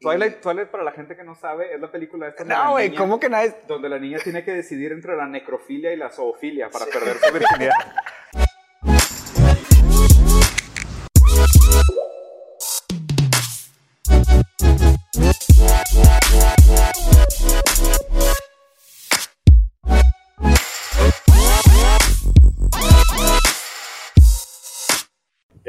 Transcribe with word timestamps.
Twilight, 0.00 0.40
Twilight, 0.40 0.68
para 0.68 0.82
la 0.82 0.92
gente 0.92 1.14
que 1.14 1.22
no 1.22 1.34
sabe, 1.34 1.74
es 1.74 1.80
la 1.80 1.90
película 1.90 2.28
esta 2.28 2.42
No, 2.44 2.70
güey, 2.70 2.94
¿cómo 2.94 3.20
que 3.20 3.28
nadie? 3.28 3.54
Donde 3.68 3.88
la 3.88 3.98
niña 3.98 4.18
tiene 4.24 4.42
que 4.42 4.52
decidir 4.52 4.92
entre 4.92 5.14
la 5.14 5.26
necrofilia 5.26 5.92
y 5.92 5.96
la 5.96 6.08
zoofilia 6.10 6.70
para 6.70 6.86
perder 6.86 7.18
su 7.18 7.32
virginidad. 7.32 7.74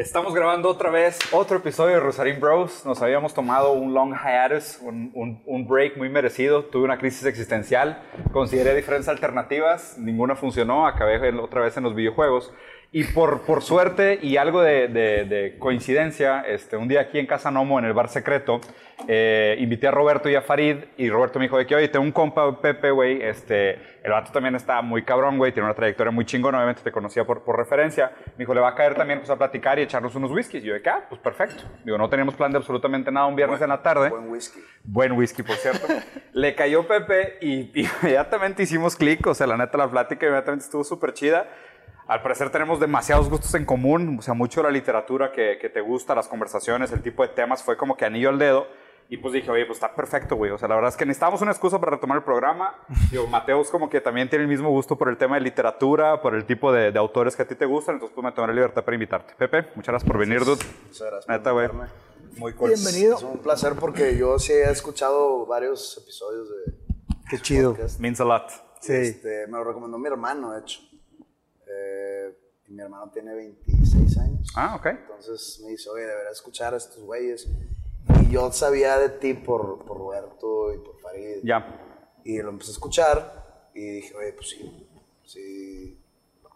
Estamos 0.02 0.34
grabando 0.34 0.68
otra 0.68 0.90
vez 0.90 1.20
otro 1.32 1.58
episodio 1.58 1.94
de 1.94 2.00
Rosarín 2.00 2.40
Bros. 2.40 2.88
Nos 2.88 3.04
habíamos 3.04 3.36
tomado 3.36 3.74
un 3.74 3.94
long 3.94 4.16
hiatus, 4.16 4.80
un, 4.82 5.12
un- 5.14 5.44
un 5.46 5.68
break 5.68 5.96
muy 5.96 6.10
merecido. 6.10 6.66
Tuve 6.66 6.86
una 6.86 6.98
crisis 6.98 7.24
existencial. 7.28 8.02
Consideré 8.34 8.74
diferentes 8.74 9.08
alternativas. 9.10 10.00
Ninguna 10.00 10.36
funcionó. 10.36 10.88
Acabé 10.88 11.30
otra 11.38 11.62
vez 11.62 11.78
en 11.78 11.84
los 11.84 11.94
videojuegos. 11.94 12.52
Y 12.94 13.06
por, 13.06 13.44
por 13.44 13.62
suerte 13.62 14.20
y 14.22 14.36
algo 14.36 14.62
de, 14.62 14.90
de- 14.90 15.24
de 15.24 15.58
coincidencia, 15.58 16.42
este, 16.42 16.76
un 16.76 16.90
día 16.90 17.00
aquí 17.02 17.20
en 17.20 17.26
Casa 17.26 17.50
Nomo, 17.50 17.80
en 17.80 17.86
el 17.86 17.94
bar 17.94 18.10
secreto, 18.10 18.60
eh, 19.08 19.56
invité 19.60 19.88
a 19.88 19.92
Roberto 19.92 20.30
y 20.30 20.36
a 20.36 20.42
Farid. 20.42 20.76
Y 20.98 21.10
Roberto 21.10 21.40
me 21.40 21.46
dijo 21.46 21.58
de 21.58 21.66
que, 21.66 21.74
oye, 21.74 21.88
tengo 21.88 22.04
un 22.04 22.12
compa, 22.12 22.60
Pepe, 22.62 22.92
güey. 22.92 23.22
Este, 23.22 23.76
el 24.04 24.12
vato 24.12 24.34
también 24.34 24.56
está 24.56 24.82
muy 24.82 25.04
cabrón, 25.04 25.38
güey. 25.38 25.54
Tiene 25.54 25.68
una 25.68 25.74
trayectoria 25.74 26.12
muy 26.12 26.26
chingona. 26.26 26.58
Obviamente 26.58 26.82
te 26.84 26.92
conocía 26.92 27.24
por, 27.24 27.46
por 27.46 27.56
referencia. 27.58 28.12
Me 28.38 28.40
dijo, 28.40 28.54
le 28.54 28.60
va 28.60 28.68
a 28.72 28.76
caer 28.76 28.94
también 28.96 29.20
pues, 29.20 29.30
a 29.30 29.38
platicar 29.38 29.80
y 29.80 29.84
echarnos 29.84 30.14
unos 30.16 30.30
whiskies. 30.30 30.62
Y 30.62 30.68
yo 30.68 30.74
de 30.74 30.82
que, 30.82 30.90
ah, 30.90 31.06
pues 31.08 31.22
perfecto. 31.22 31.64
Digo, 31.86 31.98
no 31.98 32.10
teníamos 32.10 32.36
plan 32.36 32.52
de 32.52 32.58
absolutamente 32.58 33.10
nada 33.10 33.26
un 33.26 33.38
viernes 33.38 33.62
en 33.62 33.70
la 33.70 33.82
tarde. 33.82 34.10
Buen 34.10 34.30
whisky. 34.30 34.60
Buen 34.84 35.12
whisky, 35.14 35.44
por 35.44 35.56
cierto. 35.56 35.88
Le 36.34 36.56
cayó 36.56 36.86
Pepe 36.86 37.38
y 37.40 37.72
inmediatamente 38.04 38.64
hicimos 38.64 38.98
clic. 38.98 39.26
O 39.28 39.34
sea, 39.34 39.48
la 39.48 39.56
neta, 39.56 39.78
la 39.78 39.90
plática 39.90 40.26
inmediatamente 40.26 40.66
estuvo 40.66 40.84
súper 40.84 41.14
chida. 41.14 41.48
Al 42.12 42.22
parecer 42.22 42.50
tenemos 42.50 42.78
demasiados 42.82 43.30
gustos 43.30 43.56
en 43.56 43.64
común. 43.64 44.18
O 44.20 44.22
sea, 44.22 44.34
mucho 44.34 44.62
la 44.62 44.70
literatura 44.70 45.32
que, 45.32 45.58
que 45.62 45.70
te 45.70 45.80
gusta, 45.80 46.14
las 46.14 46.28
conversaciones, 46.28 46.92
el 46.92 47.02
tipo 47.02 47.24
de 47.24 47.30
temas 47.30 47.64
fue 47.64 47.78
como 47.78 47.96
que 47.96 48.04
anillo 48.04 48.28
al 48.28 48.38
dedo. 48.38 48.68
Y 49.08 49.16
pues 49.16 49.34
dije, 49.34 49.50
oye, 49.50 49.66
pues 49.66 49.78
está 49.78 49.96
perfecto, 49.96 50.36
güey. 50.36 50.52
O 50.52 50.58
sea, 50.58 50.68
la 50.68 50.76
verdad 50.76 50.90
es 50.90 50.98
que 50.98 51.06
necesitábamos 51.06 51.42
una 51.42 51.52
excusa 51.52 51.80
para 51.80 51.92
retomar 51.92 52.18
el 52.18 52.26
programa. 52.26 52.76
Digo, 53.12 53.28
Mateus 53.28 53.70
como 53.70 53.90
que 53.90 54.02
también 54.02 54.30
tiene 54.30 54.44
el 54.44 54.50
mismo 54.50 54.70
gusto 54.72 54.98
por 54.98 55.08
el 55.08 55.16
tema 55.16 55.36
de 55.36 55.42
literatura, 55.42 56.22
por 56.22 56.36
el 56.36 56.44
tipo 56.44 56.74
de, 56.74 56.92
de 56.92 57.00
autores 57.00 57.34
que 57.34 57.44
a 57.44 57.48
ti 57.48 57.56
te 57.56 57.66
gustan. 57.66 57.96
Entonces, 57.96 58.14
pues 58.14 58.26
me 58.26 58.34
tomé 58.34 58.48
la 58.48 58.56
libertad 58.56 58.84
para 58.84 58.96
invitarte. 58.96 59.34
Pepe, 59.36 59.70
muchas 59.76 59.94
gracias 59.94 60.04
por 60.12 60.18
venir, 60.18 60.44
dude. 60.44 60.66
Muchas 60.88 61.08
gracias. 61.10 61.30
Neta, 61.30 61.52
güey. 61.52 61.70
Muy 62.36 62.54
cool. 62.56 62.72
Bienvenido. 62.72 63.16
Es 63.16 63.24
un 63.24 63.38
placer 63.38 63.76
porque 63.80 64.18
yo 64.18 64.38
sí 64.38 64.52
he 64.52 64.70
escuchado 64.70 65.46
varios 65.46 65.98
episodios 65.98 66.50
de 66.50 66.74
Qué 67.30 67.40
chido. 67.40 67.72
podcast. 67.72 68.02
Means 68.02 68.20
a 68.20 68.26
lot. 68.26 68.52
Sí. 68.82 68.92
Este, 68.96 69.48
me 69.48 69.54
lo 69.54 69.64
recomendó 69.64 69.98
mi 69.98 70.08
hermano, 70.08 70.52
de 70.52 70.60
hecho. 70.60 70.91
Y 72.72 72.74
mi 72.74 72.82
hermano 72.84 73.10
tiene 73.12 73.34
26 73.36 74.18
años. 74.20 74.48
Ah, 74.56 74.76
ok. 74.78 74.86
Entonces 74.86 75.60
me 75.62 75.72
dice, 75.72 75.90
oye, 75.90 76.06
deberías 76.06 76.32
escuchar 76.38 76.74
a 76.74 76.78
estos 76.78 77.00
güeyes. 77.04 77.50
Y 78.22 78.30
yo 78.32 78.50
sabía 78.54 78.98
de 78.98 79.10
ti 79.10 79.34
por, 79.34 79.84
por 79.84 79.98
Roberto 79.98 80.74
y 80.74 80.78
por 80.78 80.98
Farid. 81.02 81.40
Ya. 81.44 81.66
Y 82.24 82.38
lo 82.42 82.50
empecé 82.52 82.72
a 82.72 82.74
escuchar 82.74 83.70
y 83.74 83.82
dije, 83.96 84.16
oye, 84.16 84.32
pues 84.34 84.50
sí, 84.52 84.88
sí, 85.26 86.00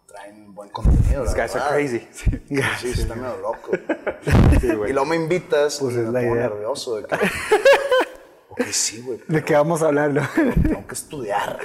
traen 0.06 0.54
buen 0.54 0.70
contenido. 0.70 1.24
These 1.24 1.34
guys 1.36 1.54
are 1.54 1.76
verdad". 1.82 2.00
crazy. 2.00 2.08
Sí, 2.48 2.62
sí, 2.80 2.94
sí, 2.94 3.00
está 3.02 3.14
medio 3.14 3.36
loco. 3.36 3.70
Sí, 4.60 4.68
y 4.68 4.92
luego 4.92 5.04
me 5.04 5.16
invitas 5.16 5.78
Pues 5.80 5.96
y 5.96 5.98
es 5.98 6.06
me 6.06 6.12
la 6.12 6.20
pongo 6.20 6.34
idea. 6.36 6.48
nervioso 6.48 6.96
de 6.96 7.04
que... 7.04 7.16
ok, 8.58 8.66
sí, 8.70 9.00
güey, 9.02 9.20
¿De 9.28 9.44
qué 9.44 9.54
vamos 9.54 9.82
a 9.82 9.86
hablar? 9.86 10.12
no? 10.12 10.22
tengo 10.62 10.86
que 10.86 10.94
estudiar. 10.94 11.58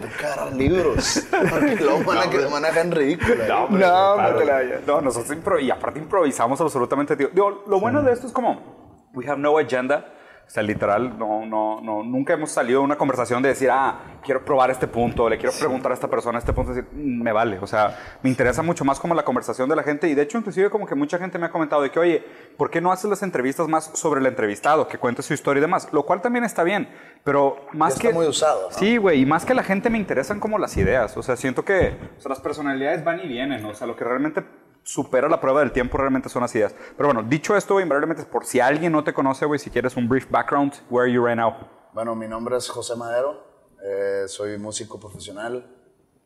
Tengo 0.00 0.16
que 0.18 0.26
agarrar 0.26 0.52
libros. 0.54 1.22
Porque 1.50 1.76
luego 1.76 2.02
van 2.04 2.18
a, 2.18 2.30
que- 2.30 2.80
en 2.80 2.90
ridículo. 2.90 3.46
No, 3.46 3.64
hombre, 3.64 3.86
No, 3.86 4.16
no 4.22 4.36
te 4.36 4.44
la 4.44 4.52
vayas. 4.54 4.80
No, 4.86 5.00
nosotros 5.00 5.32
impro 5.36 5.58
y 5.58 5.70
aparte 5.70 5.98
improvisamos 5.98 6.60
absolutamente. 6.60 7.16
Digo, 7.16 7.30
digo, 7.32 7.64
lo 7.66 7.80
bueno 7.80 8.02
de 8.02 8.12
esto 8.12 8.26
es 8.26 8.32
como, 8.32 9.08
we 9.14 9.26
have 9.28 9.40
no 9.40 9.56
agenda. 9.58 10.12
O 10.52 10.54
sea, 10.54 10.62
literal, 10.62 11.18
no, 11.18 11.46
no, 11.46 11.80
no, 11.80 12.02
nunca 12.02 12.34
hemos 12.34 12.50
salido 12.50 12.80
de 12.80 12.84
una 12.84 12.98
conversación 12.98 13.42
de 13.42 13.48
decir, 13.48 13.70
ah, 13.72 14.18
quiero 14.22 14.44
probar 14.44 14.70
este 14.70 14.86
punto, 14.86 15.26
le 15.26 15.38
quiero 15.38 15.50
preguntar 15.58 15.92
a 15.92 15.94
esta 15.94 16.08
persona 16.08 16.38
este 16.38 16.52
punto, 16.52 16.74
decir, 16.74 16.90
"Mm, 16.92 17.22
me 17.22 17.32
vale. 17.32 17.58
O 17.58 17.66
sea, 17.66 17.98
me 18.22 18.28
interesa 18.28 18.62
mucho 18.62 18.84
más 18.84 19.00
como 19.00 19.14
la 19.14 19.24
conversación 19.24 19.66
de 19.70 19.76
la 19.76 19.82
gente 19.82 20.08
y 20.08 20.14
de 20.14 20.20
hecho, 20.20 20.36
inclusive 20.36 20.68
como 20.68 20.86
que 20.86 20.94
mucha 20.94 21.16
gente 21.16 21.38
me 21.38 21.46
ha 21.46 21.50
comentado 21.50 21.80
de 21.80 21.90
que, 21.90 21.98
oye, 21.98 22.22
¿por 22.58 22.68
qué 22.68 22.82
no 22.82 22.92
haces 22.92 23.08
las 23.08 23.22
entrevistas 23.22 23.66
más 23.66 23.92
sobre 23.94 24.20
el 24.20 24.26
entrevistado, 24.26 24.86
que 24.88 24.98
cuente 24.98 25.22
su 25.22 25.32
historia 25.32 25.60
y 25.60 25.62
demás? 25.62 25.88
Lo 25.90 26.02
cual 26.04 26.20
también 26.20 26.44
está 26.44 26.64
bien, 26.64 26.86
pero 27.24 27.56
más 27.72 27.94
Ya 27.94 28.02
que... 28.02 28.06
está 28.08 28.18
muy 28.18 28.28
usado, 28.28 28.68
¿no? 28.70 28.76
Sí, 28.78 28.98
güey, 28.98 29.22
y 29.22 29.24
más 29.24 29.46
que 29.46 29.54
la 29.54 29.62
gente 29.62 29.88
me 29.88 29.96
interesan 29.96 30.38
como 30.38 30.58
las 30.58 30.76
ideas. 30.76 31.16
O 31.16 31.22
sea, 31.22 31.36
siento 31.36 31.64
que 31.64 31.96
o 32.18 32.20
sea, 32.20 32.28
las 32.28 32.40
personalidades 32.40 33.02
van 33.02 33.20
y 33.20 33.26
vienen. 33.26 33.64
O 33.64 33.72
sea, 33.72 33.86
lo 33.86 33.96
que 33.96 34.04
realmente 34.04 34.44
supera 34.84 35.28
la 35.28 35.40
prueba 35.40 35.60
del 35.60 35.72
tiempo 35.72 35.96
realmente 35.98 36.28
son 36.28 36.42
las 36.42 36.54
ideas. 36.54 36.74
Pero 36.96 37.08
bueno, 37.08 37.22
dicho 37.22 37.56
esto, 37.56 37.74
güey, 37.74 37.84
invariablemente, 37.84 38.24
por 38.30 38.44
si 38.44 38.60
alguien 38.60 38.92
no 38.92 39.04
te 39.04 39.12
conoce, 39.12 39.44
güey, 39.46 39.58
si 39.58 39.70
quieres 39.70 39.96
un 39.96 40.08
brief 40.08 40.30
background, 40.30 40.72
where 40.90 41.04
are 41.08 41.12
you 41.12 41.24
right 41.24 41.36
now? 41.36 41.54
Bueno, 41.92 42.14
mi 42.16 42.26
nombre 42.28 42.56
es 42.56 42.68
José 42.68 42.96
Madero, 42.96 43.44
eh, 43.84 44.24
soy 44.26 44.58
músico 44.58 44.98
profesional, 44.98 45.64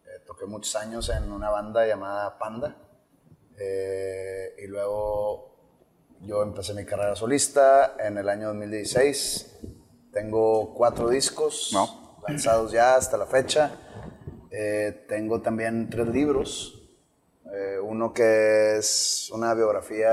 eh, 0.05 0.25
toqué 0.27 0.47
muchos 0.47 0.75
años 0.77 1.09
en 1.11 1.33
una 1.33 1.51
banda 1.51 1.87
llamada 1.87 2.39
Panda 2.39 2.77
eh, 3.59 4.55
y 4.63 4.67
luego 4.69 5.57
yo 6.21 6.43
empecé 6.43 6.75
mi 6.75 6.85
carrera 6.85 7.15
solista 7.17 7.97
en 7.99 8.17
el 8.19 8.29
año 8.29 8.49
2016, 8.49 9.59
tengo 10.13 10.75
cuatro 10.75 11.09
discos 11.11 11.71
No. 11.73 12.19
lanzados 12.27 12.73
ya 12.73 12.97
hasta 12.97 13.17
la 13.17 13.27
fecha, 13.27 13.71
Eh, 14.59 15.05
tengo 15.09 15.43
también 15.43 15.91
tres 15.91 16.07
libros, 16.07 16.86
Eh, 17.55 17.79
uno 17.83 18.13
que 18.13 18.77
es 18.77 19.31
una 19.33 19.55
biografía 19.55 20.11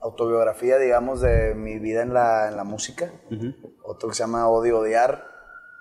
autobiografía, 0.00 0.78
digamos, 0.78 1.20
de 1.20 1.54
mi 1.54 1.78
vida 1.78 2.02
en 2.02 2.14
la, 2.14 2.48
en 2.48 2.56
la 2.56 2.64
música. 2.64 3.10
Otro 3.82 4.08
que 4.08 4.14
se 4.14 4.22
llama 4.22 4.48
Odio 4.48 4.78
Odiar, 4.78 5.24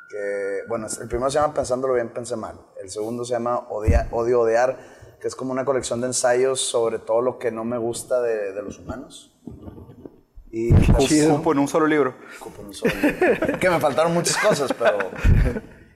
que, 0.09 0.61
bueno, 0.67 0.87
el 0.99 1.07
primero 1.07 1.29
se 1.29 1.39
llama 1.39 1.53
Pensándolo 1.53 1.93
bien, 1.93 2.09
pensé 2.09 2.35
mal. 2.35 2.59
El 2.81 2.89
segundo 2.89 3.23
se 3.25 3.33
llama 3.33 3.67
Odia- 3.69 4.07
Odio 4.11 4.41
Odiar, 4.41 4.77
que 5.21 5.27
es 5.27 5.35
como 5.35 5.51
una 5.51 5.65
colección 5.65 6.01
de 6.01 6.07
ensayos 6.07 6.59
sobre 6.61 6.97
todo 6.99 7.21
lo 7.21 7.37
que 7.37 7.51
no 7.51 7.63
me 7.63 7.77
gusta 7.77 8.21
de, 8.21 8.53
de 8.53 8.61
los 8.63 8.79
humanos. 8.79 9.37
Y. 10.51 10.71
Cupo 11.37 11.51
en 11.51 11.59
un 11.59 11.67
solo 11.67 11.85
libro. 11.85 12.15
Ocupo 12.41 12.61
un 12.63 12.73
solo. 12.73 12.91
que 13.59 13.69
me 13.69 13.79
faltaron 13.79 14.13
muchas 14.13 14.37
cosas, 14.37 14.71
pero 14.73 14.97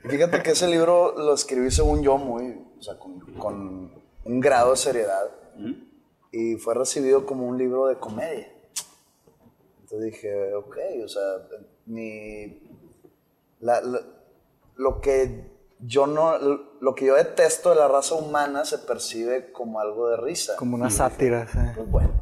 fíjate 0.08 0.44
que 0.44 0.52
ese 0.52 0.68
libro 0.68 1.16
lo 1.18 1.34
escribí 1.34 1.72
según 1.72 2.04
yo 2.04 2.18
muy, 2.18 2.62
o 2.78 2.82
sea, 2.82 3.00
con, 3.00 3.20
con 3.36 4.01
un 4.26 4.40
grado 4.40 4.72
de 4.72 4.78
seriedad 4.78 5.30
y 6.32 6.56
fue 6.56 6.74
recibido 6.74 7.26
como 7.26 7.46
un 7.48 7.58
libro 7.58 7.88
de 7.88 7.98
comedia. 7.98 8.48
Entonces 9.82 10.12
dije, 10.14 10.54
ok, 10.54 10.78
o 11.04 11.08
sea, 11.08 11.22
mi, 11.86 12.62
la- 13.60 13.82
la- 13.82 14.02
lo 14.76 15.02
que 15.02 15.52
yo 15.80 16.08
no, 16.08 16.38
lo 16.38 16.96
que 16.96 17.06
yo 17.06 17.16
detesto 17.16 17.70
de 17.72 17.76
la 17.76 17.88
raza 17.88 18.16
humana 18.16 18.64
se 18.66 18.78
percibe 18.78 19.52
como 19.52 19.80
algo 19.80 20.10
de 20.10 20.18
risa. 20.18 20.56
Como 20.56 20.76
una 20.76 20.90
sátira. 20.90 21.48
sí. 21.48 21.58
Pues 21.76 21.90
bueno. 21.90 22.21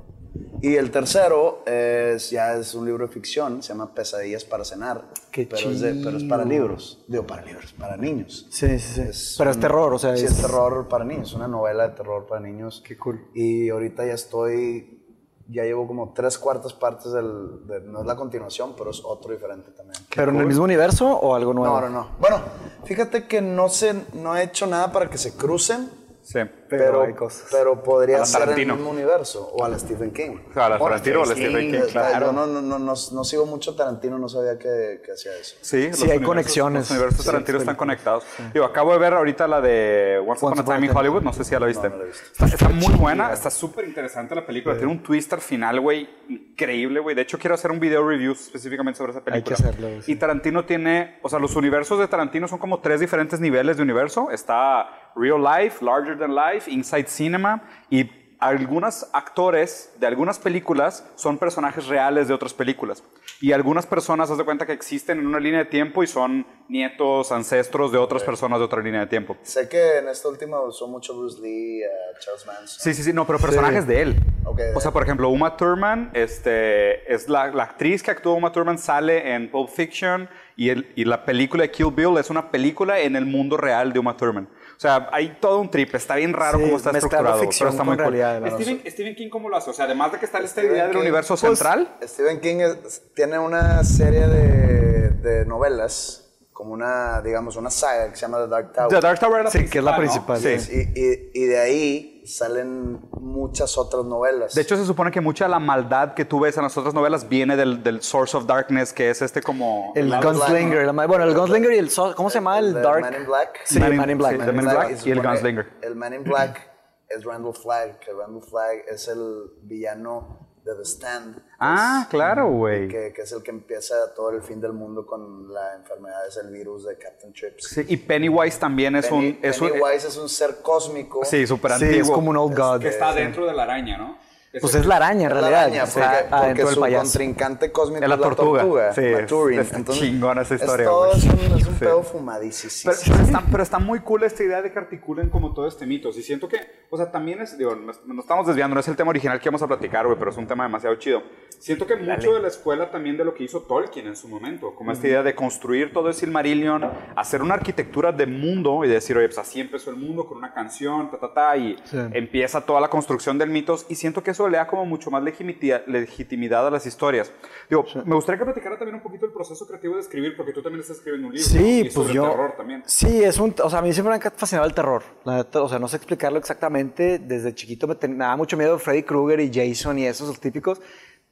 Y 0.61 0.75
el 0.75 0.91
tercero 0.91 1.63
es, 1.65 2.29
ya 2.31 2.55
es 2.55 2.73
un 2.73 2.85
libro 2.85 3.07
de 3.07 3.13
ficción, 3.13 3.63
se 3.63 3.69
llama 3.69 3.93
Pesadillas 3.93 4.43
para 4.43 4.65
cenar. 4.65 5.03
Qué 5.31 5.45
pero, 5.49 5.69
es 5.69 5.79
de- 5.79 5.93
pero 6.03 6.17
es 6.17 6.23
para 6.25 6.43
libros. 6.43 6.99
Digo, 7.07 7.25
para 7.25 7.43
libros, 7.43 7.73
para 7.73 7.95
niños. 7.95 8.45
Sí, 8.49 8.67
sí, 8.79 8.93
sí. 8.95 9.01
Es 9.01 9.35
Pero 9.37 9.51
es 9.51 9.55
un- 9.55 9.61
terror, 9.61 9.93
o 9.93 9.99
sea, 9.99 10.17
Sí, 10.17 10.25
es... 10.25 10.31
es 10.33 10.41
terror 10.41 10.87
para 10.89 11.05
niños, 11.05 11.33
una 11.33 11.47
novela 11.47 11.87
de 11.87 11.95
terror 11.95 12.25
para 12.27 12.41
niños. 12.41 12.83
Qué 12.85 12.97
cool. 12.97 13.25
Y 13.33 13.69
ahorita 13.69 14.05
ya 14.05 14.13
estoy, 14.13 15.01
ya 15.47 15.63
llevo 15.63 15.87
como 15.87 16.11
tres 16.13 16.37
cuartas 16.37 16.73
partes 16.73 17.11
del, 17.13 17.65
de- 17.65 17.81
no 17.81 18.01
es 18.01 18.05
la 18.05 18.15
continuación, 18.17 18.73
pero 18.77 18.91
es 18.91 19.01
otro 19.05 19.31
diferente 19.31 19.71
también. 19.71 20.03
¿Pero 20.13 20.31
en 20.31 20.39
el 20.39 20.45
mismo 20.45 20.65
universo 20.65 21.07
o 21.07 21.35
algo 21.35 21.53
nuevo? 21.53 21.79
No, 21.79 21.88
no, 21.88 21.89
no. 22.01 22.07
Bueno, 22.19 22.38
fíjate 22.83 23.27
que 23.27 23.41
no, 23.41 23.69
sé, 23.69 23.95
no 24.13 24.35
he 24.35 24.44
hecho 24.44 24.67
nada 24.67 24.91
para 24.91 25.09
que 25.09 25.17
se 25.17 25.33
crucen, 25.35 25.89
Sí. 26.31 26.39
Pero 26.69 26.83
pero, 26.85 27.01
hay 27.01 27.13
cosas. 27.13 27.47
pero 27.49 27.73
A 27.73 27.81
podría 27.83 28.23
ser 28.23 28.49
en 28.49 28.59
el 28.59 28.75
mismo 28.75 28.91
universo. 28.91 29.49
O 29.51 29.65
a 29.65 29.69
la 29.69 29.79
Stephen 29.79 30.11
King. 30.11 30.37
O 30.51 30.53
sea, 30.53 30.67
a 30.67 30.69
la 30.69 30.77
Bueno, 30.77 30.95
Tarantino 30.97 31.21
o 31.21 31.23
a 31.23 31.25
la 31.25 31.33
Stephen 31.33 31.71
King, 31.71 31.79
claro. 31.91 32.25
Yo 32.27 32.31
no, 32.31 32.45
no, 32.45 32.61
no, 32.61 32.77
no, 32.77 32.93
no 32.93 33.23
sigo 33.23 33.45
mucho 33.47 33.75
Tarantino, 33.75 34.19
no 34.19 34.29
sabía 34.29 34.59
que, 34.59 35.01
que 35.03 35.11
hacía 35.13 35.35
eso. 35.35 35.55
Sí, 35.61 35.89
Sí, 35.91 36.03
hay 36.03 36.17
universos- 36.19 36.25
conexiones. 36.27 36.81
Los 36.81 36.91
universos 36.91 37.21
Sí, 37.21 37.25
Tarantino 37.25 37.57
están 37.57 37.75
conectados. 37.75 38.23
Digo, 38.53 38.63
acabo 38.65 38.91
de 38.93 38.99
ver 38.99 39.15
ahorita 39.15 39.47
la 39.47 39.59
de 39.59 40.23
Once, 40.23 40.45
Upon 40.45 40.59
a 40.59 40.63
Time 40.63 40.85
in 40.85 40.95
Hollywood. 40.95 41.23
No 41.23 41.33
sé 41.33 41.43
si 41.43 41.51
ya 41.51 41.59
la 41.59 41.65
viste. 41.65 41.89
No, 41.89 41.95
no 41.95 42.01
la 42.03 42.03
he 42.03 42.07
visto. 42.09 42.23
Está, 42.31 42.45
está 42.45 42.69
muy 42.69 42.93
buena, 42.93 43.33
está 43.33 43.49
súper 43.49 43.85
interesante 43.85 44.35
la 44.35 44.45
película. 44.45 44.77
Tiene 44.77 44.91
un 44.91 45.01
twist 45.01 45.33
al 45.33 45.41
final, 45.41 45.79
güey, 45.81 46.07
increíble, 46.29 46.99
güey. 46.99 47.15
De 47.15 47.23
hecho, 47.23 47.39
quiero 47.39 47.55
hacer 47.55 47.71
un 47.71 47.79
video 47.79 48.07
review 48.07 48.33
específicamente 48.33 48.99
sobre 48.99 49.13
esa 49.13 49.23
película. 49.23 49.55
Hay 49.57 49.63
que 49.63 49.69
hacerlo, 49.69 50.01
sí. 50.03 50.11
Y 50.11 50.15
Tarantino 50.17 50.63
tiene, 50.65 51.17
o 51.23 51.29
sea, 51.29 51.39
los 51.39 51.55
universos 51.55 51.97
de 51.97 52.07
Tarantino 52.07 52.47
son 52.47 52.59
como 52.59 52.81
tres 52.81 52.99
diferentes 52.99 53.39
niveles 53.39 53.77
de 53.77 53.83
universo. 53.83 54.29
Está 54.29 54.99
Real 55.15 55.41
Life, 55.41 55.83
Larger 55.83 56.17
Than 56.17 56.35
Life, 56.35 56.69
Inside 56.71 57.07
Cinema 57.07 57.61
y 57.89 58.09
algunos 58.41 59.06
actores 59.11 59.91
de 60.00 60.07
algunas 60.07 60.39
películas 60.39 61.06
son 61.15 61.38
personajes 61.38 61.88
reales 61.88 62.29
de 62.29 62.33
otras 62.33 62.53
películas. 62.53 63.03
Y 63.41 63.51
algunas 63.51 63.85
personas, 63.85 64.31
haz 64.31 64.38
de 64.38 64.45
cuenta 64.45 64.65
que 64.65 64.71
existen 64.71 65.19
en 65.19 65.27
una 65.27 65.41
línea 65.41 65.59
de 65.59 65.65
tiempo 65.65 66.03
y 66.03 66.07
son 66.07 66.47
nietos, 66.69 67.33
ancestros 67.33 67.91
de 67.91 67.97
otras 67.97 68.23
personas 68.23 68.59
de 68.59 68.65
otra 68.65 68.81
línea 68.81 69.01
de 69.01 69.07
tiempo. 69.07 69.35
Sé 69.44 69.67
que 69.67 69.97
en 69.97 70.07
esta 70.07 70.29
última 70.29 70.61
usó 70.61 70.88
mucho 70.88 71.17
Bruce 71.17 71.41
Lee, 71.41 71.81
eh, 71.81 71.88
Charles 72.21 72.45
Manson. 72.45 72.67
Sí, 72.79 72.94
sí, 72.94 73.03
sí, 73.03 73.12
no, 73.12 73.27
pero 73.27 73.39
personajes 73.39 73.85
de 73.85 74.01
él. 74.03 74.15
Ok, 74.45 74.57
de 74.57 74.73
o 74.75 74.79
sea, 74.79 74.91
por 74.91 75.03
ejemplo, 75.03 75.27
Uma 75.29 75.57
Thurman, 75.57 76.09
este, 76.13 77.13
es 77.13 77.27
la, 77.27 77.47
la 77.51 77.63
actriz 77.63 78.01
que 78.03 78.12
actuó 78.12 78.35
Uma 78.35 78.51
Thurman, 78.53 78.77
sale 78.77 79.33
en 79.33 79.51
Pulp 79.51 79.69
Fiction 79.69 80.29
y, 80.55 80.69
el- 80.69 80.91
y 80.95 81.03
la 81.05 81.25
película 81.25 81.63
de 81.63 81.71
Kill 81.71 81.91
Bill 81.91 82.17
es 82.17 82.29
una 82.29 82.50
película 82.51 83.00
en 83.00 83.15
el 83.17 83.25
mundo 83.25 83.57
real 83.57 83.91
de 83.91 84.00
Uma 84.00 84.15
Thurman. 84.15 84.47
O 84.79 84.81
sea, 84.81 85.09
hay 85.11 85.35
todo 85.41 85.59
un 85.59 85.69
trip, 85.69 85.93
está 85.93 86.15
bien 86.15 86.31
raro 86.31 86.57
Sí, 86.57 86.63
cómo 86.63 86.77
está 86.77 86.91
estructurado, 86.91 87.37
ficción 87.41 87.67
pero 87.67 87.71
está 87.71 87.83
muy 87.83 87.97
cool. 87.97 88.89
Stephen 88.89 89.13
King, 89.13 89.27
¿cómo 89.29 89.49
lo 89.49 89.57
hace? 89.57 89.69
O 89.71 89.73
sea, 89.73 89.83
además 89.83 90.13
de 90.13 90.19
que 90.19 90.25
está 90.25 90.39
esta 90.39 90.63
idea 90.63 90.87
del 90.87 90.95
universo 90.95 91.35
pues, 91.35 91.41
central, 91.59 91.97
Stephen 92.01 92.39
King 92.39 92.59
es- 92.61 93.01
tiene 93.13 93.37
una 93.39 93.83
serie 93.83 94.25
de, 94.29 95.09
de 95.09 95.45
novelas, 95.45 96.31
como 96.53 96.71
una, 96.71 97.21
digamos, 97.21 97.57
una 97.57 97.69
saga 97.69 98.09
que 98.09 98.15
se 98.15 98.21
llama 98.21 98.37
The 98.37 98.47
Dark 98.47 98.71
Tower. 98.71 98.87
The 98.89 99.01
Dark 99.01 99.19
Tower 99.19 99.41
era 99.41 99.51
Sí, 99.51 99.65
que 99.69 99.79
es 99.79 99.83
la 99.83 99.91
¿no? 99.91 99.97
principal, 99.97 100.39
Sí. 100.39 100.57
sí. 100.61 100.89
Y, 100.95 101.01
y- 101.01 101.31
y 101.33 101.45
de 101.47 101.59
ahí 101.59 102.19
salen 102.29 103.01
muchas 103.19 103.77
otras 103.77 104.05
novelas. 104.05 104.53
De 104.55 104.61
hecho, 104.61 104.77
se 104.77 104.85
supone 104.85 105.11
que 105.11 105.19
mucha 105.21 105.45
de 105.45 105.51
la 105.51 105.59
maldad 105.59 106.13
que 106.13 106.25
tú 106.25 106.39
ves 106.39 106.55
en 106.57 106.63
las 106.63 106.77
otras 106.77 106.93
novelas 106.93 107.27
viene 107.27 107.55
del, 107.57 107.83
del 107.83 108.01
Source 108.01 108.37
of 108.37 108.45
Darkness, 108.45 108.93
que 108.93 109.09
es 109.09 109.21
este 109.21 109.41
como... 109.41 109.91
El 109.95 110.07
Man 110.07 110.21
in 110.23 110.29
Gunslinger. 110.29 110.85
la 110.93 111.07
bueno, 111.07 111.25
el 111.25 111.35
Gunslinger 111.35 111.73
y 111.73 111.77
el... 111.77 111.91
¿Cómo 112.15 112.29
se 112.29 112.35
llama? 112.35 112.59
El 112.59 112.73
The 112.73 112.81
Dark... 112.81 113.01
Man 113.01 113.15
in 113.15 113.25
Black. 113.25 113.59
Sí, 113.65 113.79
Man 113.79 113.91
in- 113.91 113.97
Man 113.97 114.09
in 114.11 114.17
Black. 114.17 114.31
sí, 114.33 114.37
Man 114.37 114.55
in 114.55 114.61
Black 114.61 115.05
y 115.05 115.11
el 115.11 115.21
Gunslinger. 115.21 115.67
El 115.81 115.95
Man 115.95 116.13
in 116.13 116.23
Black 116.23 116.69
es 117.09 117.23
Randall 117.25 117.53
Flagg, 117.55 117.99
que 117.99 118.13
Randall 118.13 118.43
Flagg 118.43 118.83
es 118.87 119.07
el 119.07 119.51
villano 119.63 120.49
de 120.63 120.75
The 120.75 120.85
Stand. 120.85 121.41
Ah, 121.59 122.07
claro, 122.09 122.50
güey. 122.51 122.88
Que, 122.88 123.11
que 123.13 123.21
es 123.23 123.31
el 123.31 123.41
que 123.44 123.51
empieza 123.51 123.95
todo 124.13 124.29
el 124.31 124.41
fin 124.41 124.59
del 124.61 124.73
mundo 124.73 125.06
con 125.06 125.51
la 125.53 125.75
enfermedad, 125.75 126.27
es 126.27 126.38
el 126.38 126.50
virus 126.51 126.85
de 126.85 126.97
Captain 126.97 127.33
Trips. 127.33 127.67
Sí, 127.69 127.85
y 127.88 127.97
Pennywise 127.97 128.59
también 128.59 128.95
es 128.95 129.07
Penny- 129.07 129.29
un... 129.29 129.39
Es 129.41 129.61
un 129.61 129.69
Pennywise 129.69 130.07
es 130.07 130.17
un 130.17 130.29
ser 130.29 130.57
cósmico. 130.61 131.23
sí, 131.25 131.45
súper 131.47 131.71
Sí, 131.73 131.83
antiguo. 131.85 132.03
es 132.03 132.11
como 132.11 132.29
un 132.29 132.38
old 132.38 132.57
god. 132.57 132.81
Que 132.81 132.89
está 132.89 133.13
dentro 133.13 133.45
de 133.45 133.53
la 133.53 133.63
araña, 133.63 133.97
¿no? 133.97 134.17
Pues 134.60 134.74
es 134.74 134.86
la 134.88 134.96
araña, 134.96 135.28
en 135.28 135.28
Es 135.28 135.34
la 135.36 135.40
realidad. 135.42 135.63
araña, 135.63 135.84
está 135.84 136.00
porque, 136.01 136.24
porque 136.24 136.36
adentro 136.36 136.66
del 136.66 136.74
su 136.75 136.81
payaso. 136.81 137.04
contrincante 137.04 137.72
cósmico 137.72 138.04
Es 138.04 138.10
la 138.10 138.16
es 138.16 138.22
tortuga. 138.22 138.94
Sí, 138.96 139.01
la 139.01 139.62
es- 139.62 139.72
está 139.74 139.94
chingona 139.94 140.42
esa 140.42 140.56
es 140.56 140.62
historia, 140.62 140.86
todo- 140.88 141.06
güey. 141.07 141.18
Es 141.19 141.24
un, 141.25 141.40
es 141.60 141.68
un 141.68 141.74
Sí. 141.75 141.80
pedo 141.80 142.01
fumadísimo. 142.04 142.72
Pero, 142.86 142.98
pero 143.06 143.24
está, 143.24 143.44
pero 143.51 143.63
está 143.63 143.80
muy 143.80 144.00
cool 144.00 144.24
esta 144.24 144.44
idea 144.44 144.62
de 144.63 144.72
que 144.72 144.80
articulen 144.80 145.30
como 145.30 145.54
todo 145.54 145.68
este 145.68 145.86
mito. 145.86 146.10
Y 146.10 146.24
siento 146.24 146.48
que, 146.48 146.57
o 146.90 146.98
sea, 146.98 147.12
también 147.12 147.42
es, 147.42 147.60
digo, 147.60 147.75
nos, 147.75 148.04
nos 148.07 148.19
estamos 148.19 148.48
desviando, 148.48 148.74
no 148.74 148.80
es 148.80 148.88
el 148.88 148.96
tema 148.96 149.12
original 149.12 149.40
que 149.40 149.50
vamos 149.50 149.62
a 149.62 149.68
platicar, 149.68 150.07
güey, 150.07 150.18
pero 150.18 150.31
es 150.31 150.38
un 150.38 150.48
tema 150.48 150.63
demasiado 150.63 150.96
chido. 150.96 151.22
Siento 151.60 151.86
que 151.86 151.96
mucho 151.98 152.34
de 152.34 152.40
la 152.42 152.48
escuela 152.48 152.90
también 152.90 153.18
de 153.18 153.25
lo 153.25 153.34
que 153.36 153.44
hizo 153.44 153.62
Tolkien 153.62 154.07
en 154.07 154.16
su 154.16 154.28
momento, 154.30 154.74
como 154.74 154.92
esta 154.94 155.07
idea 155.07 155.22
de 155.22 155.36
construir 155.36 155.94
todo 155.94 156.07
el 156.07 156.13
Silmarillion, 156.16 156.90
hacer 157.16 157.42
una 157.44 157.54
arquitectura 157.56 158.12
de 158.13 158.25
mundo 158.25 158.84
y 158.84 158.88
decir, 158.88 159.16
oye, 159.18 159.28
pues 159.28 159.38
así 159.38 159.60
empezó 159.62 159.90
el 159.92 159.98
mundo 159.98 160.25
con 160.25 160.38
una 160.38 160.54
canción, 160.54 161.12
ta, 161.12 161.19
ta, 161.19 161.34
ta, 161.34 161.57
y 161.57 161.75
Sí. 161.84 161.98
empieza 162.13 162.62
toda 162.62 162.80
la 162.81 162.90
construcción 162.90 163.38
del 163.38 163.50
mitos. 163.51 163.86
Y 163.90 163.96
siento 163.96 164.24
que 164.24 164.34
eso 164.39 164.47
le 164.50 164.57
da 164.57 164.68
como 164.68 164.86
mucho 164.86 165.12
más 165.12 165.21
legitimidad, 165.21 166.68
a 166.68 166.71
las 166.71 166.86
historias. 166.86 167.31
Digo, 167.69 167.86
me 168.06 168.15
gustaría 168.15 168.39
que 168.39 168.45
platicara 168.45 168.77
también 168.77 168.95
un 168.95 169.01
poquito 169.01 169.25
el 169.25 169.31
proceso 169.33 169.68
creativo 169.68 169.95
de 169.95 170.01
escribir, 170.01 170.36
porque 170.38 170.53
tú 170.53 170.62
también 170.62 170.81
estás 170.81 170.97
escribiendo 170.97 171.27
un 171.27 171.33
libro. 171.33 171.50
¿no? 171.53 171.59
Sí, 171.59 171.80
Y 171.80 171.83
pues 171.83 171.94
sobre 171.94 172.13
yo. 172.13 172.30
terror 172.30 172.53
también. 172.56 172.83
Sí, 172.86 173.24
es 173.24 173.38
un. 173.38 173.53
O 173.62 173.69
sea, 173.69 173.80
a 173.80 173.81
mí 173.81 173.91
siempre 173.91 174.18
me 174.18 174.24
ha 174.25 174.31
fascinado 174.31 174.68
el 174.68 174.74
terror. 174.74 175.03
La 175.25 175.38
neta, 175.38 175.62
o 175.62 175.68
sea, 175.69 175.77
no 175.80 175.88
sé 175.88 175.97
explicarlo 175.97 176.39
exactamente. 176.39 177.19
Desde 177.19 177.53
chiquito 177.53 177.88
me, 177.88 177.95
ten- 177.95 178.13
me 178.13 178.19
daba 178.24 178.38
mucho 178.38 178.56
miedo 178.56 178.80
Freddy 178.80 179.03
Krueger 179.03 179.39
y 179.41 179.51
Jason 179.53 180.00
y 180.00 180.06
esos 180.06 180.27
los 180.27 180.39
típicos. 180.39 180.80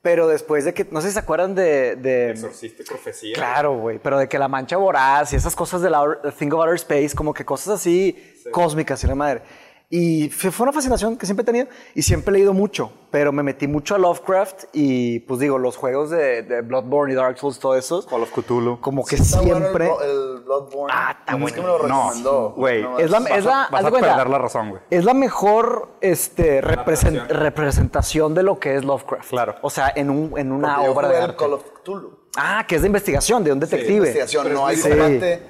Pero 0.01 0.27
después 0.27 0.63
de 0.65 0.73
que. 0.73 0.85
No 0.91 1.01
sé 1.01 1.07
si 1.07 1.13
se 1.13 1.19
acuerdan 1.19 1.55
de. 1.55 1.95
de 1.95 2.31
Exorcista 2.31 2.83
y 2.83 2.85
profecía. 2.85 3.33
Claro, 3.35 3.77
güey. 3.79 3.99
Pero 3.99 4.19
de 4.19 4.27
que 4.27 4.37
la 4.37 4.47
mancha 4.47 4.77
voraz 4.77 5.33
y 5.33 5.37
esas 5.37 5.55
cosas 5.55 5.81
de 5.81 5.89
la 5.89 6.03
Think 6.37 6.53
of 6.53 6.59
Outer 6.59 6.75
Space, 6.75 7.15
como 7.15 7.33
que 7.33 7.43
cosas 7.45 7.75
así 7.79 8.15
cósmicas 8.51 9.03
y 9.03 9.07
la 9.07 9.15
madre. 9.15 9.41
Y 9.89 10.27
fue 10.29 10.51
una 10.65 10.73
fascinación 10.73 11.15
que 11.15 11.25
siempre 11.25 11.43
he 11.43 11.45
tenido 11.45 11.67
y 11.95 12.01
siempre 12.01 12.31
he 12.31 12.33
leído 12.39 12.53
mucho, 12.53 12.91
pero 13.09 13.31
me 13.31 13.41
metí 13.41 13.69
mucho 13.69 13.95
a 13.95 13.97
Lovecraft 13.97 14.65
y 14.73 15.19
pues 15.21 15.39
digo, 15.39 15.57
los 15.57 15.77
juegos 15.77 16.09
de, 16.09 16.43
de 16.43 16.59
Bloodborne 16.61 17.13
y 17.13 17.15
Dark 17.15 17.37
Souls, 17.37 17.57
todo 17.57 17.73
eso, 17.77 18.05
Call 18.05 18.23
of 18.23 18.31
Cthulhu. 18.37 18.81
como 18.81 19.05
que 19.05 19.15
Está 19.15 19.39
bueno 19.39 19.59
siempre... 19.61 19.85
el, 19.85 19.91
Blo- 19.91 20.01
el 20.37 20.43
Bloodborne. 20.43 20.93
Ah, 20.93 21.15
está 21.17 21.37
Es 21.37 21.53
que 21.53 21.61
me 21.61 21.67
lo 21.67 21.87
No, 21.87 22.03
recomendó. 22.09 22.53
güey. 22.57 22.81
No, 22.83 22.99
Es 22.99 23.09
la, 23.11 23.19
Vas 23.21 23.31
es 23.31 23.45
a- 23.45 23.49
la, 23.49 23.67
vas 23.71 23.85
a 23.85 23.89
cuenta, 23.89 24.09
perder 24.09 24.29
la 24.29 24.37
razón, 24.39 24.69
güey. 24.71 24.81
Es 24.89 25.05
la 25.05 25.13
mejor 25.13 25.89
este, 26.01 26.59
representación 26.59 28.33
de 28.33 28.43
lo 28.43 28.59
que 28.59 28.75
es 28.75 28.83
Lovecraft. 28.83 29.29
Claro. 29.29 29.55
O 29.61 29.69
sea, 29.69 29.93
en, 29.95 30.09
un, 30.09 30.37
en 30.37 30.51
una 30.51 30.75
porque 30.75 30.85
yo 30.85 30.91
obra 30.93 31.07
jugué 31.07 31.17
de 31.19 31.23
arte. 31.23 31.37
Call 31.37 31.53
of 31.53 31.63
Cthulhu. 31.81 32.19
Ah, 32.35 32.65
que 32.67 32.75
es 32.75 32.81
de 32.81 32.87
investigación, 32.87 33.41
de 33.43 33.53
un 33.53 33.59
detective. 33.61 33.93
Investigación, 33.95 34.43
Pero 34.43 34.55
no 34.55 34.67
hay 34.67 34.77
combate. 34.81 35.41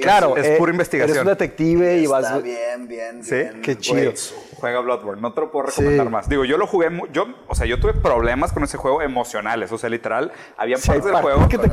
Claro, 0.00 0.36
Es 0.38 0.46
eh, 0.46 0.54
pura 0.58 0.72
investigación. 0.72 1.10
Eres 1.18 1.22
un 1.22 1.28
detective 1.28 1.98
y 1.98 2.04
Está 2.04 2.20
vas... 2.20 2.42
bien, 2.42 2.88
bien, 2.88 3.22
¿Sí? 3.22 3.34
bien. 3.34 3.60
Qué 3.60 3.76
chido. 3.76 4.12
Juega 4.54 4.80
Bloodborne, 4.80 5.20
no 5.20 5.34
te 5.34 5.40
lo 5.42 5.50
puedo 5.50 5.66
recomendar 5.66 6.06
Sí. 6.06 6.12
más. 6.12 6.28
Digo, 6.28 6.44
yo 6.46 6.56
lo 6.56 6.66
jugué, 6.66 6.88
yo, 7.12 7.26
o 7.48 7.54
sea, 7.54 7.66
yo 7.66 7.78
tuve 7.78 7.92
problemas 7.94 8.52
con 8.52 8.62
ese 8.64 8.78
juego 8.78 9.02
emocionales, 9.02 9.70
o 9.72 9.76
sea, 9.76 9.90
literal, 9.90 10.32
había 10.56 10.78
Sí, 10.78 10.86
partes 10.88 11.04
del 11.06 11.16
juego 11.16 11.48
que 11.48 11.58
te. 11.58 11.70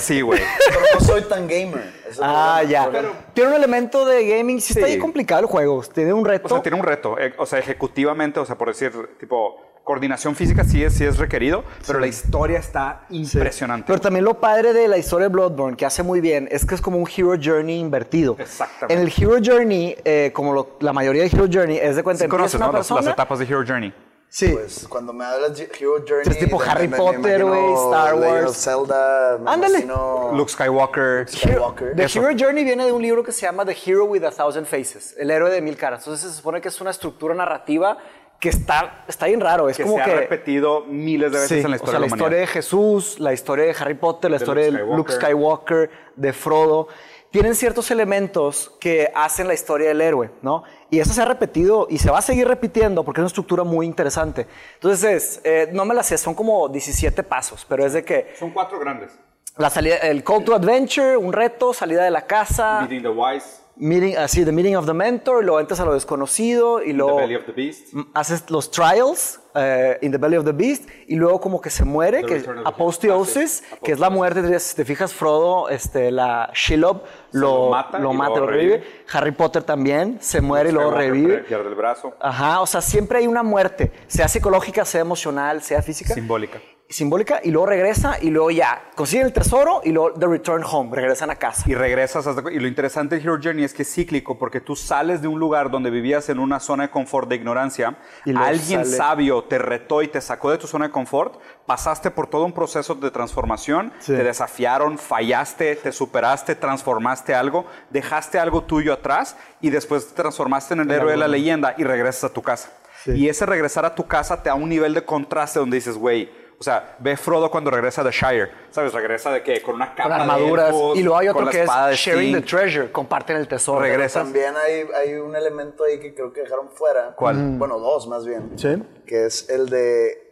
Sí, 0.00 0.20
güey. 0.20 0.40
Pero 0.68 0.80
no 0.94 1.00
soy 1.00 1.22
tan 1.22 1.48
gamer. 1.48 1.92
Ah, 2.20 2.58
problema. 2.60 2.92
ya. 3.02 3.12
Tiene 3.34 3.50
un 3.50 3.56
elemento 3.56 4.04
de 4.04 4.28
gaming, 4.28 4.60
sí, 4.60 4.74
está 4.74 4.86
ahí 4.86 4.98
complicado 4.98 5.40
el 5.40 5.46
juego. 5.46 5.82
Tiene 5.92 6.12
un 6.12 6.24
reto. 6.24 6.46
O 6.46 6.48
sea, 6.50 6.62
tiene 6.62 6.78
un 6.78 6.84
reto, 6.84 7.18
eh, 7.18 7.34
o 7.38 7.46
sea, 7.46 7.58
ejecutivamente, 7.58 8.38
o 8.38 8.44
sea, 8.46 8.56
por 8.56 8.68
decir, 8.68 8.92
tipo, 9.18 9.77
coordinación 9.88 10.34
física 10.36 10.64
sí 10.64 10.84
es, 10.84 10.92
sí 10.92 11.04
es 11.06 11.16
requerido, 11.16 11.64
pero 11.86 11.98
la 11.98 12.06
historia 12.06 12.58
está 12.58 13.06
impresionante. 13.08 13.86
Pero 13.86 13.98
también 13.98 14.22
lo 14.22 14.34
padre 14.38 14.74
de 14.74 14.86
la 14.86 14.98
historia 14.98 15.28
de 15.28 15.32
Bloodborne, 15.32 15.78
que 15.78 15.86
hace 15.86 16.02
muy 16.02 16.20
bien, 16.20 16.46
es 16.50 16.66
que 16.66 16.74
es 16.74 16.82
como 16.82 16.98
un 16.98 17.08
Hero 17.08 17.36
Journey 17.42 17.78
invertido. 17.80 18.36
Exactamente. 18.38 18.92
En 18.92 19.00
el 19.00 19.10
Hero 19.16 19.38
Journey, 19.42 19.96
eh, 20.04 20.30
como 20.34 20.52
lo- 20.52 20.76
la 20.80 20.92
mayoría 20.92 21.22
de 21.22 21.28
Hero 21.28 21.46
Journey, 21.50 21.78
es 21.78 21.96
de 21.96 22.02
cuenta 22.02 22.24
Sí 22.24 22.28
conoces, 22.28 22.56
una 22.56 22.66
¿no? 22.66 22.72
Las, 22.72 22.80
persona. 22.80 23.00
las 23.00 23.12
etapas 23.14 23.38
de 23.38 23.46
Hero 23.46 23.64
Journey. 23.66 23.94
sí. 24.28 24.50
Pues 24.50 24.86
cuando 24.90 25.14
me 25.14 25.24
hablas 25.24 25.56
de 25.56 25.64
Hero 25.64 26.04
Journey. 26.06 26.28
Es 26.28 26.38
tipo 26.38 26.60
Harry 26.60 26.88
Potter, 26.88 27.42
güey, 27.46 27.72
Star 27.86 28.14
Wars. 28.14 28.56
Zelda. 28.62 29.38
Ándale. 29.46 29.86
Luke 30.34 30.50
Skywalker. 30.52 31.26
Skywalker. 31.30 31.96
The 31.96 32.04
Eso. 32.04 32.20
Hero 32.20 32.36
Journey 32.38 32.62
viene 32.62 32.84
de 32.84 32.92
un 32.92 33.00
libro 33.00 33.22
que 33.24 33.32
se 33.32 33.46
llama 33.46 33.64
The 33.64 33.74
Hero 33.86 34.04
with 34.04 34.22
a 34.24 34.30
Thousand 34.30 34.66
Faces, 34.66 35.14
el 35.18 35.30
héroe 35.30 35.50
de 35.50 35.62
mil 35.62 35.78
caras. 35.78 36.00
Entonces 36.00 36.30
se 36.30 36.36
supone 36.36 36.60
que 36.60 36.68
es 36.68 36.78
una 36.82 36.90
estructura 36.90 37.34
narrativa 37.34 37.96
que 38.40 38.48
está, 38.50 39.04
está 39.08 39.26
bien 39.26 39.40
raro. 39.40 39.68
Es 39.68 39.76
que 39.76 39.82
como 39.82 39.96
se 39.96 40.02
ha 40.02 40.04
que 40.04 40.14
repetido 40.16 40.84
miles 40.86 41.32
de 41.32 41.38
veces 41.38 41.58
Sí, 41.58 41.64
en 41.64 41.70
la 41.70 41.76
o 41.76 41.76
historia 41.76 41.92
sea, 41.92 42.00
la 42.00 42.06
de 42.06 42.10
la 42.10 42.16
historia 42.16 42.38
de 42.38 42.46
Jesús, 42.46 43.18
la 43.18 43.32
historia 43.32 43.64
de 43.64 43.76
Harry 43.78 43.94
Potter, 43.94 44.30
la 44.30 44.38
De 44.38 44.42
historia 44.44 44.70
Luke 44.70 44.84
de 44.84 44.96
Luke 44.96 45.12
Skywalker, 45.12 45.90
de 46.14 46.32
Frodo, 46.32 46.88
tienen 47.30 47.54
ciertos 47.54 47.90
elementos 47.90 48.72
que 48.80 49.10
hacen 49.14 49.48
la 49.48 49.54
historia 49.54 49.88
del 49.88 50.00
héroe, 50.00 50.30
¿no? 50.40 50.62
Y 50.88 50.98
eso 51.00 51.12
se 51.12 51.20
ha 51.20 51.26
repetido 51.26 51.86
y 51.90 51.98
se 51.98 52.10
va 52.10 52.18
a 52.18 52.22
seguir 52.22 52.48
repitiendo 52.48 53.04
porque 53.04 53.20
es 53.20 53.22
una 53.22 53.26
estructura 53.26 53.64
muy 53.64 53.84
interesante. 53.84 54.46
Entonces, 54.74 55.40
eh, 55.44 55.68
no 55.72 55.84
me 55.84 55.94
la 55.94 56.02
sé, 56.02 56.16
son 56.16 56.34
como 56.34 56.68
17 56.68 57.22
pasos, 57.24 57.66
pero 57.68 57.84
es 57.84 57.92
de 57.92 58.04
que 58.04 58.32
Son 58.38 58.50
cuatro 58.50 58.78
grandes. 58.78 59.12
la 59.58 59.68
salida, 59.68 59.96
el 59.96 60.24
call 60.24 60.44
to 60.44 60.54
adventure, 60.54 61.16
un 61.18 61.32
reto, 61.32 61.74
salida 61.74 62.04
de 62.04 62.10
la 62.12 62.22
casa, 62.24 62.80
Meeting 62.80 63.02
the 63.02 63.08
Wise, 63.08 63.60
meeting, 63.78 64.16
así, 64.16 64.44
the 64.44 64.52
meeting 64.52 64.74
of 64.76 64.86
the 64.86 64.92
mentor, 64.94 65.42
luego 65.44 65.60
entras 65.60 65.80
a 65.80 65.84
lo 65.84 65.94
desconocido 65.94 66.82
y 66.82 66.86
The 66.88 66.92
luego 66.94 67.16
Belly 67.16 67.34
of 67.36 67.44
the 67.46 67.52
Beast. 67.52 67.92
Mm, 67.92 68.02
haces 68.14 68.50
los 68.50 68.70
trials 68.70 69.40
eh, 69.54 69.98
in 70.02 70.12
the 70.12 70.18
belly 70.18 70.36
of 70.36 70.44
the 70.44 70.52
beast 70.52 70.88
y 71.06 71.16
luego 71.16 71.40
como 71.40 71.60
que 71.60 71.70
se 71.70 71.84
muere, 71.84 72.20
The 72.22 72.26
que 72.26 72.40
the 72.40 72.50
aposteosis, 72.64 73.62
Ah, 73.64 73.74
sí, 73.74 73.80
que 73.84 73.92
es 73.92 73.98
la 73.98 74.10
muerte, 74.10 74.58
si 74.60 74.76
te 74.76 74.84
fijas, 74.84 75.12
Frodo, 75.12 75.68
este, 75.68 76.10
la 76.10 76.50
Shelob 76.54 77.02
lo, 77.32 77.64
lo 77.64 77.70
mata 77.70 77.98
lo 77.98 78.12
y 78.12 78.16
mata, 78.16 78.40
lo 78.40 78.46
revive. 78.46 78.76
revive. 78.78 78.90
Harry 79.12 79.32
Potter 79.32 79.62
también 79.62 80.18
se 80.20 80.40
muere 80.40 80.70
y 80.70 80.72
luego 80.72 80.90
revive. 80.92 81.38
Pierde 81.38 81.68
el 81.68 81.74
brazo. 81.74 82.14
Ajá, 82.20 82.60
o 82.60 82.66
sea, 82.66 82.80
siempre 82.80 83.18
hay 83.18 83.26
una 83.26 83.42
muerte, 83.42 83.92
sea 84.06 84.28
psicológica, 84.28 84.84
sea 84.84 85.00
emocional, 85.00 85.62
sea 85.62 85.82
física. 85.82 86.14
Simbólica. 86.14 86.60
Simbólica, 86.90 87.40
y 87.44 87.50
luego 87.50 87.66
regresa 87.66 88.16
y 88.18 88.30
luego 88.30 88.50
ya 88.50 88.80
consiguen 88.94 89.26
el 89.26 89.32
tesoro 89.34 89.82
y 89.84 89.92
luego 89.92 90.14
the 90.18 90.26
return 90.26 90.62
home, 90.64 90.96
regresan 90.96 91.30
a 91.30 91.36
casa. 91.36 91.64
Y 91.66 91.74
regresas 91.74 92.26
hasta... 92.26 92.50
Y 92.50 92.58
lo 92.58 92.66
interesante 92.66 93.16
de 93.16 93.20
Hero 93.22 93.38
Journey 93.42 93.62
es 93.64 93.74
que 93.74 93.82
es 93.82 93.92
cíclico 93.92 94.38
porque 94.38 94.62
tú 94.62 94.74
sales 94.74 95.20
de 95.20 95.28
un 95.28 95.38
lugar 95.38 95.70
donde 95.70 95.90
vivías 95.90 96.30
en 96.30 96.38
una 96.38 96.60
zona 96.60 96.84
de 96.84 96.90
confort 96.90 97.28
de 97.28 97.36
ignorancia, 97.36 97.98
Y 98.24 98.34
alguien 98.34 98.86
sale- 98.86 98.96
sabio 98.96 99.44
te 99.44 99.58
retó 99.58 100.00
y 100.00 100.08
te 100.08 100.22
sacó 100.22 100.50
de 100.50 100.56
tu 100.56 100.66
zona 100.66 100.86
de 100.86 100.90
confort, 100.90 101.38
pasaste 101.66 102.10
por 102.10 102.26
todo 102.26 102.46
un 102.46 102.54
proceso 102.54 102.94
de 102.94 103.10
transformación, 103.10 103.92
Sí. 103.98 104.12
te 104.14 104.24
desafiaron, 104.24 104.96
fallaste, 104.96 105.76
te 105.76 105.92
superaste, 105.92 106.54
transformaste 106.54 107.34
algo, 107.34 107.66
dejaste 107.90 108.38
algo 108.38 108.62
tuyo 108.64 108.94
atrás 108.94 109.36
y 109.60 109.68
después 109.68 110.08
te 110.08 110.14
transformaste 110.14 110.72
en 110.72 110.80
el 110.80 110.90
héroe 110.90 111.10
de 111.10 111.18
la 111.18 111.28
leyenda 111.28 111.74
y 111.76 111.84
regresas 111.84 112.24
a 112.30 112.32
tu 112.32 112.40
casa. 112.40 112.70
Sí. 113.04 113.10
Y 113.12 113.28
ese 113.28 113.44
regresar 113.44 113.84
a 113.84 113.94
tu 113.94 114.06
casa 114.06 114.42
te 114.42 114.48
da 114.48 114.54
un 114.54 114.70
nivel 114.70 114.94
de 114.94 115.04
contraste 115.04 115.58
donde 115.58 115.76
dices, 115.76 115.98
güey, 115.98 116.47
O 116.60 116.62
sea, 116.64 116.96
ve 116.98 117.16
Frodo 117.16 117.50
cuando 117.50 117.70
regresa 117.70 118.02
de 118.02 118.10
Shire, 118.10 118.50
¿sabes? 118.70 118.92
Regresa 118.92 119.30
de 119.30 119.44
que 119.44 119.62
con 119.62 119.76
una 119.76 119.94
capa 119.94 120.02
Con 120.08 120.16
de 120.16 120.22
armaduras. 120.22 120.68
elfos, 120.70 120.98
y 120.98 121.02
luego 121.04 121.18
hay 121.18 121.28
otro 121.28 121.44
la 121.44 121.50
que 121.52 121.58
de 121.58 121.64
es 121.92 121.98
sharing 122.00 122.32
the 122.34 122.40
treasure, 122.40 122.90
comparten 122.90 123.36
el 123.36 123.46
tesoro. 123.46 123.80
Regresas. 123.80 124.24
También 124.24 124.54
hay, 124.56 124.84
hay 124.96 125.14
un 125.14 125.36
elemento 125.36 125.84
ahí 125.84 126.00
que 126.00 126.14
creo 126.14 126.32
que 126.32 126.40
dejaron 126.40 126.68
fuera. 126.70 127.14
¿Cuál? 127.14 127.36
Bueno, 127.58 127.78
dos 127.78 128.08
más 128.08 128.26
bien. 128.26 128.52
Sí. 128.56 128.82
Que 129.06 129.26
es 129.26 129.48
el 129.50 129.68
de 129.68 130.24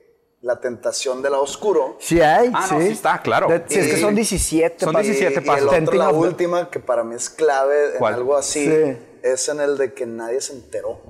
la 0.43 0.59
tentación 0.61 1.23
del 1.23 1.33
lado 1.33 1.45
oscuro. 1.45 1.97
Sí 2.01 2.21
hay, 2.21 2.51
Ah, 2.53 2.67
no, 2.73 2.81
sí 2.81 2.89
está, 2.89 3.19
claro. 3.23 3.47
De- 3.49 3.63
sí, 3.69 3.79
es 3.79 3.95
que 3.95 4.01
son 4.01 4.15
17. 4.17 4.85
son 4.85 4.93
pa- 4.95 5.03
17 5.03 5.31
y, 5.33 5.35
y 5.35 5.39
el 5.39 5.45
pasos. 5.45 5.73
otro, 5.81 5.95
la 5.95 6.11
última, 6.11 6.71
que 6.71 6.81
para 6.81 7.05
mí 7.05 7.15
es 7.15 7.31
clave 7.31 7.93
en 7.93 7.99
¿Cuál? 7.99 8.15
algo 8.15 8.37
así, 8.37 8.65
Sí. 8.65 8.99
es 9.23 9.49
en 9.49 9.61
el 9.61 9.79
de 9.79 9.95
que 9.95 10.07
nadie 10.07 10.41
se 10.41 10.55
enteró. 10.55 11.01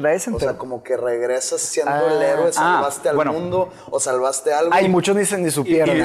Nadie 0.00 0.18
se 0.20 0.30
O 0.32 0.38
sea, 0.40 0.56
como 0.56 0.82
que 0.82 0.96
regresas 0.96 1.60
siendo 1.60 1.92
Ah, 1.92 2.02
el 2.10 2.22
héroe, 2.22 2.48
ah, 2.48 2.52
salvaste 2.52 3.08
al 3.10 3.16
bueno. 3.16 3.32
mundo 3.34 3.70
o 3.90 4.00
salvaste 4.00 4.52
algo. 4.52 4.72
Hay 4.72 4.88
muchos 4.88 5.14
ni, 5.14 5.24
se- 5.26 5.36
ni 5.38 5.50
supieron. 5.50 5.96
y- 5.96 6.00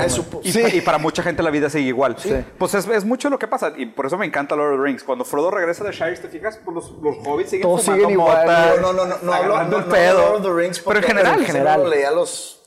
y- 0.48 0.52
Sí. 0.52 0.62
y 0.74 0.82
para 0.82 0.98
mucha 0.98 1.24
gente 1.24 1.42
la 1.42 1.50
vida 1.50 1.70
sigue 1.70 1.88
igual. 1.88 2.16
Sí. 2.20 2.34
Pues 2.58 2.74
es, 2.74 2.88
es 2.88 3.06
mucho 3.06 3.30
lo 3.30 3.40
que 3.40 3.48
pasa. 3.48 3.72
Y 3.78 3.86
por 3.86 4.06
eso 4.06 4.18
me 4.18 4.26
encanta 4.26 4.56
Lord 4.56 4.74
of 4.74 4.80
the 4.80 4.84
Rings. 4.84 5.04
Cuando 5.04 5.24
Frodo 5.24 5.52
regresa 5.52 5.84
de 5.84 5.92
Shire, 5.94 6.18
¿te 6.18 6.28
fijas? 6.28 6.60
Pues 6.64 6.76
los, 6.76 6.92
los 7.02 7.16
hobbits 7.26 7.50
siguen 7.52 7.64
Todos 7.64 7.84
fumando 7.86 8.06
siguen 8.08 8.20
igual. 8.20 8.82
No, 8.82 8.94
no, 8.94 9.06
no, 9.06 9.16
no, 9.22 9.34
hablo, 9.34 9.64
no, 9.64 9.80
no 9.80 9.90
pedo. 9.90 10.18
Lord 10.20 10.36
of 10.36 10.42
the 10.44 10.54
Rings 10.54 10.80
pero 10.80 11.00
en 11.00 11.04
general. 11.06 11.40
en 11.40 11.46
general. 11.46 11.78
solo 11.80 11.90
leía 11.90 12.12
los... 12.12 12.62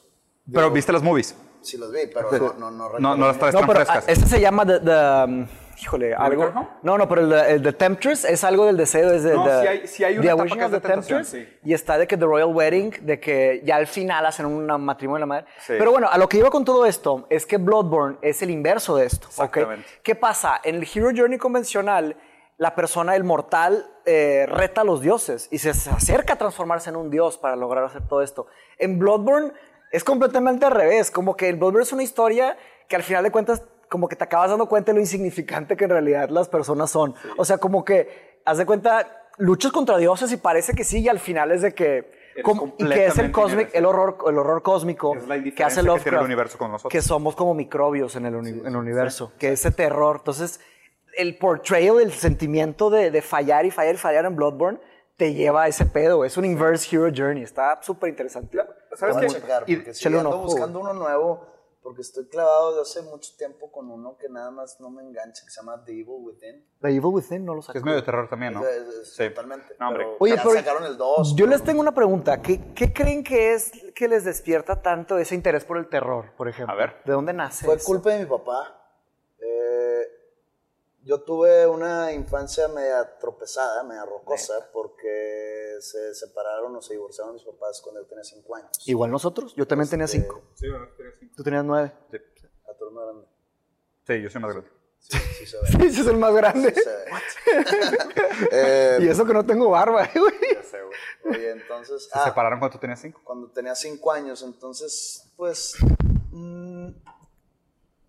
Pero 0.53 0.71
viste 0.71 0.93
las 0.93 1.03
movies. 1.03 1.35
Sí 1.63 1.77
los 1.77 1.93
vi, 1.93 2.07
pero 2.13 2.31
no, 2.59 2.71
no, 2.71 2.89
no, 2.89 2.99
No, 2.99 3.17
no 3.17 3.27
las 3.27 3.39
traes 3.39 3.53
No, 3.55 3.61
tan 3.61 3.69
pero 3.69 3.81
frescas. 3.81 4.05
ah, 4.09 4.11
este 4.13 4.27
se 4.27 4.41
llama 4.41 4.65
The... 4.65 4.81
the, 4.81 5.25
um, 5.27 5.47
híjole, 5.79 6.15
algo... 6.15 6.53
No, 6.83 6.99
no, 6.99 7.09
pero 7.09 7.23
el, 7.23 7.31
de- 7.31 7.53
el 7.53 7.63
The 7.63 7.73
Temptress 7.73 8.25
es 8.25 8.45
algo 8.45 8.67
del 8.67 8.77
deseo. 8.77 9.13
Es 9.13 9.23
de, 9.23 9.35
No, 9.35 9.45
the- 9.45 9.61
sí 9.63 9.67
hay- 9.67 9.87
sí 9.87 10.05
hay 10.05 10.19
una 10.19 10.27
etapa 10.33 10.57
que 10.57 10.65
es 10.65 10.71
de 10.71 10.81
Temptress, 10.81 11.29
sí. 11.29 11.49
Y 11.65 11.73
está 11.75 11.99
de 11.99 12.07
que 12.07 12.17
The 12.17 12.25
Royal 12.25 12.55
Wedding, 12.55 12.95
de 13.03 13.21
que 13.21 13.63
ya 13.65 13.77
al 13.77 13.87
final 13.87 14.27
hacen 14.27 14.47
un 14.47 14.67
matrimonio 14.83 15.17
de 15.17 15.21
la 15.21 15.27
madre. 15.27 15.47
Sí. 15.61 15.75
Pero 15.79 15.91
bueno, 15.93 16.09
a 16.11 16.19
lo 16.19 16.29
que 16.29 16.39
iba 16.39 16.51
con 16.51 16.65
todo 16.65 16.87
esto 16.87 17.27
es 17.31 17.47
que 17.47 17.57
Bloodborne 17.59 18.19
es 18.23 18.43
el 18.43 18.51
inverso 18.51 18.97
de 18.97 19.07
esto. 19.07 19.29
Exactamente. 19.29 19.87
¿Qué 20.03 20.15
pasa? 20.15 20.61
En 20.65 20.77
el 20.77 20.83
Hero 20.95 21.11
Journey 21.17 21.39
convencional, 21.39 22.17
la 22.59 22.75
persona, 22.75 23.17
el 23.17 23.25
mortal, 23.25 23.87
eh, 24.05 24.47
reta 24.49 24.83
a 24.83 24.85
los 24.85 25.01
dioses 25.01 25.49
y 25.51 25.59
se, 25.59 25.73
se 25.73 25.89
acerca 25.91 26.35
a 26.35 26.37
transformarse 26.37 26.91
en 26.91 26.97
un 26.97 27.09
dios 27.11 27.39
para 27.39 27.57
lograr 27.57 27.85
hacer 27.85 28.03
todo 28.07 28.21
esto. 28.23 28.47
En 28.79 28.99
Bloodborne 28.99 29.53
es 29.93 30.05
completamente 30.05 30.67
al 30.67 30.73
revés. 30.73 31.11
Como 31.11 31.37
que 31.37 31.49
el 31.49 31.57
Bloodborne 31.57 31.85
es 31.85 31.93
una 31.93 32.03
historia 32.03 32.57
que 32.87 32.97
al 32.97 33.03
final 33.03 33.25
de 33.25 33.31
cuentas, 33.31 33.63
como 33.91 34.09
que 34.09 34.17
te 34.17 34.25
acabas 34.25 34.49
dando 34.49 34.67
cuenta 34.67 34.93
de 34.93 34.95
lo 34.95 35.01
insignificante 35.01 35.77
que 35.77 35.85
en 35.85 35.91
realidad 35.91 36.31
las 36.31 36.49
personas 36.49 36.91
son. 36.91 37.15
O 37.37 37.45
sea, 37.45 37.59
como 37.59 37.85
que, 37.85 38.41
haz 38.47 38.57
de 38.57 38.65
cuenta, 38.65 39.29
luchas 39.37 39.73
contra 39.73 39.99
dioses 39.99 40.33
y 40.33 40.39
parece 40.39 40.73
que 40.75 40.85
sí, 40.85 41.01
y 41.01 41.09
al 41.09 41.19
final 41.19 41.51
es 41.53 41.61
de 41.61 41.75
que. 41.75 42.19
Y 42.79 42.89
que 42.89 43.07
es 43.07 43.19
el, 43.19 43.33
cosmic, 43.33 43.69
el, 43.75 43.85
horror, 43.85 44.17
el 44.29 44.39
horror 44.39 44.63
cósmico 44.63 45.15
Es 45.17 45.27
la 45.27 45.35
que 45.43 45.49
hace 45.65 45.81
que 45.81 45.83
tiene 45.83 45.87
Lovecraft. 45.89 46.19
el 46.21 46.25
universo 46.25 46.57
con 46.57 46.71
nosotros. 46.71 46.91
Que 46.93 47.03
somos 47.03 47.35
como 47.37 47.53
microbios 47.55 48.15
en 48.17 48.25
el, 48.25 48.37
uni- 48.37 48.61
en 48.61 48.67
el 48.69 48.77
universo, 48.77 49.33
que 49.39 49.53
ese 49.53 49.73
terror. 49.73 50.19
Entonces, 50.21 50.61
el 51.19 51.37
portrayal, 51.37 52.01
el 52.01 52.13
sentimiento 52.13 52.89
de, 52.89 53.11
de 53.11 53.21
fallar 53.21 53.67
y 53.67 53.71
fallar 53.73 53.95
y 53.97 53.99
fallar 53.99 54.25
en 54.25 54.37
Bloodborne 54.37 54.79
te 55.17 55.35
lleva 55.35 55.65
a 55.65 55.69
ese 55.69 55.85
pedo. 55.85 56.25
Es 56.25 56.37
un 56.39 56.45
inverse 56.45 56.95
hero 56.97 57.11
journey. 57.15 57.43
Está 57.43 57.81
súper 57.83 58.09
interesante. 58.11 58.57
¿Sabes 58.95 59.17
qué? 59.17 59.27
checar, 59.27 59.65
Y- 59.69 59.83
sí, 59.93 60.09
un 60.09 60.15
ando 60.17 60.39
buscando 60.39 60.79
uno 60.81 60.95
nuevo, 60.95 61.47
porque 61.83 62.03
estoy 62.03 62.27
clavado 62.27 62.71
desde 62.77 62.83
hace 63.01 63.11
mucho 63.11 63.33
tiempo 63.39 63.71
con 63.73 63.91
uno 63.91 64.17
que 64.19 64.29
nada 64.29 64.51
más 64.51 64.79
no 64.81 64.91
me 64.91 65.03
engancha, 65.03 65.45
que 65.45 65.51
se 65.51 65.61
llama 65.61 65.83
The 65.85 65.93
Evil 65.93 66.17
Within. 66.21 66.65
The 66.81 66.89
Evil 66.89 67.07
Within 67.07 67.45
no 67.45 67.55
lo 67.55 67.63
sacó. 67.63 67.79
Es 67.79 67.85
medio 67.85 67.97
de 67.97 68.03
terror 68.05 68.29
también, 68.29 68.53
¿no? 68.55 68.67
Es- 68.67 68.87
es- 68.89 69.15
Sí. 69.15 69.29
Totalmente. 69.31 69.75
No, 69.81 69.89
hombre. 69.89 70.05
pero 70.05 70.17
Oye, 70.21 70.37
pero 70.37 70.51
sacaron 70.55 70.85
el 70.85 70.97
2. 70.97 71.35
Yo 71.37 71.47
les 71.47 71.63
tengo 71.65 71.81
una 71.81 71.93
pregunta. 71.95 72.43
¿Qué, 72.43 72.61
qué 72.75 72.93
creen 72.93 73.25
que 73.25 73.55
es 73.55 73.73
que 73.95 74.09
les 74.09 74.25
despierta 74.25 74.83
tanto 74.83 75.17
ese 75.19 75.35
interés 75.35 75.65
por 75.65 75.79
el 75.79 75.89
terror, 75.89 76.33
por 76.37 76.49
ejemplo? 76.49 76.73
A 76.75 76.77
ver. 76.77 76.97
¿De 77.05 77.13
dónde 77.13 77.33
nace? 77.33 77.65
Fue 77.65 77.77
eso? 77.77 77.87
culpa 77.87 78.11
de 78.11 78.21
mi 78.21 78.27
papá. 78.27 78.77
Eh, 79.39 80.03
yo 81.03 81.21
tuve 81.23 81.67
una 81.67 82.13
infancia 82.13 82.69
media 82.69 83.19
tropezada, 83.19 83.83
media 83.85 84.05
rocosa, 84.05 84.69
porque 84.73 85.77
se 85.81 86.15
separaron 86.15 86.77
o 86.77 86.83
se 86.83 86.95
divorciaron 86.95 87.35
mis 87.35 87.43
papás 87.45 87.81
cuando 87.81 88.03
yo 88.03 88.07
tenía 88.07 88.25
5 88.25 88.57
años. 88.57 88.71
Igual 88.87 89.11
nosotros. 89.11 89.55
Yo 89.57 89.67
también 89.67 89.89
tenía 89.89 90.05
Este, 90.05 90.21
cinco. 90.21 90.43
Sí, 90.55 90.69
bueno, 90.69 90.89
tenía 90.97 91.13
cinco. 91.19 91.35
Tú 91.37 91.43
tenías 91.43 91.65
nueve. 91.65 91.93
Sí. 92.11 92.17
A 92.71 92.75
tu 92.77 92.85
hermano 92.87 93.07
grande. 93.07 93.29
Sí, 94.07 94.23
yo 94.23 94.31
soy 94.31 94.41
más 94.43 94.53
grande. 94.53 94.71
Sí, 94.99 95.19
sí 95.39 95.47
se 95.47 95.57
ve. 95.57 95.87
Ese 95.87 96.01
es 96.03 96.07
el 96.07 96.17
más 96.19 96.35
grande. 96.35 96.75
se 96.75 96.91
ve. 96.91 97.05
Eh, 98.53 98.99
Y 99.03 99.09
eso 99.09 99.25
que 99.27 99.33
no 99.35 99.45
tengo 99.45 99.71
barba, 99.71 100.09
güey. 100.15 100.35
Ya 100.55 100.63
sé, 100.63 100.79
güey. 100.83 101.37
oye, 101.37 101.51
entonces... 101.51 102.05
¿Se 102.05 102.19
ah, 102.19 102.25
separaron 102.25 102.59
cuando 102.59 102.75
tú 102.77 102.81
tenías 102.81 103.01
cinco? 103.01 103.21
cuando 103.25 103.51
tenía 103.51 103.75
cinco 103.75 104.13
años. 104.13 104.43
Entonces, 104.43 105.31
pues, 105.37 105.75
mm, 106.31 106.89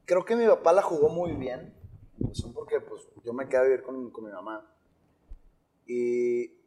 creo 0.05 0.25
que 0.25 0.35
mi 0.35 0.45
papá 0.47 0.71
la 0.73 0.81
jugó 0.81 1.09
muy 1.09 1.31
bien. 1.33 1.77
Pues, 2.21 2.41
porque 2.53 2.79
pues, 2.81 3.07
yo 3.23 3.33
me 3.33 3.47
quedé 3.47 3.59
a 3.59 3.63
vivir 3.63 3.83
con, 3.83 4.11
con 4.11 4.25
mi 4.25 4.31
mamá. 4.31 4.67
Y, 5.85 6.57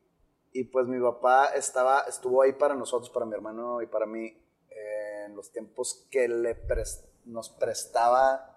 y, 0.53 0.65
pues 0.65 0.87
mi 0.87 1.01
papá 1.01 1.47
estaba, 1.55 2.01
estuvo 2.03 2.43
ahí 2.43 2.53
para 2.53 2.75
nosotros, 2.75 3.11
para 3.11 3.25
mi 3.27 3.35
hermano 3.35 3.81
y 3.81 3.87
para 3.87 4.07
mí, 4.07 4.27
eh, 4.71 5.25
en 5.27 5.37
los 5.37 5.51
tiempos 5.51 6.07
que 6.11 6.29
le 6.29 6.67
pres- 6.67 7.05
nos 7.25 7.49
prestaba 7.49 8.51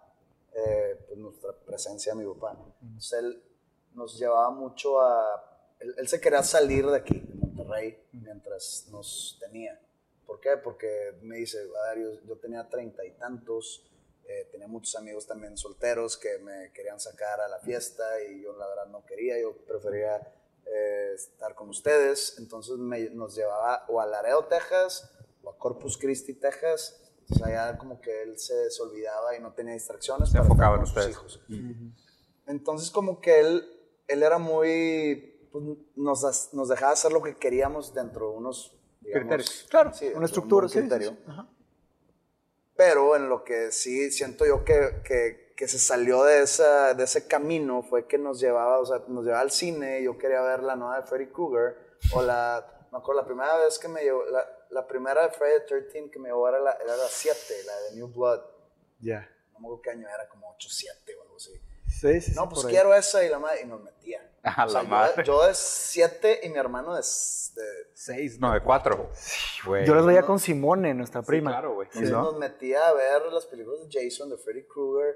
eh, 0.53 1.05
pues, 1.07 1.19
nuestra 1.19 1.53
presencia 1.65 2.11
a 2.13 2.15
mi 2.15 2.25
papá. 2.25 2.57
Entonces 2.81 3.19
él 3.19 3.43
nos 3.93 4.17
llevaba 4.19 4.49
mucho 4.49 4.99
a... 4.99 5.43
Él, 5.79 5.93
él 5.97 6.07
se 6.07 6.19
quería 6.19 6.43
salir 6.43 6.85
de 6.87 6.97
aquí, 6.97 7.19
de 7.19 7.35
Monterrey, 7.35 8.03
mientras 8.11 8.87
nos 8.91 9.37
tenía. 9.39 9.79
¿Por 10.25 10.41
qué? 10.41 10.57
Porque 10.57 11.17
me 11.21 11.37
dice, 11.37 11.59
a 11.59 11.93
ver, 11.93 12.03
yo, 12.03 12.27
yo 12.27 12.35
tenía 12.37 12.67
treinta 12.67 13.05
y 13.05 13.11
tantos, 13.11 13.89
eh, 14.27 14.47
tenía 14.51 14.67
muchos 14.67 14.95
amigos 14.95 15.25
también 15.25 15.57
solteros 15.57 16.17
que 16.17 16.37
me 16.39 16.71
querían 16.73 16.99
sacar 16.99 17.39
a 17.41 17.47
la 17.47 17.59
fiesta 17.59 18.03
y 18.23 18.41
yo 18.43 18.53
la 18.57 18.67
verdad 18.67 18.87
no 18.87 19.05
quería, 19.05 19.39
yo 19.39 19.55
prefería 19.65 20.17
eh, 20.65 21.13
estar 21.15 21.55
con 21.55 21.69
ustedes. 21.69 22.35
Entonces 22.39 22.77
me- 22.77 23.09
nos 23.11 23.35
llevaba 23.35 23.85
o 23.87 24.01
a 24.01 24.05
Laredo, 24.05 24.45
Texas, 24.45 25.09
o 25.43 25.49
a 25.49 25.57
Corpus 25.57 25.97
Christi, 25.97 26.33
Texas. 26.33 27.01
Entonces 27.21 27.45
allá 27.47 27.77
como 27.77 27.99
que 28.01 28.23
él 28.23 28.37
se, 28.37 28.69
se 28.69 28.81
olvidaba 28.81 29.35
y 29.35 29.39
no 29.39 29.53
tenía 29.53 29.73
distracciones. 29.73 30.29
Se 30.29 30.37
enfocaba 30.37 30.75
en 30.75 30.83
ustedes. 30.83 31.09
hijos. 31.11 31.41
Entonces 32.45 32.89
como 32.91 33.19
que 33.21 33.39
él, 33.39 33.65
él 34.07 34.23
era 34.23 34.37
muy, 34.37 35.47
pues, 35.51 35.63
nos, 35.95 36.53
nos 36.53 36.69
dejaba 36.69 36.93
hacer 36.93 37.11
lo 37.11 37.21
que 37.21 37.35
queríamos 37.35 37.93
dentro 37.93 38.31
de 38.31 38.37
unos 38.37 38.73
digamos, 39.01 39.27
Criterios. 39.27 39.67
Claro, 39.69 39.93
sí, 39.93 40.07
una 40.07 40.17
un 40.19 40.23
estructura, 40.25 40.67
buen 40.67 40.69
sí, 40.69 40.79
sí, 40.79 40.87
criterio. 40.87 41.11
sí. 41.25 41.31
Pero 42.77 43.15
en 43.15 43.27
lo 43.27 43.43
que 43.43 43.71
sí 43.71 44.11
siento 44.11 44.45
yo 44.45 44.63
que, 44.63 45.01
que, 45.03 45.53
que 45.57 45.67
se 45.67 45.79
salió 45.79 46.23
de, 46.23 46.43
esa, 46.43 46.93
de 46.93 47.03
ese 47.05 47.27
camino 47.27 47.81
fue 47.81 48.07
que 48.07 48.17
nos 48.19 48.39
llevaba, 48.39 48.79
o 48.79 48.85
sea, 48.85 49.01
nos 49.07 49.25
llevaba 49.25 49.41
al 49.41 49.51
cine. 49.51 50.03
Yo 50.03 50.17
quería 50.17 50.41
ver 50.41 50.61
la 50.61 50.75
nueva 50.75 51.01
de 51.01 51.07
Freddy 51.07 51.27
Krueger. 51.27 51.75
O 52.13 52.21
la, 52.21 52.87
me 52.91 52.99
acuerdo, 52.99 53.21
la 53.21 53.27
primera 53.27 53.57
vez 53.57 53.79
que 53.79 53.87
me 53.87 54.03
llevó, 54.03 54.23
la, 54.25 54.45
la 54.69 54.87
primera 54.87 55.23
de 55.23 55.29
Friday 55.33 55.59
the 55.61 55.81
13 55.81 56.11
que 56.11 56.19
me 56.19 56.29
llevó 56.29 56.47
era 56.47 56.59
la, 56.59 56.73
era 56.73 56.95
la 56.95 57.07
7, 57.07 57.35
la 57.65 57.79
de 57.81 57.95
New 57.95 58.07
Blood. 58.09 58.41
Ya. 58.99 59.27
No 59.53 59.59
me 59.59 59.65
acuerdo 59.67 59.81
qué 59.81 59.89
año 59.89 60.07
era, 60.07 60.29
como 60.29 60.51
8, 60.51 60.67
7 60.71 61.15
o 61.17 61.21
algo 61.23 61.35
así. 61.37 61.53
Sí, 61.87 62.21
sí, 62.21 62.31
No, 62.35 62.43
sí, 62.43 62.49
pues 62.51 62.65
ahí. 62.65 62.71
quiero 62.73 62.93
esa 62.93 63.25
y 63.25 63.29
la 63.29 63.39
madre, 63.39 63.61
y 63.63 63.65
nos 63.65 63.81
metía. 63.81 64.31
A 64.55 64.65
O 64.65 64.69
sea, 64.69 64.81
la 64.81 64.83
yo- 64.83 64.89
madre. 64.89 65.23
Yo, 65.23 65.45
de 65.45 65.53
7 65.53 66.39
y 66.43 66.49
mi 66.49 66.57
hermano 66.57 66.93
de, 66.93 66.99
de 67.01 67.63
Seis, 67.93 68.39
no, 68.39 68.53
de 68.53 68.61
cuatro. 68.61 69.09
güey. 69.65 69.85
Yo 69.85 69.93
los 69.95 70.05
veía 70.05 70.21
con 70.23 70.39
Simone, 70.39 70.93
nuestra 70.93 71.21
prima. 71.21 71.51
claro, 71.51 71.73
güey. 71.73 71.87
Entonces 71.87 72.11
¿no? 72.11 72.21
nos 72.23 72.37
metía 72.37 72.87
a 72.87 72.93
ver 72.93 73.23
las 73.31 73.45
películas 73.45 73.79
de 73.87 73.87
Jason, 73.91 74.29
de 74.29 74.37
Freddy 74.37 74.63
Krueger. 74.63 75.15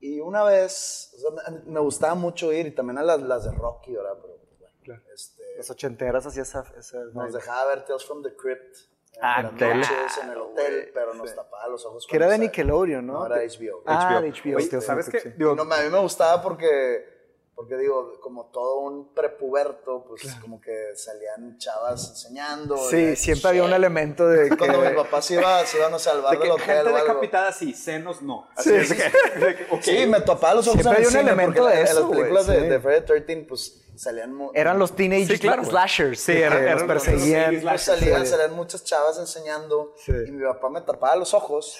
Y 0.00 0.20
una 0.20 0.42
vez, 0.44 1.12
o 1.16 1.18
sea, 1.42 1.50
me, 1.52 1.60
me 1.72 1.80
gustaba 1.80 2.14
mucho 2.14 2.52
ir, 2.52 2.66
y 2.68 2.70
también 2.70 2.96
a 2.98 3.02
las, 3.02 3.20
las 3.20 3.44
de 3.44 3.52
Rocky, 3.52 3.92
¿verdad? 3.94 4.14
Pero 4.22 4.28
bueno, 4.58 4.74
Claro. 4.82 5.02
este, 5.14 5.42
Las 5.58 5.70
ochenteras 5.70 6.24
hacía 6.24 6.42
esa... 6.42 6.64
esa 6.78 6.98
nos 7.12 7.32
dejaba 7.34 7.66
ver 7.66 7.84
Tales 7.84 8.04
from 8.06 8.22
the 8.22 8.34
Crypt. 8.34 8.76
en 9.12 9.18
Ah, 9.22 9.42
las 9.42 9.56
tele. 9.56 9.74
noches 9.74 10.18
en 10.22 10.30
el 10.30 10.38
hotel, 10.38 10.90
pero 10.94 11.12
nos 11.12 11.28
Sí. 11.30 11.36
tapaba 11.36 11.68
los 11.68 11.84
ojos. 11.84 12.06
Que 12.08 12.16
era 12.16 12.28
de 12.28 12.38
Nickelodeon, 12.38 13.04
¿no? 13.06 13.12
No, 13.12 13.26
era 13.26 13.42
HBO. 13.44 13.82
Ah, 13.84 14.20
HBO. 14.22 14.26
HBO. 14.52 14.56
Oye, 14.56 14.80
¿sabes 14.80 15.10
qué? 15.10 15.20
sí. 15.20 15.28
Digo, 15.36 15.54
no, 15.54 15.62
a 15.62 15.82
mí 15.82 15.90
me 15.90 15.98
gustaba 15.98 16.40
porque, 16.40 17.19
porque 17.60 17.76
digo, 17.76 18.18
como 18.22 18.46
todo 18.46 18.78
un 18.78 19.12
prepuberto, 19.12 20.02
pues 20.08 20.34
como 20.36 20.58
que 20.62 20.96
salían 20.96 21.58
chavas 21.58 22.08
enseñando. 22.08 22.74
Sí, 22.88 22.96
y- 22.96 23.16
siempre 23.16 23.50
había 23.50 23.64
un 23.64 23.72
elemento 23.74 24.26
de 24.26 24.48
que... 24.48 24.56
Cuando 24.56 24.80
mi 24.80 24.94
papá 24.96 25.20
se 25.20 25.34
iba, 25.34 25.62
se 25.66 25.76
iban 25.76 25.92
a 25.92 25.98
salvar 25.98 26.30
De 26.30 26.38
que 26.38 26.44
del 26.44 26.52
hotel 26.52 26.64
gente 26.64 26.82
o 26.90 26.96
algo. 26.96 26.98
decapitada 27.08 27.52
sí, 27.52 27.74
senos 27.74 28.22
no. 28.22 28.48
Sí, 28.56 28.70
Así 28.70 28.74
es 28.76 28.88
sí, 28.88 28.96
que- 29.34 29.38
de 29.44 29.56
que, 29.56 29.64
ok. 29.74 29.82
Sí, 29.82 30.06
me 30.06 30.22
topaba 30.22 30.54
los 30.54 30.68
ojos 30.68 30.80
Siempre 30.80 31.02
en 31.02 31.08
hay 31.08 31.14
un 31.14 31.28
elemento 31.28 31.66
de 31.66 31.74
en 31.74 31.86
eso, 31.86 32.00
las 32.00 32.10
películas 32.10 32.46
de, 32.46 32.60
sí. 32.60 32.66
de 32.66 32.80
Friday 32.80 33.00
the 33.00 33.06
13, 33.20 33.46
pues 33.46 33.82
salían... 33.94 34.38
Eran 34.54 34.78
los 34.78 34.96
teenage 34.96 35.26
Sí, 35.26 35.38
claro, 35.38 35.62
slashers. 35.62 36.18
Sí, 36.20 36.32
de 36.32 36.40
era- 36.44 36.56
que 36.56 36.62
eran 36.62 36.78
los 36.78 36.88
los- 36.88 37.04
perseguían. 37.04 37.54
los 37.56 37.62
Pues 37.64 37.82
salían, 37.82 38.24
Sí. 38.24 38.30
salían 38.32 38.52
muchas 38.54 38.84
chavas 38.84 39.18
enseñando 39.18 39.92
Sí. 40.02 40.12
y 40.28 40.30
mi 40.30 40.42
papá 40.44 40.70
me 40.70 40.80
tapaba 40.80 41.14
los 41.16 41.34
ojos. 41.34 41.78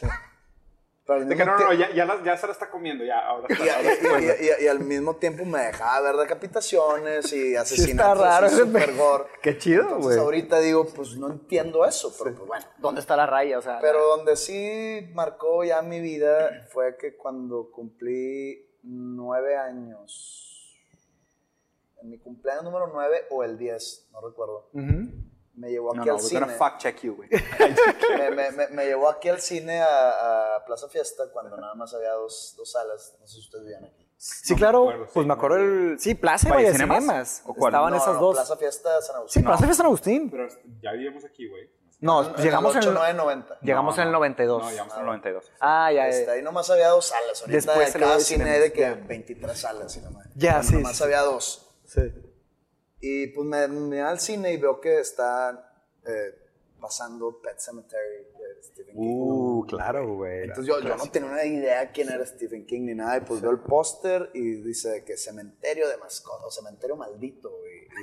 Pero 1.18 1.24
De 1.28 1.36
que 1.36 1.44
no, 1.44 1.56
no, 1.58 1.64
no, 1.66 1.72
ya, 1.72 1.90
ya, 1.92 2.04
la- 2.04 2.22
ya 2.22 2.36
se 2.36 2.46
la 2.46 2.52
está 2.52 2.70
comiendo, 2.70 3.04
ya, 3.04 3.18
ahora 3.26 3.46
y, 3.50 3.52
está. 3.52 3.76
ahora 3.76 3.92
está. 3.92 4.20
y- 4.20 4.24
y- 4.24 4.28
y- 4.60 4.64
y 4.64 4.68
al 4.68 4.80
mismo 4.80 5.16
tiempo 5.16 5.44
me 5.44 5.58
dejaba 5.60 6.00
ver 6.12 6.16
decapitaciones 6.16 7.32
y 7.32 7.56
asesinatos 7.56 8.18
raro 8.22 8.46
así 8.46 8.54
ese 8.54 8.64
super 8.64 8.86
pe- 8.86 8.96
gore. 8.96 9.24
Qué 9.42 9.58
chido, 9.58 9.82
Entonces 9.82 10.04
güey. 10.04 10.18
ahorita 10.18 10.60
digo, 10.60 10.86
pues 10.86 11.16
no 11.16 11.28
entiendo 11.30 11.84
eso, 11.84 12.14
pero 12.18 12.34
pues 12.36 12.46
bueno. 12.46 12.64
¿Dónde 12.78 13.00
está 13.00 13.16
la 13.16 13.26
raya? 13.26 13.58
O 13.58 13.62
sea, 13.62 13.78
Pero 13.80 14.00
donde 14.16 14.36
sí 14.36 15.10
marcó 15.14 15.64
ya 15.64 15.82
mi 15.82 16.00
vida 16.00 16.66
fue 16.72 16.96
que 16.96 17.16
cuando 17.16 17.70
cumplí 17.70 18.66
nueve 18.82 19.56
años, 19.56 20.78
en 22.02 22.08
mi 22.10 22.18
cumpleaños 22.18 22.64
número 22.64 22.86
nueve 22.92 23.26
o 23.30 23.44
el 23.44 23.58
10, 23.58 24.08
no 24.12 24.20
recuerdo, 24.20 24.70
me 25.54 25.70
llevó 25.70 25.94
No, 25.94 26.02
aquí 26.02 26.08
no, 26.08 26.14
al 26.16 26.20
we're 26.22 26.28
cine. 26.28 26.46
fact 26.48 26.80
check 26.80 27.00
you, 27.02 27.16
güey. 27.16 27.28
me, 28.18 28.30
me- 28.30 28.50
me- 28.52 28.68
me 28.68 28.86
llevó 28.86 29.08
aquí 29.08 29.28
al 29.28 29.40
cine 29.40 29.80
a, 29.80 30.56
a 30.56 30.64
Plaza 30.64 30.88
Fiesta 30.88 31.24
cuando 31.32 31.56
nada 31.56 31.74
más 31.74 31.92
había 31.94 32.12
dos, 32.12 32.54
dos 32.56 32.70
salas. 32.70 33.16
No 33.20 33.26
sé 33.26 33.34
si 33.34 33.40
ustedes 33.40 33.64
vivían 33.64 33.84
aquí. 33.84 34.08
sí, 34.16 34.52
No 34.54 34.58
claro. 34.58 34.78
acuerdo, 34.82 35.04
sí, 35.06 35.10
pues 35.14 35.26
me 35.26 35.32
acuerdo 35.34 35.56
el. 35.58 35.96
Sí, 36.00 36.14
Plaza 36.14 36.48
y 36.48 36.52
¿Valle 36.52 36.72
Cinemas? 36.72 36.98
Cinemas. 37.02 37.42
¿O 37.46 37.54
cuál? 37.54 37.72
Estaban 37.72 37.90
No, 37.92 37.96
esas 37.98 38.14
no, 38.14 38.20
dos. 38.20 38.36
Plaza 38.36 38.56
Fiesta 38.56 38.90
San 39.02 39.14
Sí, 39.14 39.18
Agustín. 39.18 39.42
Plaza 39.44 39.58
Fiesta 39.64 39.76
San 39.76 39.86
Agustín. 39.86 40.30
Pero 40.30 40.48
ya 40.82 40.92
vivíamos 40.92 41.24
aquí, 41.24 41.48
güey. 41.48 41.68
No, 42.02 42.22
En 42.22 42.30
pues 42.32 42.42
llegamos 42.44 42.74
en, 42.76 42.82
el 42.82 42.88
el, 42.88 42.96
8990. 42.96 43.58
llegamos 43.60 43.96
No, 43.96 44.02
en 44.02 44.08
el 44.08 44.12
no. 44.12 44.18
92. 44.20 44.62
No, 44.62 44.70
llegamos 44.70 44.94
en 44.94 45.00
el 45.00 45.06
92. 45.06 45.52
Ah, 45.60 45.92
ya, 45.92 46.08
Este, 46.08 46.24
ya. 46.26 46.32
ahí 46.32 46.42
nomás 46.42 46.70
había 46.70 46.88
dos 46.88 47.04
salas. 47.08 47.42
Ahorita 47.42 47.56
Después 47.74 47.92
cada 47.92 48.18
cine 48.20 48.58
de 48.58 48.72
que 48.72 48.80
ya. 48.80 48.94
23 48.94 49.58
salas. 49.58 49.94
y 49.96 50.00
nomás. 50.00 50.26
Ya, 50.34 50.62
sí, 50.62 50.76
Nomás 50.76 50.96
sí. 50.96 51.04
había 51.04 51.20
dos. 51.20 51.68
Sí. 51.84 52.00
Y 53.00 53.28
pues 53.28 53.46
me, 53.46 53.66
me 53.68 54.00
al 54.02 54.20
cine 54.20 54.52
y 54.52 54.56
veo 54.56 54.80
que 54.80 55.00
está 55.00 55.72
eh, 56.06 56.34
pasando 56.80 57.40
Pet 57.40 57.58
Cemetery 57.58 58.24
de 58.38 58.62
Stephen 58.62 58.94
King. 58.94 59.20
Uh, 59.20 59.66
claro, 59.66 60.16
güey. 60.16 60.44
Entonces 60.44 60.66
yo, 60.66 60.80
yo 60.80 60.96
no 60.96 61.10
tenía 61.10 61.30
una 61.30 61.44
idea 61.44 61.90
quién 61.92 62.10
era 62.10 62.24
Stephen 62.26 62.66
King 62.66 62.82
ni 62.82 62.94
nada, 62.94 63.18
y 63.18 63.20
pues 63.20 63.40
veo 63.40 63.50
el 63.50 63.60
póster 63.60 64.30
y 64.34 64.62
dice 64.62 65.04
que 65.04 65.16
cementerio 65.16 65.88
de 65.88 65.96
mascotas, 65.96 66.46
o 66.46 66.50
cementerio 66.50 66.96
maldito, 66.96 67.50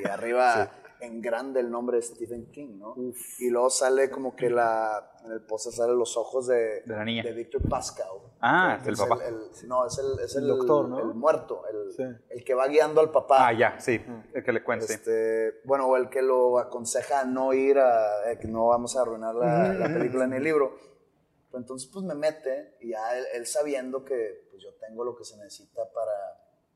y 0.04 0.08
arriba 0.08 0.72
en 1.00 1.22
grande 1.22 1.60
el 1.60 1.70
nombre 1.70 1.98
de 1.98 2.04
Stephen 2.04 2.51
King, 2.51 2.77
¿no? 2.80 2.96
Y 3.39 3.50
luego 3.50 3.70
sale 3.70 4.10
como 4.10 4.36
que 4.36 4.50
la, 4.50 5.12
en 5.25 5.32
el 5.32 5.42
póster 5.42 5.72
salen 5.74 5.98
los 5.98 6.18
ojos 6.18 6.48
de, 6.48 6.82
De 6.86 6.96
la 6.96 7.04
niña. 7.06 7.24
de 7.24 7.32
Victor 7.34 7.62
Pascal. 7.70 8.08
Ah, 8.42 8.80
que 8.84 8.89
el 8.89 8.94
es 8.96 9.00
papá. 9.01 9.24
el- 9.25 9.68
no, 9.68 9.86
es 9.86 9.98
el, 9.98 10.20
es 10.24 10.36
el, 10.36 10.44
El 10.44 10.50
doctor, 10.50 10.88
¿no? 10.89 11.00
el 11.00 11.13
muerto, 11.13 11.63
el, 11.68 11.92
Sí. 11.94 12.04
el 12.30 12.44
que 12.44 12.54
va 12.54 12.68
guiando 12.68 13.01
al 13.01 13.12
papá. 13.12 13.48
Ah, 13.48 13.54
ya, 13.54 13.80
sí. 13.80 14.00
El 14.34 14.44
que 14.44 14.51
le 14.51 14.63
cuente. 14.63 14.86
Este, 14.86 15.62
bueno, 15.66 15.88
o 15.88 15.96
el 15.98 16.10
que 16.10 16.22
lo 16.22 16.60
aconseja 16.60 17.22
a 17.22 17.25
no 17.25 17.54
ir 17.54 17.77
a, 17.80 18.32
eh, 18.32 18.38
que 18.39 18.48
no 18.48 18.68
vamos 18.68 18.96
a 18.98 19.01
arruinar 19.01 19.36
la, 19.36 19.74
la 19.74 19.86
película 19.88 20.27
ni 20.27 20.38
el 20.38 20.44
libro. 20.44 20.75
Pero 21.50 21.60
entonces, 21.60 21.89
pues 21.92 22.04
me 22.06 22.13
mete 22.16 22.75
y 22.82 22.89
ya 22.89 23.18
él, 23.18 23.25
él 23.34 23.46
sabiendo 23.46 24.04
que 24.04 24.48
pues, 24.51 24.62
yo 24.62 24.74
tengo 24.75 25.04
lo 25.04 25.16
que 25.16 25.24
se 25.24 25.38
necesita 25.38 25.82
para 25.94 26.12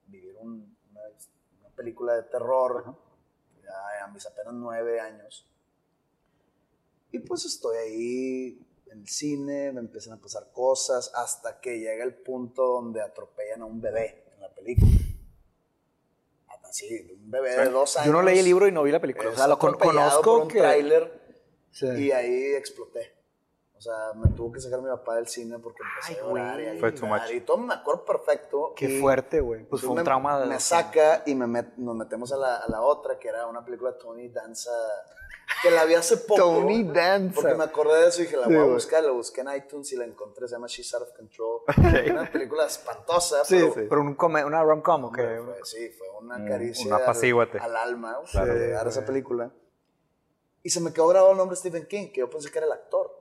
vivir 0.08 0.36
un- 0.40 0.75
una, 0.92 1.01
una 1.60 1.70
película 1.75 2.13
de 2.16 2.24
terror, 2.24 2.84
ya 2.86 2.94
a 4.04 4.08
mis 4.08 4.25
apenas 4.25 4.54
nueve 4.54 5.00
años. 5.00 5.48
Y 7.12 7.20
pues 7.20 7.46
estoy 7.46 7.78
ahí 7.78 8.68
en 8.92 9.00
el 9.01 9.08
cine, 9.08 9.72
me 9.72 9.80
empiezan 9.82 10.13
a 10.13 10.18
pasar 10.22 10.51
cosas 10.54 11.12
hasta 11.16 11.60
que 11.60 11.80
llega 11.80 12.04
el 12.04 12.13
punto 12.16 12.63
donde 12.66 13.01
atropellan 13.01 13.62
a 13.62 13.66
un 13.66 13.82
bebé 13.82 14.25
en 14.36 14.42
la 14.42 14.54
película. 14.54 14.92
Así, 16.63 17.18
un 17.22 17.30
bebé 17.30 17.50
de 17.58 17.70
dos 17.70 17.98
años. 17.98 18.06
Yo 18.08 18.13
no 18.13 18.22
leí 18.22 18.40
el 18.40 18.46
libro 18.46 18.66
y 18.66 18.72
no 18.72 18.82
vi 18.84 18.92
la 18.94 19.01
película. 19.01 19.30
O 19.30 19.36
sea, 19.36 19.48
lo 19.48 19.60
con- 19.60 19.74
atropellado 19.75 20.22
por 20.22 20.24
conozco 20.24 20.42
un 20.44 20.48
que. 20.48 20.60
tráiler 20.60 21.22
Sí. 21.72 21.86
y 21.88 22.12
ahí 22.12 22.54
exploté. 22.54 23.13
O 23.81 23.83
sea, 23.83 24.13
me 24.13 24.29
tuvo 24.35 24.51
que 24.51 24.59
sacar 24.61 24.79
mi 24.79 24.89
papá 24.89 25.15
del 25.15 25.25
cine 25.27 25.57
porque 25.57 25.79
empecé 25.81 26.13
Ay, 26.13 26.19
a 26.19 26.29
llorar 26.29 26.53
güey. 26.53 26.65
y 26.65 26.77
a 26.77 26.79
Fue 26.79 27.07
much. 27.09 27.31
Y 27.31 27.41
todo 27.41 27.57
me 27.57 27.73
acuerdo 27.73 28.05
perfecto. 28.05 28.73
Qué 28.75 28.85
y 28.85 29.01
fuerte, 29.01 29.39
güey. 29.41 29.63
Pues 29.63 29.81
fue 29.81 29.89
un 29.89 29.95
me- 29.97 30.03
trauma. 30.03 30.39
de- 30.39 30.45
Me 30.45 30.59
saca 30.59 31.23
y 31.25 31.33
me 31.33 31.47
met- 31.47 31.73
nos 31.77 31.95
metemos 31.95 32.31
a 32.31 32.38
la, 32.38 32.57
a 32.57 32.69
la 32.69 32.81
otra, 32.83 33.17
que 33.17 33.27
era 33.29 33.47
una 33.47 33.65
película 33.65 33.93
de 33.93 33.97
Tony 33.97 34.29
Danza, 34.29 34.69
que 35.63 35.71
la 35.71 35.85
vi 35.85 35.95
hace 35.95 36.17
poco. 36.17 36.39
Tony 36.39 36.83
Danza. 36.83 37.33
Porque 37.41 37.55
me 37.55 37.63
acordé 37.63 38.01
de 38.03 38.07
eso 38.09 38.21
y 38.21 38.25
dije, 38.25 38.38
la 38.38 38.45
Sí, 38.45 38.53
voy 38.53 38.61
a 38.69 38.71
buscar. 38.71 39.03
La 39.03 39.11
busqué 39.13 39.41
en 39.41 39.55
iTunes 39.55 39.91
y 39.93 39.95
la 39.95 40.05
encontré. 40.05 40.47
Se 40.47 40.53
llama 40.53 40.67
She's 40.67 40.93
Out 40.93 41.01
of 41.01 41.13
Control. 41.17 41.61
Una 42.11 42.31
película 42.31 42.67
espantosa. 42.67 43.43
Sí, 43.45 43.55
pero, 43.61 43.73
sí. 43.73 43.81
Pero 43.89 44.01
un 44.01 44.13
come- 44.13 44.45
una 44.45 44.61
rom-com, 44.63 45.05
¿o 45.05 45.11
qué? 45.11 45.41
Fue- 45.43 45.59
sí, 45.63 45.89
fue 45.97 46.07
una 46.19 46.38
Mm, 46.38 46.47
caricia 46.47 46.85
una 46.85 46.97
al- 46.97 47.01
apacíguate. 47.01 47.57
al, 47.57 47.75
alma 47.75 48.19
Claro. 48.29 48.53
de 48.53 48.69
dar 48.69 48.88
esa 48.88 49.00
güey. 49.00 49.07
película. 49.07 49.51
Y 50.61 50.69
se 50.69 50.79
me 50.81 50.93
quedó 50.93 51.07
grabado 51.07 51.31
el 51.31 51.38
nombre 51.39 51.55
Stephen 51.57 51.88
King, 51.88 52.11
que 52.13 52.19
yo 52.19 52.29
pensé 52.29 52.51
que 52.51 52.59
era 52.59 52.67
el 52.67 52.73
actor. 52.73 53.19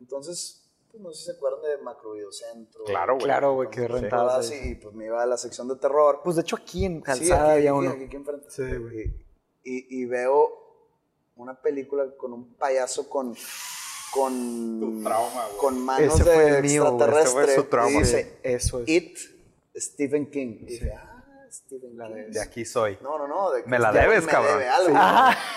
Entonces, 0.00 0.62
pues 0.90 1.02
no 1.02 1.12
sé 1.12 1.18
si 1.18 1.24
se 1.26 1.32
acuerdan 1.32 1.62
de 1.62 1.78
Macrovideocentro. 1.82 2.84
Claro, 2.84 3.14
güey. 3.14 3.24
Claro, 3.24 3.54
güey, 3.54 3.70
que 3.70 3.80
ahí. 3.82 4.08
así, 4.30 4.54
y 4.70 4.74
pues 4.76 4.94
me 4.94 5.06
iba 5.06 5.22
a 5.22 5.26
la 5.26 5.36
sección 5.36 5.68
de 5.68 5.76
terror. 5.76 6.20
Pues 6.24 6.36
de 6.36 6.42
hecho 6.42 6.56
aquí 6.56 6.84
en 6.84 6.96
Sí, 6.98 7.02
Calzada 7.02 7.52
aquí, 7.52 7.66
había 7.66 7.70
aquí, 7.70 7.78
uno. 7.78 7.90
aquí, 7.90 8.04
aquí 8.04 8.16
enfrente. 8.16 8.50
Sí, 8.50 8.62
güey. 8.62 9.14
Y, 9.64 10.00
y- 10.02 10.04
veo 10.06 10.62
una 11.36 11.60
película 11.60 12.06
con 12.16 12.32
un 12.32 12.54
payaso 12.54 13.08
con 13.10 13.34
con, 14.12 14.80
Tu 14.80 15.02
trauma, 15.02 15.46
güey. 15.48 15.58
con 15.58 15.84
manos 15.84 16.14
Ese 16.14 16.24
fue 16.24 16.32
de 16.44 16.58
el 16.58 16.62
mío, 16.64 16.86
extraterrestre. 16.88 17.42
Ese 17.44 17.54
fue 17.54 17.54
su 17.56 17.64
trauma. 17.68 17.90
Y 17.90 17.98
dice, 17.98 18.38
Eso 18.42 18.80
es. 18.80 18.88
It, 18.88 19.18
Stephen 19.76 20.30
King. 20.30 20.58
Y 20.62 20.64
dije, 20.66 20.92
ah, 20.94 21.46
Stephen 21.52 21.90
King. 21.98 22.30
De 22.32 22.40
aquí 22.40 22.64
soy. 22.64 22.96
No, 23.02 23.18
no, 23.18 23.26
no. 23.28 23.50
de 23.50 23.64
que 23.64 23.68
Me 23.68 23.78
la 23.78 23.92
debes, 23.92 24.24
me 24.24 24.30
cabrón. 24.32 24.52
debe 24.58 24.68
algo. 24.70 24.94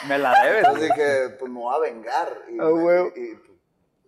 Me 0.09 0.17
la 0.17 0.43
debes. 0.43 0.65
Entonces 0.65 0.89
dije, 0.89 1.29
pues 1.39 1.49
me 1.51 1.59
voy 1.59 1.73
a 1.73 1.79
vengar. 1.79 2.41
Y, 2.49 2.59
Ah, 2.59 2.63
me- 2.65 2.71
güey. 2.71 3.07
y- 3.15 3.48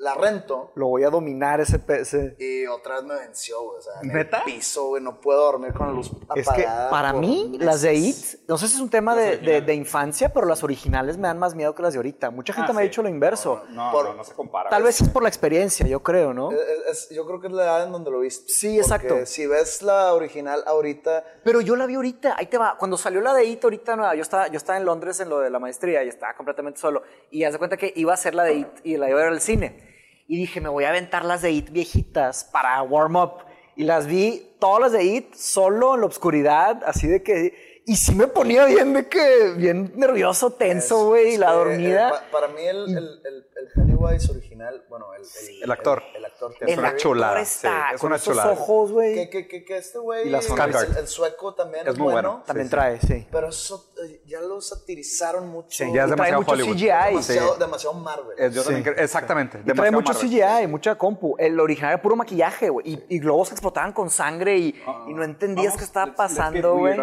la 0.02 0.16
rento. 0.16 0.72
Lo 0.76 0.88
voy 0.88 1.04
a 1.04 1.10
dominar 1.10 1.62
ese... 1.62 1.80
ese- 1.90 2.36
Y 2.40 2.66
otra 2.66 2.96
vez 2.96 3.04
me 3.04 3.16
venció, 3.16 3.62
güey. 3.64 3.78
O 3.78 3.82
sea, 3.82 3.94
en 4.02 4.08
¿Neta? 4.10 4.40
el 4.40 4.44
piso, 4.46 4.88
güey. 4.88 5.04
No 5.04 5.22
puedo 5.22 5.40
dormir 5.44 5.74
con 5.74 5.88
la 5.88 5.94
luz 5.94 6.12
Es 6.36 6.48
apagada. 6.48 6.86
que 6.88 6.92
para 6.92 7.14
mí, 7.14 7.58
las 7.60 7.82
de 7.82 7.94
It, 7.94 8.16
no 8.48 8.58
sé 8.58 8.68
si 8.68 8.76
es 8.76 8.82
un 8.82 8.90
tema 8.90 9.16
de, 9.16 9.38
de- 9.62 9.74
infancia, 9.76 10.34
pero 10.34 10.46
las 10.48 10.64
originales 10.64 11.18
me 11.18 11.28
dan 11.28 11.38
más 11.40 11.56
miedo 11.56 11.74
que 11.76 11.82
las 11.84 11.94
de 11.94 11.98
ahorita. 12.00 12.30
Mucha 12.32 12.52
gente 12.54 12.72
Ah, 12.72 12.74
me 12.74 12.82
ha 12.82 12.84
dicho 12.84 13.02
lo 13.04 13.10
inverso. 13.10 13.64
No, 13.70 13.92
Por- 13.92 14.06
no, 14.06 14.14
no 14.16 14.24
se 14.24 14.34
compara. 14.34 14.70
Tal 14.70 14.84
vez 14.84 15.00
es 15.02 15.10
por 15.10 15.22
la 15.24 15.30
experiencia, 15.30 15.86
yo 15.88 16.02
creo, 16.02 16.34
¿no? 16.34 16.52
Es- 16.52 16.60
es- 16.90 17.10
yo 17.16 17.26
creo 17.26 17.40
que 17.40 17.48
es 17.48 17.54
la 17.54 17.64
edad 17.64 17.84
en 17.86 17.92
donde 17.92 18.10
lo 18.12 18.20
viste. 18.20 18.52
Sí, 18.52 18.78
exacto. 18.78 19.26
Si 19.26 19.46
ves 19.48 19.82
la 19.82 20.14
original 20.14 20.64
ahorita, 20.66 21.24
Pero 21.44 21.62
yo 21.62 21.76
la 21.76 21.86
vi 21.86 21.96
ahorita, 21.96 22.36
ahí 22.38 22.48
te 22.48 22.58
va. 22.58 22.76
Cuando 22.78 22.98
salió 22.98 23.22
la 23.22 23.34
de 23.34 23.46
It 23.46 23.64
ahorita, 23.64 23.96
nueva, 23.96 24.16
yo 24.16 24.22
estaba, 24.24 24.48
yo 24.48 24.58
estaba 24.58 24.78
en 24.78 24.86
Londres 24.86 25.20
en 25.20 25.30
lo 25.30 25.40
de 25.40 25.50
la 25.50 25.60
maestría 25.60 26.04
y 26.04 26.08
estaba 26.08 26.34
completamente 26.36 26.80
solo. 26.80 27.04
Y 27.30 27.44
haz 27.44 27.54
de 27.54 27.60
cuenta 27.60 27.78
que 27.78 27.94
iba 27.96 28.12
a 28.12 28.16
hacer 28.16 28.34
la 28.36 28.44
de 28.44 28.54
It 28.56 28.68
y 28.84 28.98
la 28.98 29.10
iba 29.10 29.20
a 29.20 29.24
ver 29.24 29.32
al 29.34 29.42
cine. 29.42 29.91
Y 30.28 30.38
dije, 30.38 30.62
me 30.62 30.70
voy 30.70 30.84
a 30.86 30.90
aventar 30.90 31.26
las 31.26 31.42
de 31.42 31.52
It 31.52 31.72
viejitas 31.72 32.44
para 32.44 32.82
warm 32.82 33.16
up. 33.16 33.32
Y 33.76 33.84
las 33.84 34.06
vi, 34.08 34.44
todas 34.60 34.82
las 34.82 34.92
de 34.92 35.04
It, 35.04 35.34
solo 35.34 35.96
en 35.96 36.02
la 36.02 36.08
oscuridad, 36.08 36.84
así 36.86 37.08
de 37.08 37.24
que... 37.24 37.71
Y 37.86 37.96
sí 37.96 38.13
me 38.13 38.28
ponía 38.28 38.65
bien 38.65 38.94
de 38.94 39.08
que, 39.08 39.54
bien 39.58 39.91
nervioso, 39.96 40.52
tenso, 40.52 41.08
güey, 41.08 41.34
y 41.34 41.38
la 41.38 41.52
eh, 41.52 41.56
dormida. 41.56 42.08
eh, 42.10 42.12
pa- 42.12 42.32
para 42.39 42.48
mí 42.50 42.62
el, 42.62 42.78
el, 42.78 42.98
el, 42.98 43.48
el 43.56 43.67
Pennywise 43.76 44.30
original, 44.32 44.86
bueno, 44.88 45.08
el, 45.15 45.22
el, 45.24 45.63
El 45.63 45.72
actor. 45.72 46.04
El, 46.12 46.17
el 46.17 46.26
actor. 46.26 46.54
Es 46.62 46.70
el 46.74 46.80
una 46.80 46.88
actor 46.89 47.02
chulada, 47.02 47.41
está 47.41 47.88
sí, 47.89 47.96
es 47.96 48.02
con 48.02 48.08
una 48.08 48.15
esos 48.17 48.34
chulada. 48.36 48.52
ojos, 48.52 48.91
güey. 48.91 49.15
Que, 49.15 49.30
que, 49.32 49.48
que, 49.48 49.65
que 49.65 49.78
este 49.78 49.98
güey, 49.98 50.28
Y 50.28 50.30
la 50.30 50.38
el, 50.39 51.08
sueco 51.08 51.56
también 51.56 51.88
Es 51.88 51.94
es, 51.94 52.00
muy 52.00 52.13
bueno. 52.13 52.30
bueno. 52.30 52.44
También 52.46 52.67
Sí, 52.67 52.72
trae, 52.72 53.00
sí. 53.02 53.28
Pero 53.32 53.50
eso 53.50 53.91
eh, 54.06 54.22
ya 54.28 54.41
lo 54.41 54.62
satirizaron 54.62 55.48
mucho. 55.50 55.70
Sí, 55.72 55.91
ya 55.91 56.04
es 56.04 56.10
demasiado 56.12 56.41
mucho 56.41 56.52
Hollywood. 56.54 56.76
CGI. 56.76 56.86
demasiado, 57.10 57.56
demasiado 57.56 57.94
Marvel. 57.96 58.52
Yo 58.52 58.63
también 58.63 58.96
exactamente. 58.98 59.60
Y 59.65 59.74
trae 59.74 59.89
mucho 59.91 60.13
Marvel. 60.13 60.30
CGI, 60.30 60.67
mucha 60.67 60.96
compu. 60.96 61.36
El 61.39 61.60
original 61.60 61.94
era 61.94 62.02
puro 62.02 62.15
maquillaje, 62.15 62.70
güey. 62.70 62.88
Y, 62.89 63.15
y 63.15 63.20
globos 63.20 63.50
que 63.50 63.56
explotaban 63.56 63.91
con 63.91 64.10
sangre 64.12 64.56
y, 64.58 64.76
y 65.08 65.13
no 65.15 65.24
entendías 65.24 65.74
Vamos, 65.74 65.80
qué 65.80 65.84
estaba 65.86 66.13
pasando, 66.15 66.76
güey. 66.78 66.96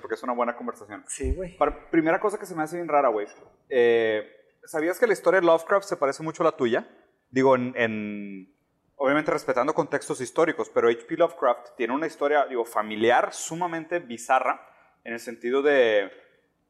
Porque 0.00 0.14
es 0.14 0.22
una 0.22 0.32
buena 0.32 0.56
conversación. 0.56 1.04
Sí, 1.08 1.34
güey. 1.34 1.56
Primera 1.90 2.20
cosa 2.20 2.38
que 2.38 2.46
se 2.46 2.54
me 2.54 2.62
hace 2.62 2.76
bien 2.76 2.88
rara, 2.88 3.08
güey. 3.08 3.26
Eh, 3.68 4.22
¿Sabías 4.64 4.98
que 4.98 5.06
la 5.06 5.12
historia 5.12 5.40
de 5.40 5.46
Lovecraft 5.46 5.86
se 5.86 5.96
parece 5.96 6.22
mucho 6.22 6.42
a 6.42 6.46
la 6.46 6.52
tuya? 6.56 6.88
Digo, 7.30 7.54
en, 7.56 7.72
en- 7.76 8.54
obviamente 8.96 9.30
respetando 9.30 9.74
contextos 9.74 10.20
históricos, 10.20 10.70
pero 10.70 10.88
H.P. 10.88 11.16
Lovecraft 11.16 11.76
tiene 11.76 11.94
una 11.94 12.06
historia, 12.06 12.46
digo, 12.46 12.64
familiar 12.64 13.32
sumamente 13.32 13.98
bizarra, 13.98 14.66
en 15.04 15.12
el 15.12 15.20
sentido 15.20 15.60
de, 15.60 16.10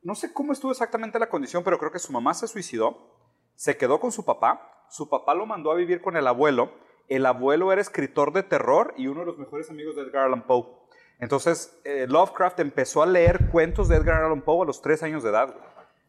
no 0.02 0.14
sé 0.14 0.32
cómo 0.32 0.52
estuvo 0.52 0.72
exactamente 0.72 1.18
la 1.20 1.28
condición, 1.28 1.62
pero 1.62 1.78
creo 1.78 1.92
que 1.92 1.98
su 2.00 2.12
mamá 2.12 2.34
se 2.34 2.48
suicidó, 2.48 3.14
se 3.54 3.76
quedó 3.76 4.00
con 4.00 4.10
su 4.10 4.24
papá, 4.24 4.84
su 4.88 5.08
papá 5.08 5.34
lo 5.34 5.46
mandó 5.46 5.70
a 5.70 5.76
vivir 5.76 6.00
con 6.00 6.16
el 6.16 6.26
abuelo, 6.26 6.72
el 7.08 7.26
abuelo 7.26 7.70
era 7.70 7.80
escritor 7.80 8.32
de 8.32 8.42
terror 8.42 8.94
y 8.96 9.06
uno 9.06 9.20
de 9.20 9.26
los 9.26 9.38
mejores 9.38 9.70
amigos 9.70 9.94
de 9.94 10.02
Edgar 10.02 10.24
Allan 10.26 10.46
Poe. 10.46 10.64
Entonces, 11.20 11.78
eh, 11.84 12.06
Lovecraft 12.08 12.60
empezó 12.60 13.02
a 13.02 13.06
leer 13.06 13.48
cuentos 13.50 13.88
de 13.88 13.96
Edgar 13.96 14.22
Allan 14.22 14.42
Poe 14.42 14.62
a 14.62 14.66
los 14.66 14.82
tres 14.82 15.02
años 15.02 15.22
de 15.22 15.30
edad. 15.30 15.48
güey. 15.52 15.64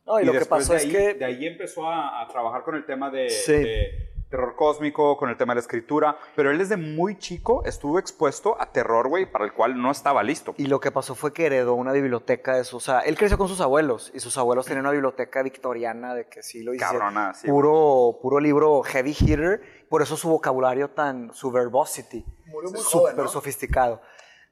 No, 0.05 0.19
y, 0.19 0.25
lo 0.25 0.33
que 0.33 0.45
pasó 0.45 0.73
de 0.73 0.79
es 0.79 0.85
ahí- 0.85 0.91
que. 0.91 1.13
De 1.15 1.25
ahí 1.25 1.47
empezó 1.47 1.87
a, 1.87 2.21
a 2.21 2.27
trabajar 2.27 2.63
con 2.63 2.75
el 2.75 2.85
tema 2.85 3.09
de, 3.09 3.29
Sí. 3.29 3.53
de, 3.53 4.11
terror 4.29 4.55
cósmico, 4.55 5.15
con 5.17 5.29
el 5.29 5.37
tema 5.37 5.53
de 5.53 5.57
la 5.57 5.61
escritura, 5.61 6.17
pero 6.35 6.51
él 6.51 6.57
desde 6.57 6.75
muy 6.77 7.17
chico 7.17 7.63
estuvo 7.63 7.99
expuesto 7.99 8.59
a 8.59 8.71
terror, 8.71 9.07
güey, 9.07 9.25
para 9.31 9.45
el 9.45 9.53
cual 9.53 9.79
no 9.81 9.91
estaba 9.91 10.23
listo. 10.23 10.53
Y 10.57 10.65
lo 10.65 10.79
que 10.79 10.91
pasó 10.91 11.15
fue 11.15 11.31
que 11.31 11.45
heredó 11.45 11.75
una 11.75 11.91
biblioteca 11.93 12.55
de 12.57 12.63
sus... 12.65 12.75
O 12.75 12.79
sea, 12.85 12.99
él 13.01 13.15
creció 13.17 13.37
con 13.37 13.47
sus 13.47 13.61
abuelos 13.61 14.11
y 14.15 14.19
sus 14.19 14.37
abuelos 14.37 14.65
tenían 14.65 14.81
una 14.85 14.91
biblioteca 14.91 15.41
victoriana 15.43 16.15
de 16.15 16.27
que 16.27 16.41
sí 16.43 16.63
lo 16.63 16.73
hicieron. 16.73 16.97
Cabrona, 16.97 17.33
sí, 17.35 17.47
Puro, 17.47 18.17
puro 18.21 18.39
libro 18.39 18.81
heavy 18.81 19.15
hitter, 19.17 19.61
por 19.89 20.01
eso 20.01 20.17
su 20.17 20.27
vocabulario 20.27 20.89
tan... 20.89 21.31
su 21.33 21.51
verbosity. 21.51 22.25
Murió 22.47 22.71
muy 22.71 22.79
súper 22.79 23.11
joven, 23.13 23.17
¿no? 23.17 23.27
sofisticado. 23.29 24.01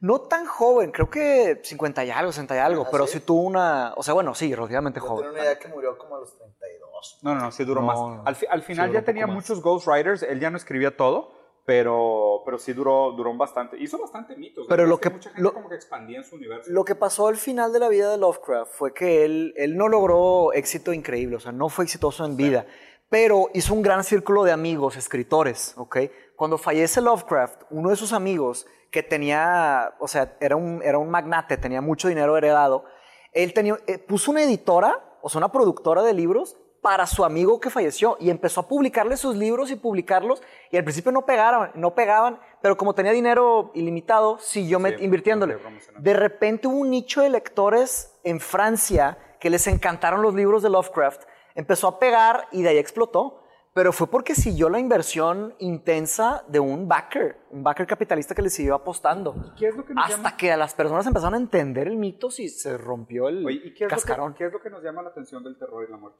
No 0.03 0.19
tan 0.19 0.45
joven, 0.45 0.91
creo 0.91 1.09
que 1.09 1.61
50 1.63 2.03
y 2.03 2.11
algo, 2.11 2.33
60 2.33 2.55
y 2.55 2.59
algo, 2.59 2.83
¿Ah, 2.85 2.89
pero 2.91 3.07
sí? 3.07 3.19
sí 3.19 3.25
tuvo 3.25 3.43
una... 3.43 3.93
O 3.95 4.03
sea, 4.03 4.13
bueno, 4.13 4.35
sí, 4.35 4.53
relativamente 4.53 4.99
Yo 4.99 5.05
joven. 5.07 5.29
una 5.29 5.39
idea 5.41 5.57
que 5.57 5.69
murió 5.69 5.97
como 5.97 6.17
a 6.17 6.19
los 6.19 6.37
32. 6.37 7.19
No, 7.21 7.35
no, 7.35 7.41
no, 7.45 7.51
sí 7.53 7.63
duró 7.63 7.79
No, 7.79 7.87
más. 7.87 8.27
Al, 8.27 8.35
fi- 8.35 8.45
al 8.49 8.63
final 8.63 8.89
Sí, 8.89 8.93
ya 8.95 9.01
tenía 9.03 9.27
muchos 9.27 9.61
Ghostwriters, 9.61 10.23
él 10.23 10.41
ya 10.41 10.49
no 10.49 10.57
escribía 10.57 10.97
todo, 10.97 11.31
pero, 11.65 12.41
pero 12.43 12.57
sí 12.57 12.73
duró, 12.73 13.13
duró 13.13 13.33
bastante. 13.37 13.77
Hizo 13.81 13.97
bastante 13.97 14.35
mitos. 14.35 14.65
Pero 14.67 14.83
¿no? 14.83 14.89
lo 14.89 14.95
Es 14.95 15.01
que- 15.01 15.09
Mucha 15.09 15.29
gente 15.29 15.41
lo- 15.41 15.53
como 15.53 15.69
que 15.69 15.75
expandía 15.75 16.17
en 16.17 16.25
su 16.25 16.35
universo. 16.35 16.69
Lo 16.69 16.83
que 16.83 16.95
pasó 16.95 17.27
al 17.29 17.37
final 17.37 17.71
de 17.71 17.79
la 17.79 17.87
vida 17.87 18.11
de 18.11 18.17
Lovecraft 18.17 18.73
fue 18.73 18.93
que 18.93 19.23
él, 19.23 19.53
él 19.55 19.77
no 19.77 19.87
logró 19.87 20.51
éxito 20.51 20.91
increíble, 20.91 21.37
o 21.37 21.39
sea, 21.39 21.53
no 21.53 21.69
fue 21.69 21.85
exitoso 21.85 22.25
en 22.25 22.35
vida, 22.35 22.65
pero 23.09 23.47
hizo 23.53 23.73
un 23.73 23.81
gran 23.81 24.03
círculo 24.03 24.43
de 24.43 24.51
amigos, 24.51 24.97
escritores, 24.97 25.75
¿ok? 25.77 25.97
Cuando 26.35 26.57
fallece 26.57 27.01
Lovecraft, 27.01 27.63
uno 27.69 27.89
de 27.89 27.95
sus 27.95 28.13
amigos, 28.13 28.65
que 28.91 29.03
tenía, 29.03 29.95
o 29.99 30.07
sea, 30.07 30.37
era 30.39 30.55
un, 30.55 30.81
era 30.83 30.97
un 30.97 31.09
magnate, 31.09 31.57
tenía 31.57 31.81
mucho 31.81 32.07
dinero 32.07 32.37
heredado, 32.37 32.85
él 33.31 33.53
tenía, 33.53 33.77
eh, 33.87 33.97
puso 33.97 34.31
una 34.31 34.43
editora, 34.43 35.17
o 35.21 35.29
sea, 35.29 35.39
una 35.39 35.51
productora 35.51 36.03
de 36.03 36.13
libros 36.13 36.57
para 36.83 37.07
su 37.07 37.23
amigo 37.23 37.59
que 37.61 37.69
falleció 37.69 38.17
y 38.19 38.29
empezó 38.29 38.59
a 38.61 38.67
publicarle 38.67 39.15
sus 39.15 39.35
libros 39.37 39.71
y 39.71 39.77
publicarlos 39.77 40.43
y 40.69 40.77
al 40.77 40.83
principio 40.83 41.13
no 41.13 41.25
pegaban, 41.25 41.71
no 41.75 41.95
pegaban, 41.95 42.39
pero 42.61 42.75
como 42.77 42.93
tenía 42.93 43.13
dinero 43.13 43.71
ilimitado, 43.73 44.37
siguió 44.39 44.79
Sí, 44.79 44.95
invirtiéndole. 44.99 45.57
De 45.97 46.13
repente 46.13 46.67
hubo 46.67 46.77
un 46.77 46.89
nicho 46.89 47.21
de 47.21 47.29
lectores 47.29 48.13
en 48.23 48.41
Francia 48.41 49.17
que 49.39 49.49
les 49.49 49.65
encantaron 49.67 50.21
los 50.21 50.35
libros 50.35 50.61
de 50.61 50.69
Lovecraft, 50.69 51.23
empezó 51.55 51.87
a 51.87 51.99
pegar 51.99 52.47
y 52.51 52.61
de 52.63 52.69
ahí 52.69 52.77
explotó. 52.77 53.42
Pero 53.73 53.91
fue 53.91 54.07
porque 54.07 54.35
siguió 54.35 54.69
la 54.69 54.79
inversión 54.79 55.55
intensa 55.57 56.43
de 56.47 56.59
un 56.59 56.87
backer, 56.87 57.37
un 57.49 57.63
backer 57.63 57.87
capitalista 57.87 58.35
que 58.35 58.43
le 58.43 58.51
siguió 58.51 58.75
apostando. 58.75 59.53
¿Qué 59.57 59.69
es 59.69 59.75
lo 59.75 59.83
que 59.83 59.95
nos 59.95 60.05
Hasta 60.05 60.17
llama? 60.17 60.37
que 60.37 60.51
a 60.51 60.57
las 60.57 60.75
personas 60.75 61.07
empezaron 61.07 61.33
a 61.33 61.37
entender 61.37 61.87
el 61.87 61.97
mito 61.97 62.27
y 62.37 62.49
se 62.49 62.77
rompió 62.77 63.27
el 63.29 63.43
Oye, 63.43 63.61
¿y 63.65 63.73
qué 63.73 63.85
es, 63.85 63.89
lo 63.91 63.95
cascarón. 63.95 64.33
que, 64.33 64.39
qué 64.39 64.45
es 64.45 64.53
lo 64.53 64.61
que 64.61 64.69
nos 64.69 64.83
llama 64.83 65.01
la 65.01 65.09
atención 65.09 65.43
del 65.43 65.57
terror 65.57 65.85
y 65.87 65.91
la 65.91 65.97
muerte? 65.97 66.19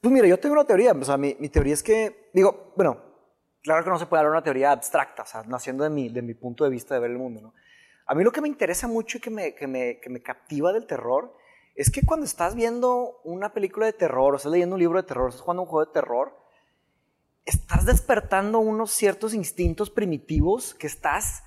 Pues 0.00 0.12
mira, 0.12 0.26
yo 0.26 0.40
tengo 0.40 0.54
una 0.54 0.64
teoría. 0.64 0.92
O 0.92 1.04
sea, 1.04 1.16
mi, 1.16 1.36
mi 1.38 1.48
teoría 1.48 1.74
es 1.74 1.82
que, 1.84 2.30
digo, 2.34 2.72
bueno, 2.76 3.00
claro 3.62 3.84
que 3.84 3.90
no 3.90 3.98
se 3.98 4.06
puede 4.06 4.20
hablar 4.20 4.32
de 4.32 4.38
una 4.38 4.44
teoría 4.44 4.72
abstracta, 4.72 5.22
o 5.22 5.26
sea, 5.26 5.42
naciendo 5.44 5.84
de 5.84 5.90
mi, 5.90 6.08
de 6.08 6.22
mi 6.22 6.34
punto 6.34 6.64
de 6.64 6.70
vista 6.70 6.94
de 6.94 7.00
ver 7.00 7.12
el 7.12 7.18
mundo, 7.18 7.40
¿no? 7.40 7.54
A 8.06 8.14
mí 8.16 8.24
lo 8.24 8.32
que 8.32 8.40
me 8.40 8.48
interesa 8.48 8.88
mucho 8.88 9.18
y 9.18 9.20
que 9.20 9.30
me, 9.30 9.54
que 9.54 9.68
me, 9.68 10.00
que 10.00 10.10
me 10.10 10.20
captiva 10.20 10.72
del 10.72 10.88
terror 10.88 11.36
es 11.76 11.92
que 11.92 12.02
cuando 12.02 12.26
estás 12.26 12.56
viendo 12.56 13.20
una 13.22 13.52
película 13.52 13.86
de 13.86 13.92
terror, 13.92 14.34
o 14.34 14.36
estás 14.36 14.50
leyendo 14.50 14.74
un 14.74 14.80
libro 14.80 15.00
de 15.00 15.06
terror, 15.06 15.26
o 15.26 15.28
estás 15.28 15.42
jugando 15.42 15.62
un 15.62 15.68
juego 15.68 15.86
de 15.86 15.92
terror, 15.92 16.39
estás 17.50 17.84
despertando 17.84 18.58
unos 18.58 18.90
ciertos 18.92 19.34
instintos 19.34 19.90
primitivos 19.90 20.74
que 20.74 20.86
estás 20.86 21.42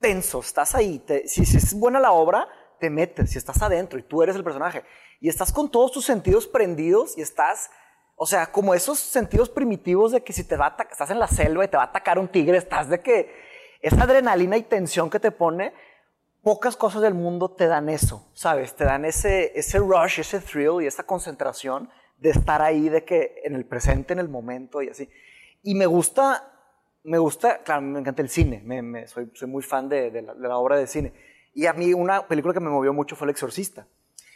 tenso, 0.00 0.40
estás 0.40 0.74
ahí. 0.74 0.98
te- 0.98 1.26
si, 1.28 1.42
es 1.42 1.74
buena 1.74 2.00
la 2.00 2.12
obra, 2.12 2.48
te 2.78 2.90
metes, 2.90 3.30
si 3.30 3.38
estás 3.38 3.62
adentro 3.62 3.98
y 3.98 4.02
tú 4.02 4.22
eres 4.22 4.36
el 4.36 4.44
personaje. 4.44 4.84
Y 5.20 5.28
estás 5.28 5.52
con 5.52 5.70
todos 5.70 5.92
tus 5.92 6.04
sentidos 6.04 6.46
prendidos 6.46 7.16
y 7.16 7.22
estás, 7.22 7.70
o 8.16 8.26
sea, 8.26 8.52
como 8.52 8.74
esos 8.74 8.98
sentidos 8.98 9.48
primitivos 9.48 10.12
de 10.12 10.22
que 10.22 10.32
si 10.32 10.44
te 10.44 10.56
va 10.56 10.76
a 10.78 10.82
estás 10.90 11.10
en 11.10 11.18
la 11.18 11.28
selva 11.28 11.64
y 11.64 11.68
te 11.68 11.76
va 11.76 11.84
a 11.84 11.86
atacar 11.86 12.18
un 12.18 12.28
tigre, 12.28 12.58
estás 12.58 12.88
de 12.88 13.00
que 13.00 13.32
esa 13.80 14.02
adrenalina 14.02 14.56
y 14.56 14.62
tensión 14.62 15.08
que 15.10 15.20
te 15.20 15.30
pone, 15.30 15.72
pocas 16.42 16.76
cosas 16.76 17.02
del 17.02 17.14
mundo 17.14 17.50
te 17.50 17.66
dan 17.66 17.88
eso, 17.88 18.28
¿sabes? 18.34 18.74
Te 18.76 18.84
dan 18.84 19.04
ese, 19.04 19.58
ese 19.58 19.78
rush, 19.78 20.20
ese 20.20 20.40
thrill 20.40 20.82
y 20.82 20.86
esa 20.86 21.02
concentración 21.04 21.90
de 22.18 22.30
estar 22.30 22.62
ahí, 22.62 22.88
de 22.88 23.04
que 23.04 23.40
en 23.44 23.54
el 23.54 23.64
presente, 23.66 24.12
en 24.12 24.18
el 24.18 24.28
momento 24.28 24.82
y 24.82 24.88
así. 24.88 25.08
Y 25.62 25.74
me 25.74 25.86
gusta, 25.86 26.52
me 27.04 27.18
gusta, 27.18 27.62
claro, 27.62 27.82
me 27.82 27.98
encanta 28.00 28.22
el 28.22 28.28
cine, 28.28 28.62
me, 28.64 28.82
me- 28.82 29.06
soy, 29.06 29.30
soy 29.34 29.48
muy 29.48 29.62
fan 29.62 29.88
de, 29.88 30.10
de 30.10 30.22
la, 30.22 30.34
de 30.34 30.48
la 30.48 30.56
obra 30.58 30.76
de 30.78 30.86
cine. 30.86 31.12
Y 31.54 31.66
a 31.66 31.72
mí 31.72 31.92
una 31.94 32.26
película 32.26 32.52
que 32.54 32.60
me 32.60 32.70
movió 32.70 32.92
mucho 32.92 33.16
fue 33.16 33.26
El 33.26 33.30
Exorcista. 33.30 33.86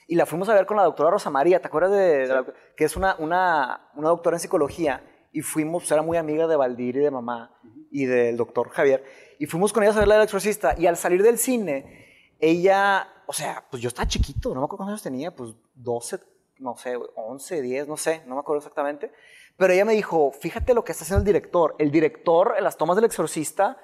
Y 0.06 0.16
la 0.16 0.26
fuimos 0.26 0.48
a 0.48 0.54
ver 0.54 0.66
con 0.66 0.76
la 0.76 0.82
doctora 0.84 1.10
Rosa 1.10 1.30
María, 1.30 1.60
¿te 1.60 1.68
acuerdas 1.68 1.92
de, 1.92 2.26
de 2.26 2.28
la- 2.28 2.46
que 2.76 2.84
es 2.84 2.96
una, 2.96 3.16
una, 3.18 3.90
una 3.94 4.08
doctora 4.08 4.36
en 4.36 4.40
psicología? 4.40 5.02
Y 5.32 5.42
fuimos, 5.42 5.88
era 5.92 6.02
muy 6.02 6.16
amiga 6.16 6.48
de 6.48 6.56
Valdir 6.56 6.96
y 6.96 7.00
de 7.00 7.10
mamá 7.10 7.56
y 7.92 8.04
del 8.06 8.36
doctor 8.36 8.70
Javier. 8.70 9.04
Y 9.38 9.46
fuimos 9.46 9.72
con 9.72 9.84
ella 9.84 9.92
a 9.92 9.98
ver 9.98 10.08
la 10.08 10.14
del 10.16 10.24
Exorcista. 10.24 10.74
Y 10.76 10.86
al 10.86 10.96
salir 10.96 11.22
del 11.22 11.38
cine, 11.38 12.34
ella, 12.40 13.06
o 13.26 13.32
sea, 13.32 13.64
pues 13.70 13.80
yo 13.82 13.88
estaba 13.88 14.08
chiquito, 14.08 14.52
no 14.52 14.60
me 14.60 14.64
acuerdo 14.64 14.78
cuántos 14.78 14.92
años 14.94 15.02
tenía, 15.02 15.30
pues 15.34 15.54
12, 15.74 16.18
no 16.60 16.76
sé, 16.76 16.96
11, 17.16 17.62
10, 17.62 17.88
no 17.88 17.96
sé, 17.96 18.22
no 18.26 18.34
me 18.34 18.40
acuerdo 18.40 18.58
exactamente. 18.58 19.12
Pero 19.56 19.72
ella 19.72 19.84
me 19.84 19.94
dijo, 19.94 20.32
fíjate 20.32 20.74
lo 20.74 20.84
que 20.84 20.92
está 20.92 21.04
haciendo 21.04 21.20
el 21.20 21.26
director. 21.26 21.74
El 21.78 21.90
director 21.90 22.54
en 22.56 22.64
las 22.64 22.76
tomas 22.76 22.96
del 22.96 23.06
exorcista 23.06 23.78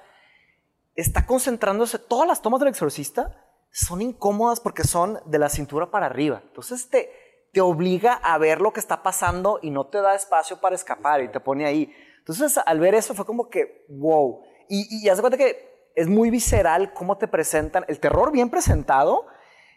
está 0.95 1.25
concentrándose, 1.25 1.99
todas 1.99 2.27
las 2.27 2.41
tomas 2.41 2.59
del 2.59 2.69
exorcista 2.69 3.43
son 3.71 4.01
incómodas 4.01 4.59
porque 4.59 4.83
son 4.83 5.19
de 5.25 5.39
la 5.39 5.49
cintura 5.49 5.91
para 5.91 6.07
arriba. 6.07 6.41
Entonces 6.43 6.89
te, 6.89 7.11
te 7.51 7.61
obliga 7.61 8.13
a 8.13 8.37
ver 8.37 8.61
lo 8.61 8.73
que 8.73 8.79
está 8.79 9.03
pasando 9.03 9.59
y 9.61 9.69
no 9.69 9.87
te 9.87 10.01
da 10.01 10.15
espacio 10.15 10.59
para 10.59 10.75
escapar 10.75 11.21
y 11.21 11.31
te 11.31 11.39
pone 11.39 11.65
ahí. 11.65 11.93
Entonces 12.19 12.59
al 12.65 12.79
ver 12.79 12.95
eso 12.95 13.13
fue 13.13 13.25
como 13.25 13.49
que, 13.49 13.85
wow. 13.89 14.41
Y, 14.69 15.05
y 15.05 15.09
de 15.09 15.21
cuenta 15.21 15.37
que 15.37 15.91
es 15.95 16.07
muy 16.07 16.29
visceral 16.29 16.93
cómo 16.93 17.17
te 17.17 17.27
presentan. 17.27 17.85
El 17.87 17.99
terror 17.99 18.31
bien 18.31 18.49
presentado 18.49 19.25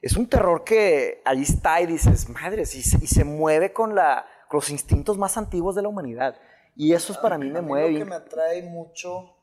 es 0.03 0.17
un 0.17 0.29
terror 0.29 0.65
que 0.65 1.21
ahí 1.25 1.43
está 1.43 1.81
y 1.81 1.87
dices, 1.87 2.29
madre, 2.29 2.63
y 2.63 2.67
se, 2.67 2.97
y 3.03 3.07
se 3.07 3.25
mueve 3.25 3.73
con, 3.73 3.95
la, 3.95 4.27
con 4.49 4.59
los 4.59 4.71
instintos 4.71 5.19
más 5.19 5.37
antiguos 5.37 5.75
de 5.75 5.83
la 5.83 5.89
humanidad. 5.89 6.37
Y 6.77 6.95
eso 6.95 7.13
es 7.13 7.19
para 7.19 7.37
mí 7.37 7.51
me 7.51 7.59
A 7.59 7.63
mueve 7.63 7.93
Lo 7.93 7.99
que 7.99 8.05
me 8.07 8.15
atrae 8.17 8.63
mucho 8.63 9.37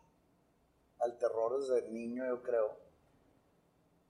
al 0.99 1.17
terror 1.19 1.59
desde 1.59 1.89
niño, 1.91 2.25
yo 2.25 2.41
creo, 2.41 2.71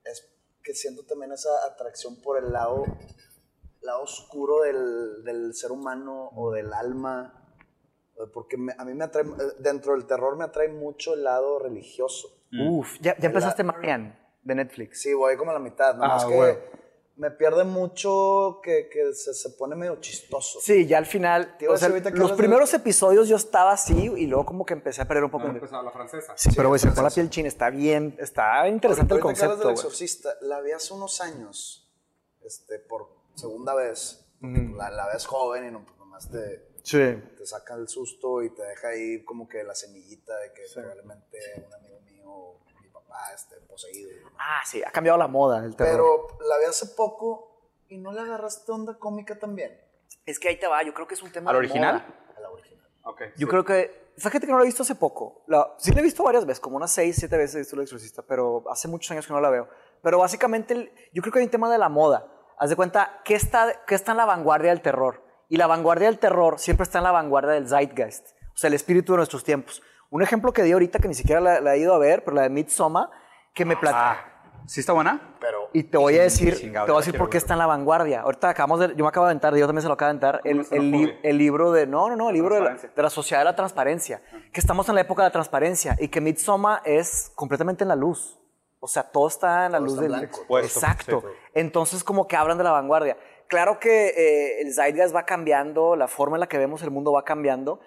es 0.06 0.26
que 0.64 0.74
siento 0.74 1.04
también 1.04 1.32
esa 1.34 1.50
atracción 1.66 2.22
por 2.22 2.38
el 2.42 2.54
lado, 2.54 2.86
lado 3.82 4.02
oscuro 4.04 4.62
del, 4.62 5.24
del 5.24 5.54
ser 5.54 5.72
humano 5.72 6.30
o 6.36 6.52
del 6.52 6.72
alma. 6.74 7.34
eh, 8.16 8.22
Porque 8.34 8.56
me- 8.58 8.74
a 8.78 8.86
mí 8.86 8.94
me 8.94 9.04
atrae, 9.04 9.26
eh, 9.26 9.54
dentro 9.60 9.94
del 9.94 10.06
terror 10.06 10.38
me 10.38 10.46
atrae 10.46 10.70
mucho 10.70 11.14
el 11.14 11.24
lado 11.24 11.60
religioso. 11.60 12.30
Uf, 12.70 12.98
ya, 13.02 13.18
ya 13.18 13.28
empezaste 13.28 13.64
Marianne 13.64 14.18
de 14.48 14.56
Netflix. 14.56 15.02
Sí, 15.02 15.14
voy 15.14 15.36
como 15.38 15.52
a 15.52 15.54
la 15.56 15.60
mitad, 15.60 15.94
nada 15.96 16.06
Ah, 16.06 16.16
más 16.16 16.26
que 16.26 16.34
bueno. 16.36 16.60
me 17.18 17.32
pierde 17.32 17.64
mucho 17.64 18.60
que, 18.64 18.88
que 18.90 19.14
se, 19.14 19.34
se 19.34 19.50
pone 19.52 19.76
medio 19.76 19.98
chistoso. 20.00 20.60
Sí, 20.62 20.86
ya 20.88 20.98
al 21.00 21.06
final, 21.06 21.56
o 21.70 21.76
sea, 21.78 21.90
los 21.90 22.32
de- 22.32 22.38
primeros 22.38 22.74
episodios 22.74 23.28
yo 23.28 23.36
estaba 23.36 23.72
así 23.74 24.12
y 24.16 24.26
luego 24.28 24.46
como 24.46 24.66
que 24.66 24.74
empecé 24.74 25.02
a 25.02 25.08
perder 25.08 25.24
un 25.26 25.32
poco. 25.32 25.46
No, 25.48 25.54
de- 25.54 25.60
empezaba 25.60 25.84
la 25.84 25.92
francesa. 25.92 26.34
Sí, 26.38 26.50
pero 26.56 26.70
güey, 26.70 26.80
se 26.80 26.90
pone 26.92 27.02
la 27.04 27.10
piel 27.10 27.30
china, 27.30 27.48
está 27.48 27.70
bien, 27.70 28.16
está 28.20 28.68
interesante 28.68 29.14
el 29.16 29.22
Ahorita 29.22 29.42
que 29.42 29.48
concepto. 29.48 29.68
del 29.68 29.76
exorcista, 29.76 30.30
la 30.42 30.62
vi 30.62 30.72
hace 30.72 30.94
unos 30.94 31.20
años, 31.22 31.92
este, 32.44 32.80
por 32.80 33.10
segunda 33.36 33.74
vez. 33.76 34.24
la, 34.42 34.92
la 34.92 35.08
ves 35.08 35.26
joven 35.26 35.68
y 35.68 35.72
no, 35.72 35.84
pues, 35.84 35.98
nomás 35.98 36.30
te, 36.30 36.68
Sí. 36.84 37.00
te 37.38 37.46
saca 37.46 37.74
el 37.74 37.88
susto 37.90 38.44
y 38.44 38.52
te 38.52 38.62
deja 38.64 38.90
ahí 38.90 39.24
como 39.26 39.50
que 39.50 39.64
la 39.64 39.74
semillita 39.76 40.38
de 40.38 40.54
que 40.54 40.62
probablemente 40.74 41.38
un 41.68 41.74
amigo 41.74 42.00
mío, 42.02 42.60
papá, 43.08 43.34
esté 43.34 43.56
poseído. 43.68 44.10
Ah, 44.40 44.62
sí, 44.66 44.84
ha 44.84 44.92
cambiado 44.92 45.18
la 45.18 45.28
moda 45.28 45.64
el 45.66 45.76
terror. 45.76 46.28
Pero 46.38 46.48
la 46.48 46.58
vi 46.60 46.66
hace 46.66 46.88
poco 46.96 47.72
y 47.88 47.98
no 47.98 48.12
le 48.12 48.22
agarraste 48.22 48.72
onda 48.72 48.98
cómica 48.98 49.38
también. 49.40 49.80
es 50.26 50.40
que 50.40 50.50
ahí 50.50 50.60
te 50.60 50.68
va, 50.68 50.84
yo 50.84 50.94
creo 50.94 51.08
que 51.08 51.14
es 51.14 51.24
un 51.24 51.32
tema 51.32 51.52
¿Al 51.52 51.58
original? 51.58 51.96
moda. 51.96 52.34
A 52.38 52.40
la 52.42 52.50
original. 52.50 52.86
Ok. 53.04 53.22
Yo 53.22 53.32
sí. 53.38 53.46
creo 53.48 53.64
que, 53.64 54.12
fíjate 54.18 54.46
que 54.46 54.52
no 54.52 54.58
la 54.58 54.64
he 54.64 54.68
visto 54.68 54.84
hace 54.84 54.96
poco. 54.96 55.44
La- 55.48 55.74
sí 55.78 55.92
la 55.94 56.02
he 56.02 56.04
visto 56.04 56.22
varias 56.24 56.46
veces, 56.46 56.60
como 56.60 56.76
unas 56.76 56.92
seis, 56.92 57.16
siete 57.18 57.38
veces 57.38 57.56
he 57.56 57.60
visto 57.60 57.76
El 57.78 57.84
Exorcista, 57.84 58.22
pero 58.24 58.64
hace 58.70 58.88
muchos 58.90 59.10
años 59.12 59.26
que 59.26 59.32
no 59.34 59.40
la 59.40 59.50
veo. 59.50 59.70
Pero 60.04 60.20
básicamente, 60.20 60.74
el- 60.74 60.92
yo 61.14 61.22
creo 61.22 61.32
que 61.34 61.40
hay 61.40 61.46
un 61.46 61.52
tema 61.52 61.72
de 61.72 61.78
la 61.78 61.88
moda. 61.90 62.28
Haz 62.60 62.70
de 62.70 62.76
cuenta, 62.76 63.22
¿qué 63.24 63.36
está, 63.36 63.86
qué 63.86 63.96
está 63.96 64.12
en 64.12 64.18
la 64.18 64.26
vanguardia 64.26 64.72
del 64.72 64.82
terror? 64.82 65.24
Y 65.48 65.56
la 65.58 65.68
vanguardia 65.68 66.08
del 66.08 66.20
terror 66.20 66.60
siempre 66.60 66.84
está 66.84 66.98
en 66.98 67.06
la 67.06 67.12
vanguardia 67.12 67.52
del 67.54 67.70
zeitgeist, 67.70 68.28
o 68.54 68.58
sea, 68.58 68.68
el 68.68 68.74
espíritu 68.74 69.14
de 69.14 69.18
nuestros 69.18 69.44
tiempos. 69.46 69.82
Un 70.10 70.22
ejemplo 70.22 70.54
que 70.54 70.64
di 70.64 70.72
ahorita, 70.72 71.00
que 71.00 71.08
ni 71.08 71.14
siquiera 71.14 71.42
la, 71.42 71.60
la 71.60 71.76
he 71.76 71.80
ido 71.80 71.94
a 71.94 71.98
ver, 71.98 72.24
pero 72.24 72.36
la 72.36 72.44
de 72.44 72.50
Midsommar, 72.50 73.10
que 73.54 73.66
me 73.66 73.76
platicó. 73.76 74.00
Ah, 74.02 74.62
¿sí 74.66 74.80
está 74.80 74.94
buena? 74.94 75.36
Pero 75.40 75.70
Y 75.74 75.84
te 75.84 75.98
voy 75.98 76.18
a 76.18 76.24
decir, 76.24 76.56
chingado, 76.56 76.86
te 76.86 76.92
voy 76.92 77.00
a 77.00 77.06
decir 77.06 77.18
por 77.18 77.30
qué 77.30 77.38
está 77.38 77.54
en 77.54 77.60
la 77.60 77.66
vanguardia. 77.66 78.22
Ahorita 78.22 78.50
acabamos 78.50 78.80
de, 78.80 78.96
yo 78.96 79.04
me 79.04 79.10
acabo 79.10 79.26
de 79.26 79.32
aventar, 79.32 79.54
yo 79.56 79.66
también 79.66 79.82
se 79.82 79.88
lo 79.88 79.94
acabo 79.96 80.08
de 80.14 80.28
aventar, 80.28 80.42
el, 80.46 80.66
el, 80.72 80.92
li- 80.92 81.20
el 81.24 81.38
libro 81.38 81.72
de, 81.72 81.88
no, 81.88 82.10
no, 82.10 82.16
no, 82.16 82.30
el 82.30 82.36
libro 82.36 82.56
de 82.56 82.62
la, 82.62 82.76
de 82.76 83.02
la 83.04 83.10
sociedad 83.10 83.42
de 83.42 83.46
la 83.46 83.56
transparencia. 83.56 84.22
Que 84.54 84.60
estamos 84.60 84.88
en 84.90 84.96
la 84.96 85.02
época 85.02 85.24
de 85.24 85.28
la 85.28 85.34
transparencia 85.34 85.96
y 86.00 86.08
que 86.08 86.22
Midsommar 86.22 86.82
es 86.86 87.32
completamente 87.36 87.84
en 87.84 87.90
la 87.90 87.96
luz. 87.96 88.40
O 88.80 88.88
sea, 88.88 89.04
todo 89.04 89.28
está 89.28 89.66
en 89.66 89.72
la 89.74 89.80
Todo 89.80 89.88
luz 89.88 90.00
del... 90.00 90.24
Expuesto, 90.24 90.80
Exacto. 90.80 91.22
sí. 91.22 91.28
Entonces, 91.56 92.04
como 92.04 92.28
que 92.28 92.36
hablan 92.36 92.58
de 92.58 92.64
la 92.64 92.72
vanguardia. 92.72 93.18
Claro 93.48 93.80
que 93.80 94.08
eh, 94.10 94.62
el 94.62 94.74
zeitgeist 94.74 95.16
va 95.16 95.24
cambiando, 95.24 95.96
la 95.96 96.08
forma 96.08 96.36
en 96.38 96.42
la 96.42 96.48
que 96.48 96.58
vemos 96.58 96.84
el 96.84 96.92
mundo 96.92 97.12
va 97.12 97.24
cambiando. 97.24 97.80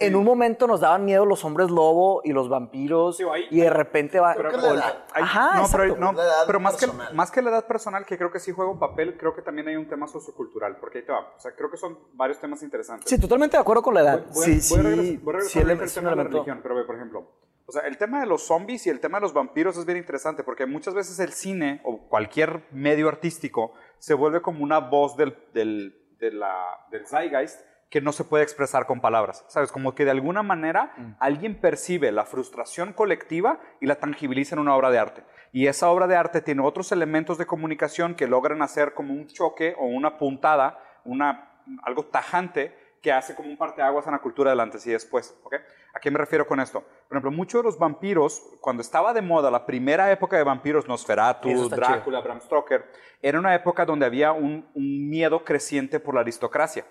En 0.00 0.14
un 0.16 0.24
momento 0.24 0.66
nos 0.66 0.80
daban 0.80 1.04
miedo 1.04 1.24
los 1.26 1.44
hombres 1.44 1.70
lobo 1.70 2.20
y 2.24 2.32
los 2.32 2.48
vampiros. 2.48 3.16
Sí, 3.16 3.24
ahí- 3.32 3.46
y 3.50 3.60
de 3.60 3.70
repente 3.70 4.20
va. 4.20 4.34
Creo 4.34 4.50
que 4.50 4.56
la 4.58 4.68
edad. 4.74 5.04
Hay- 5.12 5.22
Ajá, 5.22 5.60
no, 5.60 5.66
pero, 5.72 5.84
exacto. 5.84 6.04
no, 6.04 6.12
La 6.12 6.24
edad 6.24 6.42
pero 6.46 6.60
más, 6.60 6.74
que, 6.76 6.86
personal. 6.86 7.14
más 7.14 7.30
que 7.30 7.42
la 7.42 7.50
edad 7.50 7.66
personal, 7.66 8.04
que 8.06 8.16
creo 8.18 8.30
que 8.30 8.38
sí 8.38 8.52
juega 8.52 8.70
un 8.70 8.78
papel, 8.78 9.16
creo 9.18 9.34
que 9.34 9.42
también 9.42 9.66
hay 9.68 9.76
un 9.76 9.88
tema 9.88 10.06
sociocultural, 10.06 10.76
porque 10.78 10.98
ahí 10.98 11.04
te 11.04 11.12
va. 11.12 11.32
O 11.36 11.40
sea, 11.40 11.52
creo 11.56 11.70
que 11.70 11.76
son 11.78 11.98
varios 12.12 12.38
temas 12.38 12.62
interesantes. 12.62 13.08
Sí, 13.08 13.18
totalmente 13.20 13.56
de 13.56 13.60
acuerdo 13.60 13.82
con 13.82 13.94
la 13.94 14.00
edad. 14.02 14.24
Voy, 14.32 14.44
sí, 14.44 14.60
sí, 14.60 14.74
voy 14.74 14.80
a 14.80 14.88
regresar, 14.90 15.04
sí. 15.06 15.16
voy 15.22 15.30
a 15.30 15.36
regresar 15.38 15.50
sí, 15.52 15.58
el- 15.58 15.94
tema 16.04 16.10
de 16.10 16.16
la 16.16 16.24
religión, 16.24 16.60
pero 16.62 16.74
ve, 16.76 16.84
por 16.84 16.94
ejemplo, 16.96 17.32
o 17.66 17.72
sea, 17.72 17.82
el 17.82 17.98
tema 17.98 18.20
de 18.20 18.26
los 18.26 18.42
zombies 18.46 18.86
y 18.86 18.90
el 18.90 19.00
tema 19.00 19.18
de 19.18 19.22
los 19.22 19.32
vampiros 19.32 19.76
es 19.76 19.84
bien 19.84 19.98
interesante, 19.98 20.44
porque 20.44 20.64
muchas 20.66 20.94
veces 20.94 21.18
el 21.18 21.32
cine 21.32 21.80
o 21.84 22.08
cualquier 22.08 22.64
medio 22.72 23.08
artístico 23.08 23.72
se 23.98 24.14
vuelve 24.14 24.42
como 24.42 24.62
una 24.62 24.78
voz 24.78 25.16
del, 25.16 25.36
del, 25.52 25.94
de 26.18 26.30
la- 26.32 26.86
del 26.90 27.06
zeitgeist 27.06 27.60
que 27.90 28.00
no 28.02 28.12
se 28.12 28.24
puede 28.24 28.44
expresar 28.44 28.86
con 28.86 29.00
palabras, 29.00 29.44
¿sabes? 29.48 29.72
Como 29.72 29.94
que 29.94 30.04
de 30.04 30.10
alguna 30.10 30.42
manera 30.42 30.92
Mm. 30.96 31.14
alguien 31.20 31.60
percibe 31.60 32.12
la 32.12 32.26
frustración 32.26 32.92
colectiva 32.92 33.60
y 33.80 33.86
la 33.86 33.94
tangibiliza 33.96 34.54
en 34.54 34.60
una 34.60 34.76
obra 34.76 34.90
de 34.90 34.98
arte. 34.98 35.24
Y 35.52 35.66
esa 35.68 35.88
obra 35.88 36.06
de 36.06 36.16
arte 36.16 36.42
tiene 36.42 36.62
otros 36.62 36.92
elementos 36.92 37.38
de 37.38 37.46
comunicación 37.46 38.14
que 38.14 38.26
logran 38.26 38.60
hacer 38.60 38.92
como 38.92 39.14
un 39.14 39.26
choque 39.28 39.74
o 39.78 39.86
una 39.86 40.18
puntada, 40.18 40.78
una, 41.04 41.62
algo 41.82 42.04
tajante 42.04 42.76
que 43.00 43.12
hace 43.12 43.34
como 43.34 43.48
un 43.48 43.56
parteaguas 43.56 44.04
en 44.06 44.12
la 44.12 44.18
cultura 44.18 44.50
del 44.50 44.60
antes 44.60 44.86
y 44.86 44.90
después. 44.90 45.34
¿ok? 45.44 45.54
¿A 45.94 46.00
qué 46.00 46.10
me 46.10 46.18
refiero 46.18 46.46
con 46.46 46.60
esto? 46.60 46.80
Por 46.80 47.16
ejemplo, 47.16 47.30
muchos 47.30 47.60
de 47.60 47.64
los 47.68 47.78
vampiros, 47.78 48.42
cuando 48.60 48.82
estaba 48.82 49.14
de 49.14 49.22
moda 49.22 49.50
la 49.50 49.64
primera 49.64 50.10
época 50.12 50.36
de 50.36 50.42
vampiros, 50.42 50.86
Nosferatu, 50.88 51.48
Drácula, 51.70 52.20
Bram 52.20 52.40
Stoker, 52.40 52.84
era 53.22 53.38
una 53.38 53.54
época 53.54 53.86
donde 53.86 54.04
había 54.04 54.32
un, 54.32 54.68
un 54.74 55.08
miedo 55.08 55.44
creciente 55.44 56.00
por 56.00 56.14
la 56.14 56.20
aristocracia. 56.20 56.84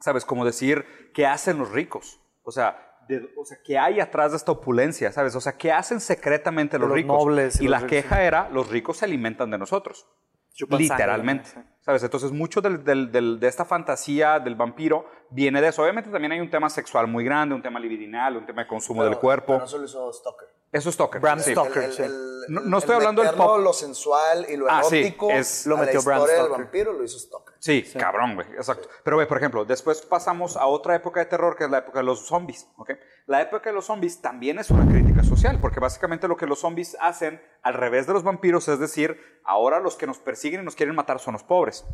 ¿Sabes? 0.00 0.24
Como 0.24 0.44
decir, 0.44 0.84
¿qué 1.14 1.26
hacen 1.26 1.58
los 1.58 1.70
ricos? 1.70 2.20
O 2.44 2.50
sea, 2.52 2.82
de- 3.08 3.28
o 3.36 3.44
sea, 3.44 3.58
¿qué 3.64 3.78
hay 3.78 4.00
atrás 4.00 4.32
de 4.32 4.36
esta 4.36 4.52
opulencia? 4.52 5.12
¿Sabes? 5.12 5.34
O 5.36 5.40
sea, 5.40 5.56
¿qué 5.56 5.72
hacen 5.72 6.00
secretamente 6.00 6.78
los, 6.78 6.88
los 6.88 6.96
ricos? 6.96 7.16
nobles 7.16 7.60
y 7.60 7.64
y 7.64 7.68
los 7.68 7.70
la 7.70 7.78
ricos, 7.78 7.90
queja 7.90 8.22
era, 8.24 8.48
los 8.50 8.68
ricos 8.68 8.98
se 8.98 9.04
alimentan 9.04 9.50
de 9.50 9.58
nosotros. 9.58 10.06
Chupan 10.54 10.78
sangre, 10.80 10.94
Literalmente. 10.94 11.50
sí. 11.50 11.60
¿Sabes? 11.82 12.02
Entonces, 12.02 12.32
mucho 12.32 12.60
del- 12.62 12.82
del- 12.82 13.12
del- 13.12 13.38
de 13.38 13.46
esta 13.46 13.64
fantasía 13.64 14.40
del 14.40 14.54
vampiro 14.54 15.06
viene 15.30 15.60
de 15.60 15.68
eso. 15.68 15.82
Obviamente 15.82 16.10
también 16.10 16.32
hay 16.32 16.40
un 16.40 16.50
tema 16.50 16.68
sexual 16.70 17.06
muy 17.06 17.24
grande, 17.24 17.54
un 17.54 17.62
tema 17.62 17.78
libidinal, 17.78 18.36
un 18.38 18.46
tema 18.46 18.62
de 18.62 18.68
consumo 18.68 19.02
del 19.04 19.12
Pero- 19.12 19.20
cuerpo. 19.20 19.52
pero 19.52 19.64
eso 19.66 19.78
lo 19.78 19.84
hizo 19.84 20.12
Stoker. 20.12 20.48
Eso 20.72 20.88
es 20.88 20.94
Stoker. 20.94 21.20
Bram 21.20 21.38
sí. 21.40 21.52
Stoker. 21.52 21.82
El- 21.82 21.90
el- 21.90 21.92
sí. 21.92 22.02
el- 22.02 22.40
No- 22.48 22.60
el- 22.62 22.70
no 22.70 22.78
estoy 22.78 22.92
el 22.92 22.96
hablando 23.02 23.22
del 23.22 23.34
pop. 23.34 23.60
lo 23.60 23.72
sensual 23.72 24.46
y 24.48 24.56
lo 24.56 24.66
Ah, 24.68 24.82
sí, 24.82 24.98
erótico 24.98 25.30
es- 25.30 25.66
lo 25.66 25.76
a 25.76 25.80
la 25.80 25.84
metió 25.84 26.02
Bram 26.02 26.22
del 26.24 26.30
Stoker. 26.36 26.50
vampiro 26.50 26.92
lo 26.94 27.04
hizo 27.04 27.18
Stoker. 27.18 27.45
Sí, 27.66 27.82
cabrón, 27.98 28.34
güey, 28.36 28.46
exacto. 28.52 28.88
Pero 29.04 29.16
ve, 29.16 29.26
por 29.26 29.36
ejemplo, 29.38 29.64
después 29.64 30.00
pasamos 30.02 30.56
a 30.56 30.66
otra 30.66 30.94
época 30.94 31.20
de 31.20 31.26
terror 31.26 31.56
que 31.56 31.64
es 31.64 31.70
la 31.70 31.78
época 31.78 31.98
de 31.98 32.04
los 32.04 32.26
zombies, 32.26 32.68
¿ok? 32.76 32.90
La 33.26 33.42
época 33.42 33.70
de 33.70 33.74
los 33.74 33.84
zombies 33.86 34.20
también 34.22 34.58
es 34.58 34.70
una 34.70 34.86
crítica 34.90 35.22
social, 35.24 35.58
porque 35.60 35.80
básicamente 35.80 36.28
lo 36.28 36.36
que 36.36 36.46
los 36.46 36.60
zombies 36.60 36.96
hacen 37.00 37.40
al 37.62 37.74
revés 37.74 38.06
de 38.06 38.12
los 38.12 38.22
vampiros 38.22 38.68
es 38.68 38.78
decir, 38.78 39.18
ahora 39.44 39.80
los 39.80 39.96
que 39.96 40.06
nos 40.06 40.18
persiguen 40.18 40.60
y 40.60 40.64
nos 40.64 40.76
quieren 40.76 40.94
matar 40.94 41.18
son 41.18 41.32
los 41.32 41.42
pobres. 41.42 41.84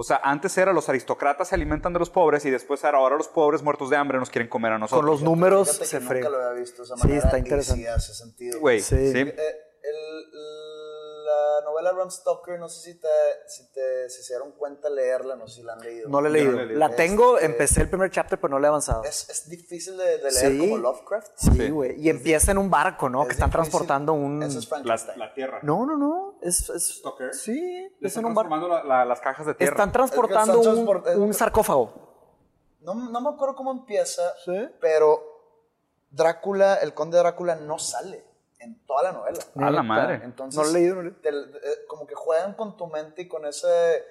O 0.00 0.04
sea, 0.04 0.20
antes 0.22 0.56
era 0.56 0.72
los 0.72 0.88
aristócratas 0.88 1.48
se 1.48 1.56
alimentan 1.56 1.92
de 1.92 1.98
los 1.98 2.08
pobres 2.08 2.44
y 2.44 2.50
después 2.50 2.82
era 2.84 2.98
ahora 2.98 3.16
los 3.16 3.26
pobres 3.28 3.62
muertos 3.62 3.90
de 3.90 3.96
hambre 3.96 4.18
nos 4.18 4.30
quieren 4.30 4.48
comer 4.48 4.72
a 4.72 4.78
nosotros. 4.78 5.00
Con 5.00 5.10
los 5.10 5.22
números 5.22 5.68
se 5.68 5.98
nunca 6.00 6.08
frega. 6.08 6.30
lo 6.30 6.36
había 6.36 6.60
visto 6.60 6.82
de 6.82 6.86
esa 6.86 6.96
Sí, 6.96 7.02
manera 7.08 7.24
está 7.24 7.36
y 7.36 7.40
interesante. 7.40 7.82
sí 7.82 7.86
hace 7.88 8.14
sentido. 8.14 8.60
Güey, 8.60 8.80
Sí. 8.80 9.12
sí. 9.12 9.18
Eh, 9.18 9.34
el- 9.82 10.24
la 11.28 11.64
novela 11.64 11.92
Bram 11.92 12.10
Stoker, 12.10 12.58
no 12.58 12.68
sé 12.68 12.80
si, 12.92 13.00
te, 13.00 13.08
si, 13.46 13.70
te, 13.72 14.08
si 14.08 14.22
se 14.22 14.32
dieron 14.34 14.52
cuenta 14.52 14.88
leerla, 14.90 15.36
no 15.36 15.46
sé 15.46 15.56
si 15.56 15.62
la 15.62 15.74
han 15.74 15.80
leído. 15.80 16.08
No 16.08 16.20
la 16.20 16.28
he 16.28 16.30
no 16.32 16.36
leído. 16.38 16.52
la 16.52 16.62
leído. 16.64 16.78
La 16.80 16.96
tengo, 16.96 17.34
Este- 17.36 17.46
empecé 17.46 17.82
el 17.82 17.88
primer 17.88 18.10
chapter, 18.10 18.40
pero 18.40 18.50
no 18.52 18.58
le 18.58 18.66
he 18.66 18.68
avanzado. 18.68 19.04
Es, 19.04 19.28
es 19.28 19.48
difícil 19.48 19.96
de, 19.96 20.18
de 20.18 20.30
leer 20.32 20.52
Sí. 20.52 20.58
como 20.58 20.78
Lovecraft. 20.78 21.28
Sí, 21.36 21.70
güey. 21.70 22.00
Y 22.00 22.08
empieza 22.10 22.50
en 22.52 22.58
un 22.58 22.70
barco, 22.70 23.08
¿no? 23.08 23.22
Es 23.22 23.28
que 23.28 23.32
están 23.34 23.50
difícil. 23.50 23.70
transportando 23.70 24.12
un. 24.14 24.42
Eso 24.42 24.58
es 24.58 24.70
La, 24.84 24.96
la 25.16 25.34
tierra. 25.34 25.60
No, 25.62 25.84
no, 25.86 25.96
no. 25.96 26.38
Es. 26.42 26.68
es... 26.70 26.96
Stoker. 26.98 27.34
Sí, 27.34 27.52
Le 27.60 27.86
es 27.86 27.92
están 28.02 28.22
en 28.24 28.28
un 28.30 28.34
barco. 28.34 28.50
transformando 28.50 28.88
la- 28.88 28.98
la- 28.98 29.04
las 29.04 29.20
cajas 29.20 29.46
de 29.46 29.54
tierra. 29.54 29.72
Están 29.74 29.92
transportando 29.92 30.58
están 30.60 30.78
un, 30.78 30.86
transport- 30.86 31.16
un 31.16 31.34
sarcófago. 31.34 32.08
No, 32.80 32.94
no 32.94 33.20
me 33.20 33.28
acuerdo 33.28 33.54
cómo 33.54 33.70
empieza, 33.72 34.34
Sí. 34.44 34.68
pero 34.80 35.22
Drácula, 36.10 36.76
el 36.76 36.94
conde 36.94 37.18
Drácula 37.18 37.56
no 37.56 37.78
sale 37.78 38.24
en 38.60 38.78
toda 38.86 39.04
la 39.04 39.12
novela. 39.12 39.38
A 39.56 39.70
la 39.70 39.82
madre. 39.82 40.20
Entonces, 40.24 40.56
No 40.58 40.64
lo 40.64 40.70
he 40.70 40.72
leído, 40.80 40.94
no 40.96 41.02
lo 41.02 41.08
he 41.08 41.12
leído. 41.12 41.20
te- 41.22 41.68
eh, 41.68 41.74
como 41.86 42.06
que 42.06 42.14
juegan 42.14 42.54
con 42.54 42.76
tu 42.76 42.86
mente 42.86 43.22
y 43.22 43.28
con 43.28 43.46
ese, 43.46 44.04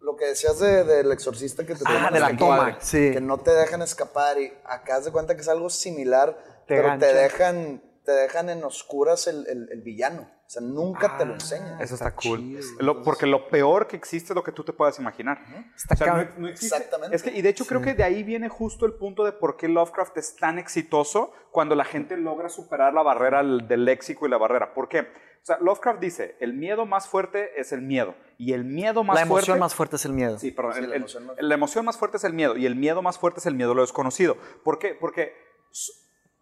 lo 0.00 0.16
que 0.16 0.26
decías 0.26 0.58
de- 0.58 0.84
del 0.84 1.10
exorcista 1.12 1.64
que 1.64 1.74
te 1.74 1.82
Ah, 1.86 2.10
de 2.12 2.20
la 2.20 2.26
hasta 2.26 2.38
toma, 2.38 2.78
que- 2.78 2.84
sí. 2.84 3.10
que 3.12 3.20
no 3.20 3.38
te 3.38 3.52
dejan 3.52 3.82
escapar 3.82 4.38
y 4.40 4.52
acá 4.64 5.00
de 5.00 5.10
cuenta 5.12 5.34
que 5.34 5.40
es 5.42 5.48
algo 5.48 5.70
similar, 5.70 6.36
Te 6.66 6.74
pero 6.76 6.98
te 6.98 7.12
dejan, 7.14 7.82
te 8.06 8.12
dejan 8.12 8.48
en 8.48 8.64
oscuras 8.64 9.26
el, 9.26 9.46
el- 9.48 9.68
el 9.70 9.82
villano. 9.82 10.22
O 10.46 10.48
sea, 10.48 10.62
nunca 10.62 11.18
te 11.18 11.24
lo 11.26 11.34
enseñan. 11.34 11.80
Eso 11.80 11.94
está, 11.94 12.14
cool. 12.14 12.56
Lo- 12.78 13.02
porque 13.02 13.26
lo 13.26 13.48
peor 13.48 13.88
que 13.88 13.96
existe 13.96 14.32
es 14.32 14.34
lo 14.36 14.44
que 14.44 14.52
tú 14.52 14.62
te 14.62 14.72
puedas 14.72 14.96
imaginar. 15.00 15.40
Está 15.76 15.94
O 15.94 15.96
sea, 15.98 16.14
no- 16.14 16.38
no 16.42 16.48
Exactamente. 16.48 17.16
Es 17.16 17.22
que, 17.24 17.30
y 17.36 17.42
de 17.42 17.48
hecho 17.48 17.66
creo 17.66 17.82
que 17.82 17.94
de 17.94 18.04
ahí 18.04 18.22
viene 18.22 18.48
justo 18.48 18.86
el 18.86 18.92
punto 18.94 19.24
de 19.24 19.32
por 19.32 19.56
qué 19.56 19.66
Lovecraft 19.68 20.16
es 20.18 20.36
tan 20.36 20.58
exitoso 20.60 21.32
cuando 21.50 21.74
la 21.74 21.84
gente 21.84 22.16
logra 22.16 22.48
superar 22.48 22.94
la 22.94 23.02
barrera 23.02 23.42
del 23.42 23.84
léxico 23.84 24.26
y 24.26 24.30
la 24.30 24.38
barrera. 24.38 24.72
¿Por 24.72 24.88
qué? 24.88 25.00
O 25.00 25.46
sea, 25.46 25.58
Lovecraft 25.58 26.00
dice, 26.00 26.36
el 26.40 26.54
miedo 26.54 26.86
más 26.86 27.08
fuerte 27.08 27.60
es 27.60 27.72
el 27.72 27.82
miedo. 27.82 28.14
Y 28.38 28.52
el 28.52 28.64
miedo 28.64 29.02
más 29.02 29.16
La 29.16 29.22
emoción 29.22 29.44
fuerte... 29.46 29.60
más 29.60 29.74
fuerte 29.74 29.96
es 29.96 30.04
el 30.04 30.12
miedo. 30.12 30.38
Sí, 30.38 30.52
perdón. 30.52 30.74
Sí, 30.74 30.78
el- 30.80 30.88
la 30.90 30.94
el- 30.94 31.00
emoción 31.02 31.26
más- 31.26 31.36
la 31.40 31.54
emoción 31.54 31.84
más 31.84 31.96
fuerte 31.98 32.16
es 32.18 32.24
el 32.24 32.32
miedo 32.34 32.56
y 32.56 32.66
el 32.66 32.76
miedo 32.76 33.02
más 33.02 33.18
fuerte 33.18 33.40
es 33.40 33.46
el 33.46 33.54
miedo 33.56 33.72
a 33.72 33.74
lo 33.74 33.80
desconocido. 33.82 34.36
¿Por 34.64 34.78
qué? 34.78 34.94
Porque 34.94 35.34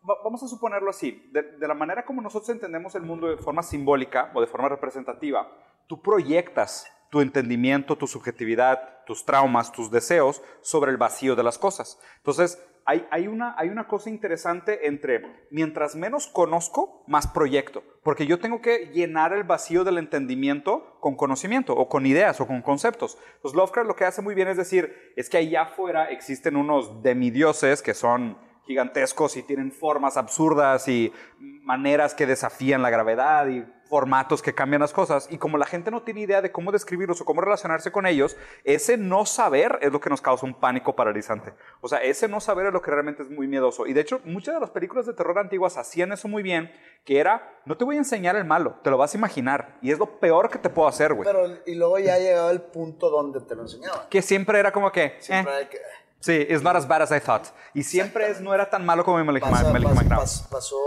vamos 0.04 0.42
a 0.42 0.48
suponerlo 0.48 0.90
así. 0.90 1.30
De, 1.32 1.66
la 1.66 1.74
manera 1.74 2.04
como 2.04 2.22
nosotros 2.22 2.50
entendemos 2.50 2.94
el 2.94 3.02
mundo 3.02 3.28
de 3.28 3.36
forma 3.36 3.62
simbólica 3.62 4.30
o 4.34 4.40
de 4.40 4.46
forma 4.46 4.68
representativa, 4.68 5.50
tú 5.86 6.00
proyectas 6.02 6.86
tu 7.10 7.20
entendimiento, 7.20 7.96
tu 7.96 8.06
subjetividad, 8.06 9.04
tus 9.06 9.24
traumas, 9.24 9.72
tus 9.72 9.90
deseos 9.90 10.42
sobre 10.62 10.90
el 10.90 10.96
vacío 10.96 11.36
de 11.36 11.42
las 11.42 11.58
cosas. 11.58 12.00
Entonces, 12.16 12.60
hay, 12.86 13.28
una, 13.28 13.54
hay 13.56 13.68
una 13.70 13.86
cosa 13.86 14.10
interesante 14.10 14.86
entre 14.86 15.46
mientras 15.50 15.94
menos 15.94 16.26
conozco, 16.26 17.02
más 17.06 17.26
proyecto. 17.26 17.82
Porque 18.02 18.26
yo 18.26 18.38
tengo 18.38 18.60
que 18.60 18.90
llenar 18.92 19.32
el 19.32 19.44
vacío 19.44 19.84
del 19.84 19.96
entendimiento 19.96 20.98
con 21.00 21.16
conocimiento 21.16 21.72
o 21.74 21.88
con 21.88 22.04
ideas 22.04 22.40
o 22.40 22.46
con 22.46 22.60
conceptos. 22.60 23.16
Pues 23.40 23.54
Lovecraft 23.54 23.88
lo 23.88 23.96
que 23.96 24.04
hace 24.04 24.20
muy 24.20 24.34
bien 24.34 24.48
es 24.48 24.58
decir, 24.58 25.14
es 25.16 25.30
que 25.30 25.38
allá 25.38 25.62
afuera 25.62 26.10
existen 26.10 26.56
unos 26.56 27.02
demidioses 27.02 27.80
que 27.80 27.94
son 27.94 28.36
gigantescos 28.66 29.36
y 29.36 29.42
tienen 29.42 29.72
formas 29.72 30.16
absurdas 30.16 30.88
y 30.88 31.12
maneras 31.38 32.14
que 32.14 32.26
desafían 32.26 32.82
la 32.82 32.90
gravedad 32.90 33.46
y 33.48 33.64
formatos 33.88 34.42
que 34.42 34.54
cambian 34.54 34.80
las 34.80 34.92
cosas. 34.92 35.28
Y 35.30 35.38
como 35.38 35.58
la 35.58 35.66
gente 35.66 35.90
no 35.90 36.02
tiene 36.02 36.22
idea 36.22 36.42
de 36.42 36.50
cómo 36.50 36.72
describirlos 36.72 37.20
o 37.20 37.24
cómo 37.24 37.40
relacionarse 37.40 37.92
con 37.92 38.06
ellos, 38.06 38.36
ese 38.64 38.96
no 38.96 39.26
saber 39.26 39.78
es 39.82 39.92
lo 39.92 40.00
que 40.00 40.10
nos 40.10 40.20
causa 40.20 40.46
un 40.46 40.54
pánico 40.54 40.96
paralizante. 40.96 41.52
O 41.80 41.88
sea, 41.88 41.98
ese 42.02 42.26
no 42.26 42.40
saber 42.40 42.66
es 42.66 42.72
lo 42.72 42.82
que 42.82 42.90
realmente 42.90 43.22
es 43.22 43.30
muy 43.30 43.46
miedoso. 43.46 43.86
Y 43.86 43.92
de 43.92 44.00
hecho, 44.00 44.20
muchas 44.24 44.54
de 44.54 44.60
las 44.60 44.70
películas 44.70 45.06
de 45.06 45.12
terror 45.12 45.38
antiguas 45.38 45.76
hacían 45.76 46.12
eso 46.12 46.28
muy 46.28 46.42
bien, 46.42 46.72
que 47.04 47.18
era, 47.18 47.60
no 47.66 47.76
te 47.76 47.84
voy 47.84 47.96
a 47.96 47.98
enseñar 47.98 48.36
el 48.36 48.44
malo, 48.44 48.80
te 48.82 48.90
lo 48.90 48.98
vas 48.98 49.14
a 49.14 49.18
imaginar. 49.18 49.78
Y 49.82 49.90
es 49.90 49.98
lo 49.98 50.18
peor 50.18 50.50
que 50.50 50.58
te 50.58 50.70
puedo 50.70 50.88
hacer, 50.88 51.12
güey. 51.14 51.26
Pero, 51.26 51.46
y 51.66 51.74
luego 51.74 51.98
ya 51.98 52.18
llegaba 52.18 52.50
el 52.50 52.62
punto 52.62 53.10
donde 53.10 53.40
te 53.42 53.54
lo 53.54 53.62
enseñaban. 53.62 54.08
Que 54.08 54.22
siempre 54.22 54.58
era 54.58 54.72
como 54.72 54.90
que... 54.90 55.14
Siempre 55.20 55.62
eh, 55.62 55.68
que... 55.68 55.78
Sí, 56.24 56.46
it's 56.48 56.62
not 56.62 56.74
as 56.76 56.86
bad 56.88 57.02
as 57.02 57.10
I 57.10 57.20
thought. 57.20 57.44
Y 57.74 57.82
siempre 57.82 58.30
es, 58.30 58.40
no 58.40 58.54
era 58.54 58.70
tan 58.70 58.84
malo 58.84 59.04
como 59.04 59.18
me 59.18 59.24
lo 59.32 59.38
imaginaba. 59.38 60.22
pas- 60.22 60.48
pasó, 60.48 60.78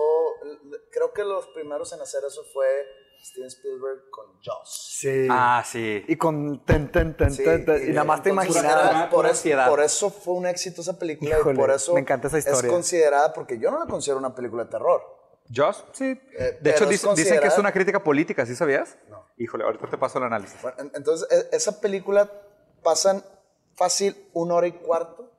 creo 0.91 1.13
que 1.13 1.23
los 1.23 1.47
primeros 1.47 1.93
en 1.93 2.01
hacer 2.01 2.21
eso 2.27 2.43
fue 2.53 2.65
Steven 3.23 3.47
Spielberg 3.47 4.09
con 4.09 4.25
Jaws. 4.41 4.97
Sí. 4.99 5.27
Ah, 5.29 5.63
sí. 5.65 6.03
Y 6.07 6.15
con 6.15 6.63
ten, 6.65 6.91
ten, 6.91 7.15
ten, 7.15 7.31
Sí, 7.31 7.43
ten, 7.43 7.65
ten, 7.65 7.89
y 7.89 7.93
nada 7.93 8.03
más 8.03 8.23
te 8.23 8.29
imaginabas. 8.29 9.07
por, 9.07 9.25
ansiedad. 9.27 9.67
por 9.69 9.81
eso 9.81 10.09
fue 10.09 10.33
un 10.35 10.47
éxito 10.47 10.81
esa 10.81 10.97
película 10.97 11.37
Híjole, 11.37 11.53
y 11.53 11.57
por 11.57 11.71
eso 11.71 11.93
me 11.93 11.99
encanta 11.99 12.27
esa 12.27 12.37
historia. 12.39 12.67
es 12.69 12.73
considerada, 12.73 13.33
porque 13.33 13.59
yo 13.59 13.69
no 13.71 13.79
la 13.79 13.85
considero 13.85 14.17
una 14.19 14.33
película 14.33 14.63
de 14.65 14.69
terror. 14.71 15.01
¿Joss? 15.55 15.85
Sí. 15.93 16.19
Eh, 16.37 16.57
de 16.61 16.69
hecho, 16.71 16.83
es 16.85 16.89
dice- 16.89 17.13
dicen 17.15 17.39
que 17.39 17.47
es 17.47 17.57
una 17.57 17.71
crítica 17.71 18.03
política, 18.03 18.45
¿sí 18.45 18.55
sabías? 18.55 18.97
No. 19.09 19.25
Híjole, 19.37 19.63
ahorita 19.65 19.87
te 19.87 19.97
paso 19.97 20.17
el 20.17 20.25
análisis. 20.25 20.61
Bueno, 20.61 20.77
en- 20.79 20.91
entonces, 20.95 21.27
e- 21.31 21.55
esa 21.55 21.79
película 21.79 22.29
pasan 22.83 23.23
fácil 23.77 24.15
una 24.33 24.55
hora 24.55 24.67
y 24.67 24.73
cuarto 24.73 25.31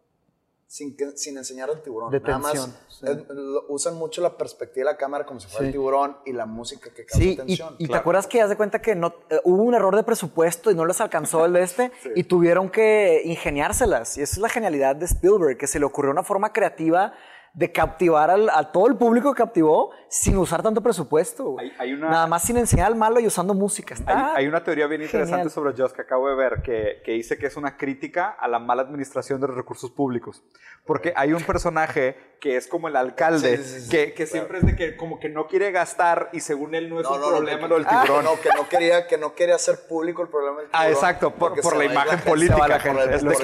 sin, 0.67 0.97
que, 0.97 1.17
sin 1.17 1.37
enseñar 1.39 1.71
al 1.71 1.83
tiburón. 1.83 2.11
De 2.11 2.21
Nada 2.21 2.39
más 2.39 2.71
sí. 2.89 3.05
eh, 3.07 3.25
lo- 3.31 3.65
usan 3.69 3.95
mucho 3.97 4.21
la 4.21 4.37
perspectiva 4.37 4.87
de 4.87 4.93
la 4.93 4.99
cámara 4.99 5.25
como 5.27 5.41
si 5.41 5.49
fuera 5.49 5.67
el 5.67 5.73
tiburón 5.73 6.19
y 6.27 6.33
la 6.33 6.45
música 6.47 6.91
que 6.95 7.05
causa 7.07 7.23
Sí, 7.25 7.31
y, 7.33 7.37
tensión. 7.37 7.75
y 7.79 7.85
te 7.85 7.89
claro. 7.89 8.01
acuerdas 8.01 8.27
que 8.27 8.41
haz 8.43 8.49
de 8.51 8.57
cuenta 8.57 8.81
que 8.83 8.95
no, 8.95 9.15
eh, 9.31 9.41
hubo 9.45 9.63
un 9.63 9.75
error 9.75 9.97
de 9.97 10.03
presupuesto 10.03 10.71
y 10.71 10.75
no 10.75 10.85
les 10.87 11.01
alcanzó 11.01 11.45
el 11.47 11.53
de 11.55 11.63
este 11.63 11.91
y 12.15 12.25
tuvieron 12.25 12.71
que 12.71 13.23
ingeniárselas. 13.25 14.19
Y 14.19 14.23
esa 14.23 14.33
es 14.35 14.39
la 14.39 14.49
genialidad 14.51 14.95
de 14.95 15.07
Spielberg, 15.07 15.57
que 15.59 15.67
se 15.67 15.79
le 15.79 15.87
ocurrió 15.87 16.11
una 16.11 16.23
forma 16.23 16.53
creativa 16.53 17.15
de 17.55 17.73
captivar 17.73 18.31
al- 18.31 18.51
a 18.51 18.71
todo 18.73 18.87
el 18.87 18.97
público 18.97 19.33
que 19.35 19.39
captivó 19.39 19.91
sin 20.09 20.37
usar 20.39 20.63
tanto 20.63 20.81
presupuesto. 20.81 21.57
Hay- 21.59 21.73
hay 21.79 21.93
una- 21.93 22.11
Nada 22.11 22.27
más 22.27 22.43
sin 22.43 22.57
enseñar 22.57 22.87
al 22.87 22.95
malo 22.97 23.21
y 23.21 23.27
usando 23.27 23.53
música. 23.55 23.95
Está 23.95 24.31
Hay, 24.35 24.45
hay 24.45 24.47
una 24.49 24.63
teoría 24.63 24.87
bien 24.87 25.03
interesante 25.03 25.33
genial. 25.43 25.51
sobre 25.51 25.73
Just 25.77 25.95
que 25.97 26.03
acabo 26.03 26.29
de 26.29 26.35
ver 26.37 26.63
que, 26.63 27.03
que 27.05 27.13
dice 27.13 27.37
que 27.37 27.47
es 27.47 27.57
una 27.57 27.77
crítica 27.77 28.29
a 28.31 28.47
la 28.49 28.59
mala 28.59 28.83
administración 28.83 29.41
de 29.41 29.49
los 29.49 29.57
recursos 29.57 29.91
públicos. 29.91 30.43
Porque 30.87 31.13
hay 31.17 31.33
un 31.33 31.43
personaje 31.43 32.17
que 32.41 32.57
es 32.57 32.69
como 32.69 32.87
el 32.89 32.95
alcalde, 32.97 33.57
Sí, 33.59 33.65
sí, 33.65 33.81
sí, 33.83 33.91
que, 33.91 34.07
que 34.15 34.15
claro. 34.15 34.31
siempre 34.31 34.59
es 34.59 34.67
de 34.67 34.77
que 34.77 34.97
como 34.97 35.19
que 35.19 35.29
no 35.29 35.49
quiere 35.49 35.73
gastar 35.73 36.31
y 36.33 36.39
según 36.41 36.75
él 36.77 36.89
no 36.89 37.01
es 37.01 37.07
un 37.09 37.21
no, 37.21 37.29
problema 37.29 37.67
lo 37.67 37.75
del 37.75 37.87
ah, 37.89 38.03
tiburón. 38.05 38.25
no, 38.25 38.41
que 38.41 38.49
no 38.57 38.69
quería, 38.69 39.07
que 39.09 39.19
no 39.19 39.35
quería 39.35 39.57
hacer 39.57 39.87
público 39.89 40.23
el 40.23 40.29
problema 40.29 40.59
del 40.61 40.69
Ah, 40.73 40.83
tiburón, 40.85 40.93
exacto, 40.95 41.35
por, 41.35 41.61
por 41.61 41.77
la 41.77 41.85
imagen 41.87 42.21
política. 42.21 42.79
gente, 42.79 42.99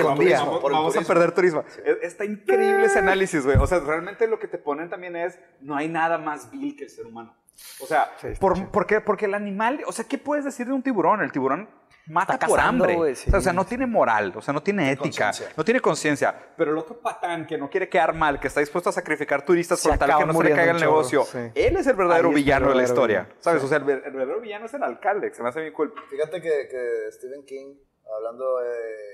vamos, 0.04 0.16
turismo, 0.16 0.46
vamos- 0.46 0.60
por 0.60 0.70
el 0.70 0.76
vamos 0.78 0.96
a 0.96 1.00
perder 1.02 1.32
turismo. 1.32 1.64
Es- 1.84 1.98
Está 2.02 2.24
increíble 2.24 2.86
ese 2.86 3.00
análisis, 3.00 3.44
güey. 3.44 3.56
O 3.56 3.66
sea, 3.66 3.80
realmente 3.94 4.26
lo 4.28 4.38
que 4.38 4.48
te 4.48 4.58
ponen 4.58 4.88
también 4.90 5.16
es, 5.16 5.38
no 5.60 5.76
hay 5.76 5.88
nada 5.88 6.18
más 6.18 6.50
vil 6.50 6.76
que 6.76 6.84
el 6.84 6.90
ser 6.90 7.06
humano. 7.06 7.34
O 7.80 7.86
sea, 7.86 8.12
Sí, 8.20 8.28
por, 8.40 8.54
chido. 8.54 8.70
¿por 8.72 8.86
qué? 8.86 9.00
Porque 9.00 9.26
el 9.26 9.34
animal, 9.34 9.80
o 9.86 9.92
sea, 9.92 10.04
¿qué 10.04 10.18
puedes 10.18 10.44
decir 10.44 10.66
de 10.66 10.72
un 10.72 10.82
tiburón? 10.82 11.22
El 11.22 11.30
tiburón 11.30 11.68
mata 12.06 12.34
Está 12.34 12.46
por 12.48 12.58
cazando, 12.58 12.84
hambre. 12.84 12.96
güey, 12.96 13.14
sí. 13.14 13.28
o, 13.28 13.30
sea, 13.30 13.38
o 13.38 13.42
sea, 13.42 13.52
no 13.52 13.64
tiene 13.64 13.86
moral, 13.86 14.32
o 14.36 14.42
sea, 14.42 14.52
no 14.52 14.62
tiene 14.62 14.90
ética, 14.90 15.30
no 15.56 15.64
tiene 15.64 15.80
conciencia. 15.80 16.34
Pero 16.56 16.72
el 16.72 16.78
otro 16.78 17.00
patán 17.00 17.46
que 17.46 17.56
no 17.56 17.70
quiere 17.70 17.88
quedar 17.88 18.12
mal, 18.12 18.38
que 18.40 18.48
está 18.48 18.60
dispuesto 18.60 18.90
a 18.90 18.92
sacrificar 18.92 19.42
turistas 19.44 19.78
Se 19.80 19.88
por 19.88 19.96
tal 19.98 20.18
que 20.18 20.26
no 20.26 20.32
se 20.34 20.44
le 20.44 20.50
caiga 20.50 20.72
el 20.72 20.78
chorro, 20.78 20.90
negocio, 20.90 21.24
sí. 21.24 21.38
él 21.54 21.76
es 21.76 21.86
el 21.86 21.94
verdadero 21.96 22.28
el 22.28 22.34
villano 22.34 22.68
de 22.68 22.74
la 22.74 22.82
historia. 22.82 23.20
villano, 23.22 23.40
¿Sabes? 23.40 23.60
sí. 23.62 23.66
O 23.66 23.68
sea, 23.68 23.78
el, 23.78 23.88
el 23.88 24.00
verdadero 24.12 24.40
villano 24.40 24.66
es 24.66 24.74
el 24.74 24.82
alcalde, 24.82 25.30
que 25.30 25.34
se 25.36 25.42
me 25.42 25.48
hace 25.48 25.60
bien 25.60 25.72
cool. 25.72 25.94
Fíjate 26.10 26.42
que, 26.42 26.50
que 26.70 27.12
Stephen 27.12 27.44
King, 27.46 27.74
hablando 28.12 28.58
de 28.58 28.70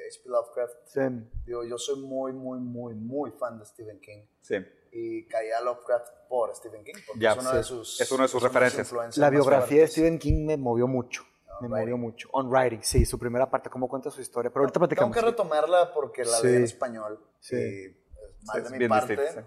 H.P. 0.08 0.28
Lovecraft, 0.28 0.74
Sí. 0.86 1.00
digo, 1.46 1.64
yo 1.64 1.78
soy 1.78 2.00
muy, 2.00 2.32
muy, 2.32 2.58
muy, 2.58 2.94
muy 2.94 3.30
fan 3.32 3.58
de 3.58 3.64
Stephen 3.66 4.00
King. 4.00 4.24
Sí. 4.40 4.56
Y 4.92 5.26
caí 5.28 5.50
a 5.50 5.60
Lovecraft 5.60 6.08
por 6.28 6.54
Stephen 6.54 6.82
King, 6.84 6.94
porque 7.06 7.26
es, 7.26 7.36
uno 7.38 7.50
sí. 7.50 7.56
de 7.56 7.62
sus, 7.62 8.00
Es 8.00 8.10
uno 8.12 8.22
de 8.24 8.28
sus 8.28 8.42
referencias. 8.42 9.16
La 9.18 9.30
biografía 9.30 9.82
de. 9.82 9.88
Stephen 9.88 10.18
King 10.18 10.46
me 10.46 10.56
movió 10.56 10.86
mucho. 10.88 11.22
Me 11.60 11.68
movió 11.68 11.98
mucho. 11.98 12.28
On 12.32 12.48
Writing, 12.50 12.82
sí, 12.82 13.04
su 13.04 13.18
primera 13.18 13.48
parte, 13.50 13.68
cómo 13.68 13.86
cuenta 13.86 14.10
su 14.10 14.20
historia. 14.22 14.50
Pero 14.50 14.62
ahorita 14.62 14.74
Tengo 14.80 14.88
platicamos. 14.88 15.14
que 15.14 15.22
retomarla 15.22 15.92
porque 15.92 16.24
la 16.24 16.38
Sí. 16.38 16.46
leí 16.46 16.56
en 16.56 16.64
español. 16.64 17.20
Sí. 17.38 17.54
Y 17.56 18.46
Sí, 18.46 18.52
de 18.54 18.60
es 18.62 18.70
mi 18.70 18.88
parte, 18.88 19.16
sí. 19.16 19.40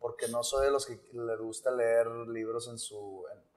porque 0.00 0.26
no 0.28 0.42
soy 0.42 0.66
de 0.66 0.72
los 0.72 0.84
que 0.84 1.00
le 1.12 1.36
gusta 1.36 1.70
leer 1.70 2.08
libros 2.28 2.66
en 2.68 2.78
su... 2.78 3.24
en- 3.32 3.53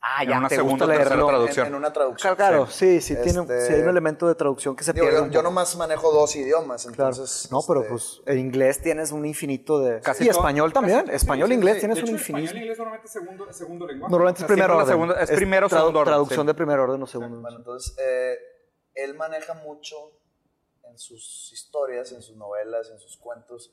Ah, 0.00 0.22
En 0.22 0.28
ya, 0.30 0.38
una 0.38 0.48
te 0.48 0.54
segunda 0.54 0.86
gusta 0.86 0.98
leerlo. 0.98 1.24
en- 1.24 1.28
traducción. 1.28 1.66
En, 1.66 1.74
una 1.74 1.92
traducción. 1.92 2.36
Claro, 2.36 2.66
sí, 2.68 3.00
sí, 3.00 3.16
tiene, 3.16 3.40
Este- 3.40 3.66
sí 3.66 3.72
hay 3.74 3.80
un 3.80 3.88
elemento 3.88 4.28
de 4.28 4.36
traducción 4.36 4.76
que 4.76 4.84
se 4.84 4.92
Digo, 4.92 5.04
pierde. 5.06 5.18
yo, 5.18 5.24
un 5.24 5.30
yo 5.32 5.42
nomás 5.42 5.74
manejo 5.76 6.12
dos 6.12 6.36
idiomas, 6.36 6.86
Claro. 6.86 7.10
entonces... 7.10 7.50
no, 7.50 7.60
pero 7.66 7.80
este, 7.80 7.90
pues 7.90 8.22
en 8.26 8.38
inglés 8.38 8.80
tienes 8.80 9.10
un 9.10 9.26
infinito 9.26 9.80
de. 9.80 10.00
Casi 10.00 10.22
y 10.24 10.28
todo- 10.28 10.38
español 10.38 10.72
también. 10.72 11.00
casi- 11.06 11.16
español 11.16 11.48
sí, 11.48 11.52
e 11.52 11.56
inglés 11.56 11.74
sí. 11.74 11.80
tienes 11.80 11.96
De 11.96 12.02
un 12.02 12.08
hecho, 12.10 12.16
infinito. 12.16 12.44
Español 12.44 12.56
e 12.56 12.60
inglés 12.62 12.78
normalmente 12.78 13.06
es 13.06 13.12
segundo, 13.12 13.52
segundo 13.52 13.86
lenguaje. 13.88 14.10
Normalmente 14.12 14.42
O 14.42 14.44
es 14.44 14.46
sea, 14.46 14.54
primer 14.54 14.70
orden. 14.70 14.86
segunda- 14.86 15.20
es 15.20 15.30
primero 15.32 15.66
o 15.66 15.68
tradu- 15.68 15.78
segundo 15.80 15.98
orden. 15.98 16.10
Traducción 16.12 16.40
sí. 16.42 16.46
de 16.46 16.54
primer 16.54 16.78
orden 16.78 17.02
o 17.02 17.06
segundo. 17.06 17.40
Bueno, 17.40 17.56
entonces, 17.58 17.96
eh, 17.98 18.38
él 18.94 19.14
maneja 19.14 19.54
mucho 19.54 19.96
en 20.84 20.96
sus 20.96 21.50
historias, 21.52 22.12
en 22.12 22.22
sus 22.22 22.36
novelas, 22.36 22.88
en 22.90 23.00
sus 23.00 23.16
cuentos, 23.16 23.72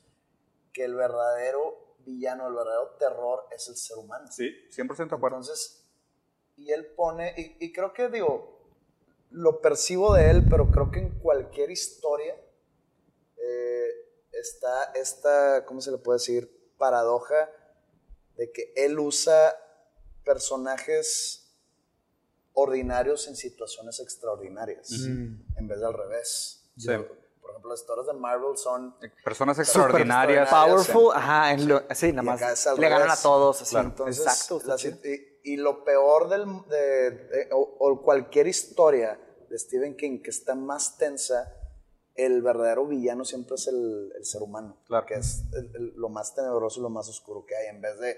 que 0.74 0.84
el 0.86 0.96
verdadero 0.96 1.96
villano, 2.00 2.48
el 2.48 2.54
verdadero 2.56 2.96
terror 3.00 3.46
es 3.56 3.68
el 3.70 3.76
ser 3.76 3.98
humano. 3.98 4.26
Sí, 4.32 4.50
100% 4.72 5.10
de 5.12 5.16
acuerdo. 5.18 5.38
Entonces, 5.38 5.85
y 6.58 6.72
él 6.72 6.86
pone, 6.96 7.34
y, 7.38 7.66
y 7.66 7.72
creo 7.74 7.94
que 7.94 8.10
digo, 8.10 8.60
lo 9.32 9.62
percibo 9.62 10.14
de 10.14 10.30
él, 10.32 10.46
pero 10.50 10.72
creo 10.72 10.92
que 10.92 11.00
en 11.00 11.20
cualquier 11.20 11.70
historia 11.72 12.36
eh, 13.38 13.88
está 14.32 14.92
esta, 14.94 15.66
¿cómo 15.66 15.82
se 15.82 15.92
le 15.92 15.98
puede 15.98 16.18
decir? 16.20 16.74
Paradoja 16.78 17.50
de 18.38 18.52
que 18.52 18.74
él 18.76 19.00
usa 19.00 19.56
personajes 20.24 21.42
ordinarios 22.54 23.28
en 23.28 23.36
situaciones 23.36 24.00
extraordinarias, 24.00 24.90
en 24.92 25.68
vez 25.68 25.80
de 25.80 25.86
al 25.86 25.94
revés. 25.94 26.70
Sí. 26.78 26.88
Por 27.42 27.52
ejemplo, 27.52 27.70
las 27.72 27.82
historias 27.82 28.08
de 28.08 28.14
Marvel 28.14 28.58
son 28.58 28.96
Personas 29.24 29.60
extraordinarias. 29.60 30.44
extraordinarias. 30.44 30.86
Powerful, 30.88 31.16
ajá, 31.16 31.52
en 31.54 31.68
lo- 31.68 31.84
sí, 31.94 32.12
nada 32.12 32.24
más. 32.24 32.78
Le 32.78 32.90
ganan 32.90 33.12
a 33.12 33.16
todos, 33.18 33.62
así. 33.62 33.72
Claro. 33.72 33.90
Entonces, 33.90 34.26
Exacto. 34.26 34.62
la 34.66 34.76
y, 34.76 35.35
y 35.46 35.58
lo 35.58 35.84
peor 35.84 36.28
del, 36.30 36.46
de, 36.70 37.12
de- 37.12 37.50
o, 37.54 37.60
o 37.80 38.02
cualquier 38.02 38.48
historia 38.48 39.20
de 39.50 39.58
Stephen 39.60 39.96
King 39.96 40.22
que 40.22 40.32
está 40.32 40.56
más 40.56 40.98
tensa, 40.98 41.54
el 42.16 42.42
verdadero 42.42 42.86
villano 42.88 43.26
siempre 43.26 43.56
es 43.56 43.68
el, 43.68 44.12
el 44.18 44.26
ser 44.26 44.42
humano, 44.42 44.78
Claro. 44.88 45.06
que 45.06 45.16
es 45.16 45.44
el- 45.54 45.72
el- 45.76 45.94
lo 45.96 46.10
más 46.10 46.34
tenebroso 46.34 46.80
y 46.80 46.84
lo 46.84 46.90
más 46.90 47.08
oscuro 47.10 47.46
que 47.46 47.56
hay, 47.56 47.68
en 47.68 47.82
vez 47.82 48.00
de 48.00 48.16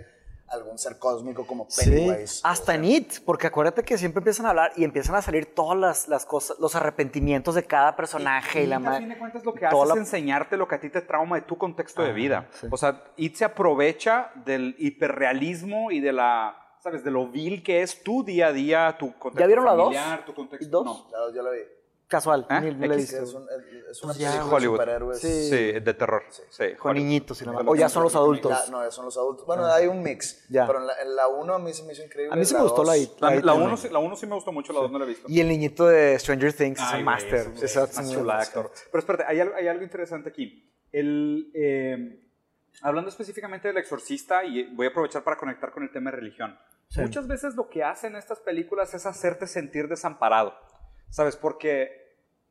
algún 0.49 0.77
ser 0.77 0.97
cósmico 0.97 1.45
como 1.45 1.65
Sí, 1.69 1.89
Pennywise. 1.89 2.39
o 2.41 2.47
hasta 2.47 2.65
sea, 2.67 2.75
en 2.75 2.85
It, 2.85 3.13
porque 3.25 3.47
acuérdate 3.47 3.83
que 3.83 3.97
siempre 3.97 4.19
empiezan 4.21 4.45
a 4.45 4.51
hablar 4.51 4.71
y 4.77 4.85
empiezan 4.85 5.15
a 5.15 5.21
salir 5.21 5.53
todas 5.53 5.77
las, 5.77 6.07
las 6.07 6.25
cosas, 6.25 6.57
los 6.59 6.73
arrepentimientos 6.75 7.55
de 7.55 7.63
cada 7.65 7.97
personaje 7.97 8.63
y, 8.63 8.67
la 8.67 8.77
a 8.77 8.79
madre. 8.79 8.99
fin 8.99 9.09
de 9.09 9.17
cuentas 9.19 9.43
lo 9.43 9.53
que 9.53 9.65
hace 9.65 9.75
es 9.81 9.87
la- 9.89 9.95
enseñarte 9.95 10.55
lo 10.55 10.65
que 10.65 10.75
a 10.75 10.79
ti 10.79 10.89
te 10.89 11.01
trauma 11.01 11.35
de 11.35 11.41
tu 11.41 11.57
contexto 11.57 12.01
de 12.01 12.11
Ah, 12.11 12.13
vida. 12.13 12.49
sí. 12.53 12.67
O 12.71 12.77
sea, 12.77 13.03
It 13.17 13.35
se 13.35 13.43
aprovecha 13.43 14.31
del 14.45 14.73
hiperrealismo 14.79 15.91
y 15.91 15.99
de 15.99 16.13
la, 16.13 16.55
¿sabes? 16.87 17.03
De 17.03 17.11
lo 17.11 17.27
vil 17.27 17.61
que 17.63 17.81
es 17.81 18.03
tu 18.03 18.23
día 18.23 18.47
a 18.47 18.53
día, 18.53 18.95
tu 18.97 19.07
contexto 19.17 19.39
¿Ya 19.39 19.47
vieron 19.47 19.65
la 19.65 19.73
dos? 19.73 19.93
familiar, 19.93 20.25
tu 20.25 20.33
contexto... 20.33 20.65
¿Y 20.65 20.69
dos? 20.69 20.85
No. 20.85 21.07
Ya, 21.11 21.35
ya 21.35 21.41
lo 21.43 21.51
vi. 21.51 21.59
Casual, 22.07 22.47
¿Eh? 22.49 22.61
ni- 22.61 22.73
ni 22.75 22.87
la 22.87 22.95
he 22.95 22.99
X. 22.99 23.11
visto. 23.11 23.23
Es, 23.25 23.33
un- 23.33 23.47
es 23.91 24.01
una 24.03 24.13
Pues 24.13 24.17
película 24.23 24.55
Hollywood. 24.55 24.77
de 24.79 24.83
superhéroes. 24.85 25.19
Sí. 25.19 25.49
Sí, 25.49 25.71
de 25.81 25.93
terror. 25.93 26.23
Sí, 26.29 26.63
Con 26.77 26.91
Hollywood. 26.91 26.95
niñitos 27.05 27.41
y 27.41 27.45
la 27.45 27.51
madre. 27.51 27.65
O 27.67 27.75
ya 27.75 27.89
son 27.89 28.03
los 28.03 28.15
adultos. 28.15 28.49
Ya, 28.65 28.71
no, 28.71 28.81
ya 28.81 28.91
son 28.91 29.03
los 29.05 29.17
adultos. 29.17 29.45
Bueno, 29.45 29.65
hay 29.65 29.87
un 29.87 30.01
mix. 30.01 30.47
Ya. 30.49 30.65
Pero 30.65 30.79
en 30.79 30.87
la, 30.87 31.01
en 31.01 31.15
la 31.17 31.27
uno 31.27 31.53
a 31.55 31.59
mí 31.59 31.73
se 31.73 31.83
me 31.83 31.91
hizo 31.91 32.03
increíble. 32.05 32.33
A 32.33 32.37
mí 32.37 32.45
sí 32.45 32.53
la 32.53 32.59
me 32.59 32.63
gustó 32.63 32.77
dos- 32.83 32.87
la 32.87 32.97
It. 32.97 33.09
La, 33.19 33.35
It 33.35 33.43
la 33.43 33.51
también. 33.51 33.67
uno, 33.67 33.75
sí- 33.77 33.89
la 33.89 33.99
uno 33.99 34.15
sí 34.15 34.25
me 34.25 34.35
gustó 34.35 34.53
mucho, 34.53 34.71
la 34.71 34.79
dos 34.79 34.91
no 34.91 34.99
la 34.99 35.03
he 35.03 35.07
visto. 35.09 35.27
Y 35.27 35.41
el 35.41 35.49
niñito 35.49 35.85
de 35.85 36.17
Stranger 36.17 36.53
Things 36.53 36.79
es 36.79 36.85
Ay, 36.93 37.03
un 37.03 37.09
es 37.09 37.23
un- 37.47 37.63
Esa- 37.65 37.83
es 37.83 38.09
de 38.25 38.31
actor. 38.31 38.71
Pero 38.89 38.99
espérate, 38.99 39.25
hay, 39.27 39.41
algo- 39.41 39.55
hay 39.55 39.67
algo 39.67 39.83
interesante 39.83 40.29
aquí. 40.29 40.71
El, 40.93 41.51
eh, 41.53 42.26
hablando 42.81 43.09
específicamente 43.09 43.67
del 43.67 43.77
exorcista, 43.77 44.43
y 44.45 44.73
voy 44.75 44.87
a 44.87 44.89
aprovechar 44.89 45.23
para 45.23 45.37
conectar 45.37 45.71
con 45.71 45.83
el 45.83 45.91
tema 45.91 46.11
de 46.11 46.17
religión. 46.17 46.57
Sí. 46.89 47.01
Muchas 47.01 47.27
veces 47.27 47.55
lo 47.55 47.69
que 47.69 47.83
hacen 47.83 48.15
estas 48.15 48.39
películas 48.39 48.93
es 48.93 49.05
hacerte 49.05 49.47
sentir 49.47 49.87
desamparado. 49.87 50.53
¿Sabes? 51.09 51.35
Porque 51.35 52.07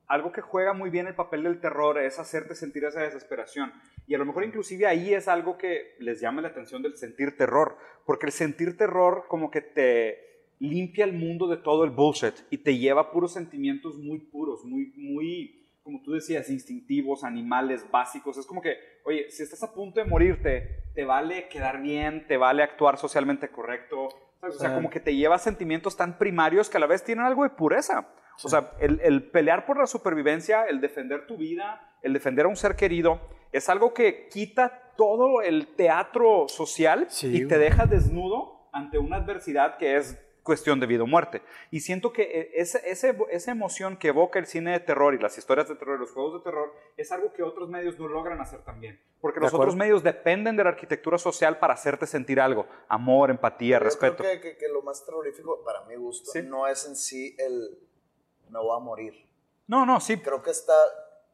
algo 0.06 0.32
que 0.32 0.40
juega 0.40 0.72
muy 0.72 0.90
bien 0.90 1.06
el 1.06 1.14
papel 1.14 1.42
del 1.42 1.60
terror 1.60 1.98
es 1.98 2.18
hacerte 2.18 2.54
sentir 2.54 2.84
esa 2.84 3.00
desesperación. 3.00 3.72
Y 4.06 4.14
a 4.14 4.18
lo 4.18 4.24
mejor 4.24 4.44
inclusive 4.44 4.86
ahí 4.86 5.14
es 5.14 5.28
algo 5.28 5.58
que 5.58 5.96
les 5.98 6.20
llama 6.20 6.42
la 6.42 6.48
atención 6.48 6.82
del 6.82 6.96
sentir 6.96 7.36
terror. 7.36 7.76
Porque 8.04 8.26
el 8.26 8.32
sentir 8.32 8.76
terror 8.76 9.24
como 9.28 9.50
que 9.50 9.60
te 9.60 10.26
limpia 10.58 11.04
el 11.04 11.12
mundo 11.12 11.48
de 11.48 11.58
todo 11.58 11.84
el 11.84 11.90
bullshit 11.90 12.34
y 12.50 12.58
te 12.58 12.78
lleva 12.78 13.02
a 13.02 13.10
puros 13.10 13.32
sentimientos 13.32 13.96
muy 13.98 14.20
puros, 14.20 14.64
muy, 14.64 14.92
muy, 14.96 15.65
como 15.86 16.02
tú 16.02 16.12
decías, 16.14 16.50
instintivos, 16.50 17.22
animales, 17.22 17.88
básicos. 17.92 18.36
Es 18.36 18.44
como 18.44 18.60
que, 18.60 18.76
oye, 19.04 19.30
si 19.30 19.44
estás 19.44 19.62
a 19.62 19.72
punto 19.72 20.00
de 20.00 20.06
morirte, 20.06 20.82
te 20.96 21.04
vale 21.04 21.48
quedar 21.48 21.80
bien, 21.80 22.26
te 22.26 22.36
vale 22.36 22.64
actuar 22.64 22.98
socialmente 22.98 23.48
correcto. 23.50 24.08
¿sabes? 24.40 24.56
O 24.56 24.58
sea, 24.58 24.70
Sí. 24.70 24.74
como 24.74 24.90
que 24.90 24.98
te 24.98 25.14
lleva 25.14 25.36
a 25.36 25.38
sentimientos 25.38 25.96
tan 25.96 26.18
primarios 26.18 26.68
que 26.68 26.76
a 26.76 26.80
la 26.80 26.86
vez 26.88 27.04
tienen 27.04 27.24
algo 27.24 27.44
de 27.44 27.50
pureza. 27.50 28.08
O 28.44 28.48
sea, 28.48 28.72
el, 28.80 29.00
el 29.02 29.30
pelear 29.30 29.64
por 29.64 29.78
la 29.78 29.86
supervivencia, 29.86 30.64
el 30.64 30.80
defender 30.80 31.26
tu 31.28 31.36
vida, 31.36 31.80
el 32.02 32.12
defender 32.12 32.46
a 32.46 32.48
un 32.48 32.56
ser 32.56 32.74
querido, 32.74 33.20
es 33.52 33.68
algo 33.68 33.94
que 33.94 34.26
quita 34.28 34.92
todo 34.96 35.40
el 35.40 35.68
teatro 35.76 36.46
social 36.48 37.06
Sí, 37.08 37.28
y 37.44 37.46
te 37.46 37.58
deja 37.58 37.86
desnudo 37.86 38.68
ante 38.72 38.98
una 38.98 39.16
adversidad 39.18 39.78
que 39.78 39.96
es 39.96 40.18
cuestión 40.46 40.80
de 40.80 40.86
vida 40.86 41.02
o 41.02 41.06
muerte. 41.06 41.42
Y 41.70 41.80
siento 41.80 42.10
que 42.14 42.22
eh, 42.22 42.50
ese, 42.54 42.80
ese- 42.90 43.14
esa 43.30 43.50
emoción 43.50 43.98
que 43.98 44.08
evoca 44.08 44.38
el 44.38 44.46
cine 44.46 44.72
de 44.72 44.80
terror 44.80 45.12
y 45.14 45.18
las 45.18 45.36
historias 45.36 45.68
de 45.68 45.74
terror 45.74 45.96
y 45.96 46.00
los 46.00 46.12
juegos 46.12 46.42
de 46.42 46.50
terror 46.50 46.72
es 46.96 47.12
algo 47.12 47.34
que 47.34 47.42
otros 47.42 47.68
medios 47.68 47.98
no 47.98 48.08
logran 48.08 48.40
hacer 48.40 48.60
también. 48.64 48.98
Porque 49.20 49.40
los 49.40 49.52
otros 49.52 49.76
medios 49.76 50.02
dependen 50.02 50.56
de 50.56 50.64
la 50.64 50.70
arquitectura 50.70 51.18
social 51.18 51.58
para 51.58 51.74
hacerte 51.74 52.06
sentir 52.06 52.40
algo. 52.40 52.66
Amor, 52.88 53.28
empatía, 53.28 53.76
Yo 53.78 53.84
respeto. 53.84 54.16
creo 54.22 54.40
que, 54.40 54.52
que- 54.52 54.56
que 54.56 54.68
lo 54.68 54.80
más 54.80 55.04
terrorífico, 55.04 55.62
para 55.64 55.82
mi 55.84 55.96
gusto, 55.96 56.30
Sí. 56.30 56.40
no 56.42 56.66
es 56.66 56.86
en 56.86 56.96
sí 56.96 57.36
el 57.38 57.78
me 58.48 58.58
voy 58.58 58.76
a 58.76 58.80
morir. 58.80 59.26
No, 59.66 59.84
no, 59.84 60.00
sí. 60.00 60.16
Creo 60.18 60.40
que 60.42 60.52
está 60.52 60.72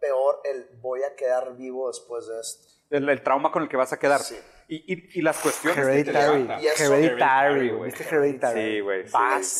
peor 0.00 0.40
el 0.44 0.66
voy 0.80 1.02
a 1.02 1.14
quedar 1.14 1.54
vivo 1.56 1.88
después 1.88 2.26
de 2.26 2.40
esto. 2.40 2.68
El, 2.90 3.08
el 3.08 3.22
trauma 3.22 3.52
con 3.52 3.62
el 3.62 3.68
que 3.68 3.76
vas 3.76 3.92
a 3.92 3.98
quedar. 3.98 4.20
Sí. 4.20 4.36
Y, 4.74 4.94
y- 4.94 5.18
y 5.18 5.22
las 5.22 5.36
cuestiones 5.38 5.76
que 5.76 6.04
te 6.04 6.10
Hereditary. 6.18 6.66
Hereditary, 6.78 7.70
güey. 7.70 7.90
¿Viste 7.90 8.04
Hereditary? 8.08 8.60
Sí, 8.76 8.80
güey. 8.80 9.06
Sí, 9.06 9.16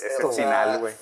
es 0.07 0.37
final, 0.37 0.79
güey. 0.81 0.95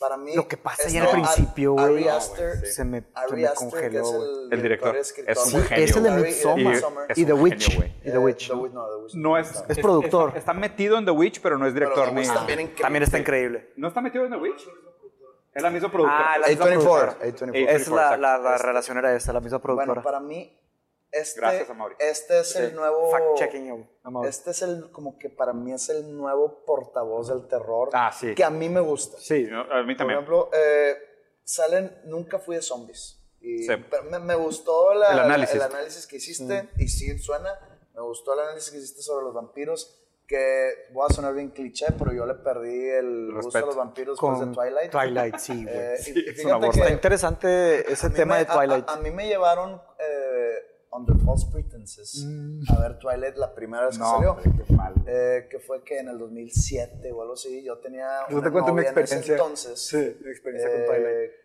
Para 0.00 0.16
mí. 0.16 0.34
Lo 0.34 0.48
que 0.48 0.56
pasa 0.56 0.88
ya 0.88 1.04
esto- 1.04 1.14
al 1.16 1.22
principio, 1.22 1.72
güey. 1.74 2.04
No, 2.04 2.20
sí. 2.20 2.32
Se 2.64 2.84
me, 2.84 3.02
se 3.28 3.36
me 3.36 3.48
congeló, 3.54 4.00
es 4.02 4.10
güey. 4.12 4.28
el, 4.46 4.52
El 4.54 4.62
director. 4.62 4.96
Es 4.96 5.14
un 5.54 5.62
genio, 5.62 5.84
Es 5.84 5.96
el 5.96 6.02
de 6.02 6.10
Midsommar. 6.10 6.76
Y- 7.14 7.24
The 7.24 7.32
Witch. 7.32 7.68
Y 7.74 7.78
The 8.02 8.08
Eh, 8.10 8.18
Witch. 8.18 8.48
The 8.48 8.54
Witch, 8.54 8.72
no, 8.72 8.86
No 9.14 9.38
es. 9.38 9.64
Es 9.68 9.78
productor. 9.78 10.32
Está, 10.36 10.52
metido 10.52 10.98
en 10.98 11.04
The 11.04 11.12
Witch, 11.12 11.40
pero 11.40 11.56
no 11.56 11.66
es 11.68 11.74
director 11.74 12.12
ni. 12.12 12.26
También 12.80 13.02
está 13.04 13.18
increíble. 13.18 13.70
¿No 13.76 13.86
está 13.86 14.00
metido 14.00 14.24
en 14.24 14.32
The 14.32 14.36
Witch? 14.38 14.68
Es 15.54 15.62
la 15.62 15.70
misma 15.70 15.92
productora. 15.92 16.32
Ah, 16.34 16.38
la 16.38 16.48
misma 16.48 16.64
A24. 16.66 16.68
productora. 16.70 17.18
A24. 17.20 17.54
Eh, 17.54 17.66
Es 17.70 17.86
la, 17.88 18.16
la, 18.16 18.36
la 18.38 18.58
relación 18.58 18.98
era 18.98 19.14
esa, 19.14 19.32
la 19.32 19.38
misma 19.40 19.60
productora. 19.60 19.86
Bueno, 19.86 20.02
para 20.02 20.18
mí, 20.18 20.58
Este, 21.14 21.40
Gracias, 21.40 21.70
Amaury. 21.70 21.94
Este 21.98 22.40
es 22.40 22.56
el 22.56 22.74
nuevo. 22.74 23.10
Fact-checking, 23.12 23.88
Amaury. 24.02 24.28
Este 24.28 24.50
es 24.50 24.62
el, 24.62 24.90
como 24.90 25.16
que 25.18 25.30
para 25.30 25.52
mí 25.52 25.72
es 25.72 25.88
el 25.88 26.16
nuevo 26.16 26.64
portavoz 26.66 27.28
del 27.28 27.46
terror. 27.46 27.90
Ah, 27.92 28.10
sí. 28.12 28.34
Que 28.34 28.42
a 28.44 28.50
mí 28.50 28.68
me 28.68 28.80
gusta. 28.80 29.16
Sí. 29.20 29.48
A 29.50 29.82
mí 29.82 29.94
Por 29.94 29.96
también. 29.98 30.18
ejemplo, 30.18 30.50
eh, 30.52 30.96
salen, 31.44 32.00
nunca 32.06 32.38
fui 32.38 32.56
de 32.56 32.62
zombies. 32.62 33.20
Y, 33.40 33.58
Sí. 33.64 33.72
pero 33.90 34.04
me, 34.04 34.18
me 34.18 34.34
gustó 34.34 34.94
la- 34.94 35.10
El 35.10 35.16
la- 35.18 35.24
análisis. 35.24 35.54
el 35.54 35.62
análisis 35.62 36.06
que 36.06 36.16
hiciste, 36.16 36.70
y 36.78 36.88
sí 36.88 37.16
suena, 37.18 37.58
me 37.94 38.00
gustó 38.00 38.32
el 38.34 38.40
análisis 38.40 38.70
que 38.70 38.78
hiciste 38.78 39.02
sobre 39.02 39.24
los 39.26 39.34
vampiros, 39.34 40.00
que 40.26 40.88
voy 40.94 41.06
a 41.06 41.12
sonar 41.12 41.34
bien 41.34 41.50
cliché, 41.50 41.84
pero 41.98 42.10
yo 42.14 42.24
le 42.24 42.32
perdí 42.36 42.88
el 42.88 43.30
gusto 43.34 43.58
a 43.58 43.60
los 43.60 43.76
vampiros 43.76 44.16
después 44.18 44.40
de 44.40 44.46
Twilight. 44.54 44.90
Twilight, 44.90 45.36
sí, 45.36 45.52
güey. 45.64 45.76
Eh, 45.76 45.96
Sí, 45.98 46.24
es 46.26 46.42
una 46.46 46.58
que 46.60 46.66
Está 46.68 46.90
interesante 46.90 47.92
ese 47.92 48.08
tema 48.08 48.36
me- 48.36 48.40
de 48.40 48.46
Twilight. 48.46 48.88
A, 48.88 48.92
a- 48.92 48.96
a 48.96 49.00
mí 49.00 49.10
me 49.10 49.28
llevaron 49.28 49.74
eh, 49.74 49.93
Under 50.96 51.16
False 51.24 51.46
Pretenses 51.52 52.24
a 52.68 52.80
ver 52.80 52.98
Twilight 52.98 53.36
la 53.36 53.52
primera 53.54 53.86
vez 53.86 53.96
que 53.96 54.02
No, 54.04 54.10
salió. 54.12 54.30
hombre, 54.32 54.50
qué 54.66 54.72
mal. 54.74 54.94
Eh, 55.06 55.48
que 55.50 55.58
fue 55.58 55.82
que 55.82 55.98
en 55.98 56.08
el 56.08 56.18
2007 56.18 57.10
o 57.12 57.22
algo 57.22 57.34
así, 57.34 57.64
yo 57.64 57.78
tenía 57.78 58.20
Yo 58.30 58.36
una 58.36 58.46
te 58.46 58.52
cuento 58.52 58.72
mi 58.72 58.76
novia 58.82 58.90
en 58.90 58.98
ese 58.98 59.00
experiencia. 59.00 59.32
entonces. 59.34 59.80
Sí, 59.86 60.16
mi 60.24 60.30
experiencia 60.30 60.70
con 60.70 60.80
Eh, 60.80 60.84
Twilight. 60.86 61.30
y- 61.30 61.44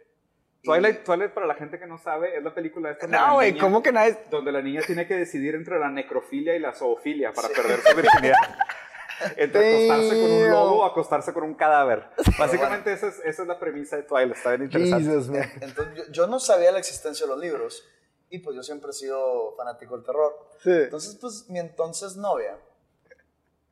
Twilight, 0.61 1.03
Twilight, 1.03 1.31
para 1.33 1.47
la 1.47 1.55
gente 1.55 1.79
que 1.79 1.87
no 1.87 1.97
sabe, 1.97 2.37
es 2.37 2.43
la 2.43 2.53
película 2.53 2.91
esta. 2.91 3.07
No, 3.07 3.35
güey, 3.35 3.57
¿cómo 3.57 3.81
que 3.81 3.91
nadie...? 3.91 4.17
Donde 4.29 4.51
la 4.51 4.61
niña 4.61 4.81
tiene 4.85 5.07
que 5.07 5.15
decidir 5.15 5.55
entre 5.55 5.79
la 5.79 5.89
necrofilia 5.89 6.55
y 6.55 6.59
la 6.59 6.73
zoofilia 6.73 7.31
para 7.33 7.47
perder 7.47 7.79
su 7.81 7.95
virginidad. 7.95 8.35
Entre 9.35 9.85
acostarse 9.87 10.21
con 10.21 10.31
un 10.31 10.49
lobo 10.49 10.75
o 10.79 10.85
acostarse 10.85 11.33
con 11.33 11.43
un 11.43 11.53
cadáver. 11.55 12.05
Básicamente 12.37 12.93
esa, 12.93 13.07
es, 13.09 13.19
esa 13.25 13.41
es 13.41 13.47
la 13.49 13.59
premisa 13.59 13.97
de 13.97 14.03
Twilight. 14.03 14.33
Está 14.37 14.51
bien 14.51 14.63
interesante. 14.63 15.03
Jesus. 15.09 15.29
Entonces 15.61 15.95
yo, 15.95 16.03
yo 16.11 16.27
no 16.27 16.39
sabía 16.39 16.71
la 16.71 16.79
existencia 16.79 17.25
de 17.25 17.33
los 17.33 17.41
libros 17.41 17.85
y 18.29 18.39
pues 18.39 18.55
yo 18.55 18.63
siempre 18.63 18.91
he 18.91 18.93
sido 18.93 19.55
fanático 19.55 19.95
del 19.95 20.05
terror. 20.05 20.33
Sí. 20.63 20.71
Entonces 20.71 21.15
pues 21.19 21.49
mi 21.49 21.59
entonces 21.59 22.15
novia 22.17 22.57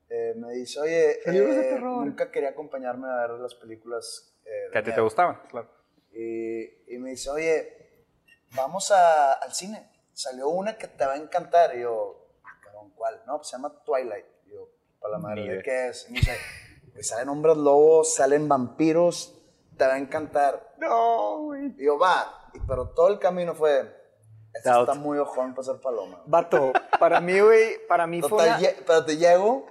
eh, 0.09 0.33
me 0.37 0.53
dice, 0.53 0.79
oye, 0.79 1.11
eh, 1.11 1.21
terror. 1.23 2.05
nunca 2.05 2.31
quería 2.31 2.49
acompañarme 2.49 3.07
a 3.09 3.27
ver 3.27 3.31
las 3.39 3.55
películas. 3.55 4.33
eh, 4.45 4.69
Que 4.71 4.77
a 4.77 4.81
ti 4.81 4.85
te 4.85 4.91
miedo". 4.91 5.03
gustaban, 5.03 5.41
claro. 5.49 5.69
Y, 6.13 6.93
y 6.93 6.97
me 6.97 7.11
dice, 7.11 7.29
oye, 7.29 8.05
vamos 8.55 8.89
a- 8.91 9.33
al 9.33 9.53
cine. 9.53 9.91
Salió 10.13 10.47
una 10.49 10.77
que 10.77 10.87
te 10.87 11.05
va 11.05 11.13
a 11.13 11.17
encantar. 11.17 11.75
Y 11.75 11.81
yo, 11.81 12.27
"Ah, 12.43 12.59
cabrón, 12.63 12.91
¿cuál? 12.95 13.21
No, 13.27 13.37
pues 13.37 13.49
se 13.49 13.57
llama 13.57 13.83
Twilight. 13.85 14.25
Y 14.47 14.51
yo, 14.51 14.69
para 14.99 15.13
la 15.13 15.19
madre, 15.19 15.57
¿de 15.57 15.61
qué 15.61 15.89
es? 15.89 16.07
Y 16.09 16.13
me 16.13 16.19
dice, 16.19 16.35
pues 16.93 17.07
salen 17.07 17.29
hombres 17.29 17.57
lobos, 17.57 18.15
salen 18.15 18.47
vampiros, 18.47 19.37
te 19.77 19.85
va 19.85 19.93
a 19.93 19.97
encantar. 19.99 20.73
No, 20.79 21.43
güey. 21.43 21.75
Y 21.77 21.85
yo, 21.85 21.99
va. 21.99 22.49
Y, 22.53 22.59
pero 22.61 22.89
todo 22.89 23.09
el 23.09 23.19
camino 23.19 23.53
fue, 23.53 23.93
este 24.57 24.69
está 24.69 24.93
muy 24.95 25.17
ojón 25.17 25.53
para 25.53 25.63
ser 25.65 25.77
paloma. 25.81 26.21
Vato, 26.25 26.73
para 26.99 27.19
mí, 27.21 27.39
güey, 27.39 27.85
para 27.87 28.05
mí 28.07 28.21
fue 28.21 28.29
Total, 28.29 28.47
una... 28.49 28.59
lle- 28.59 28.75
pero 28.85 29.05
te 29.05 29.17
llego 29.17 29.67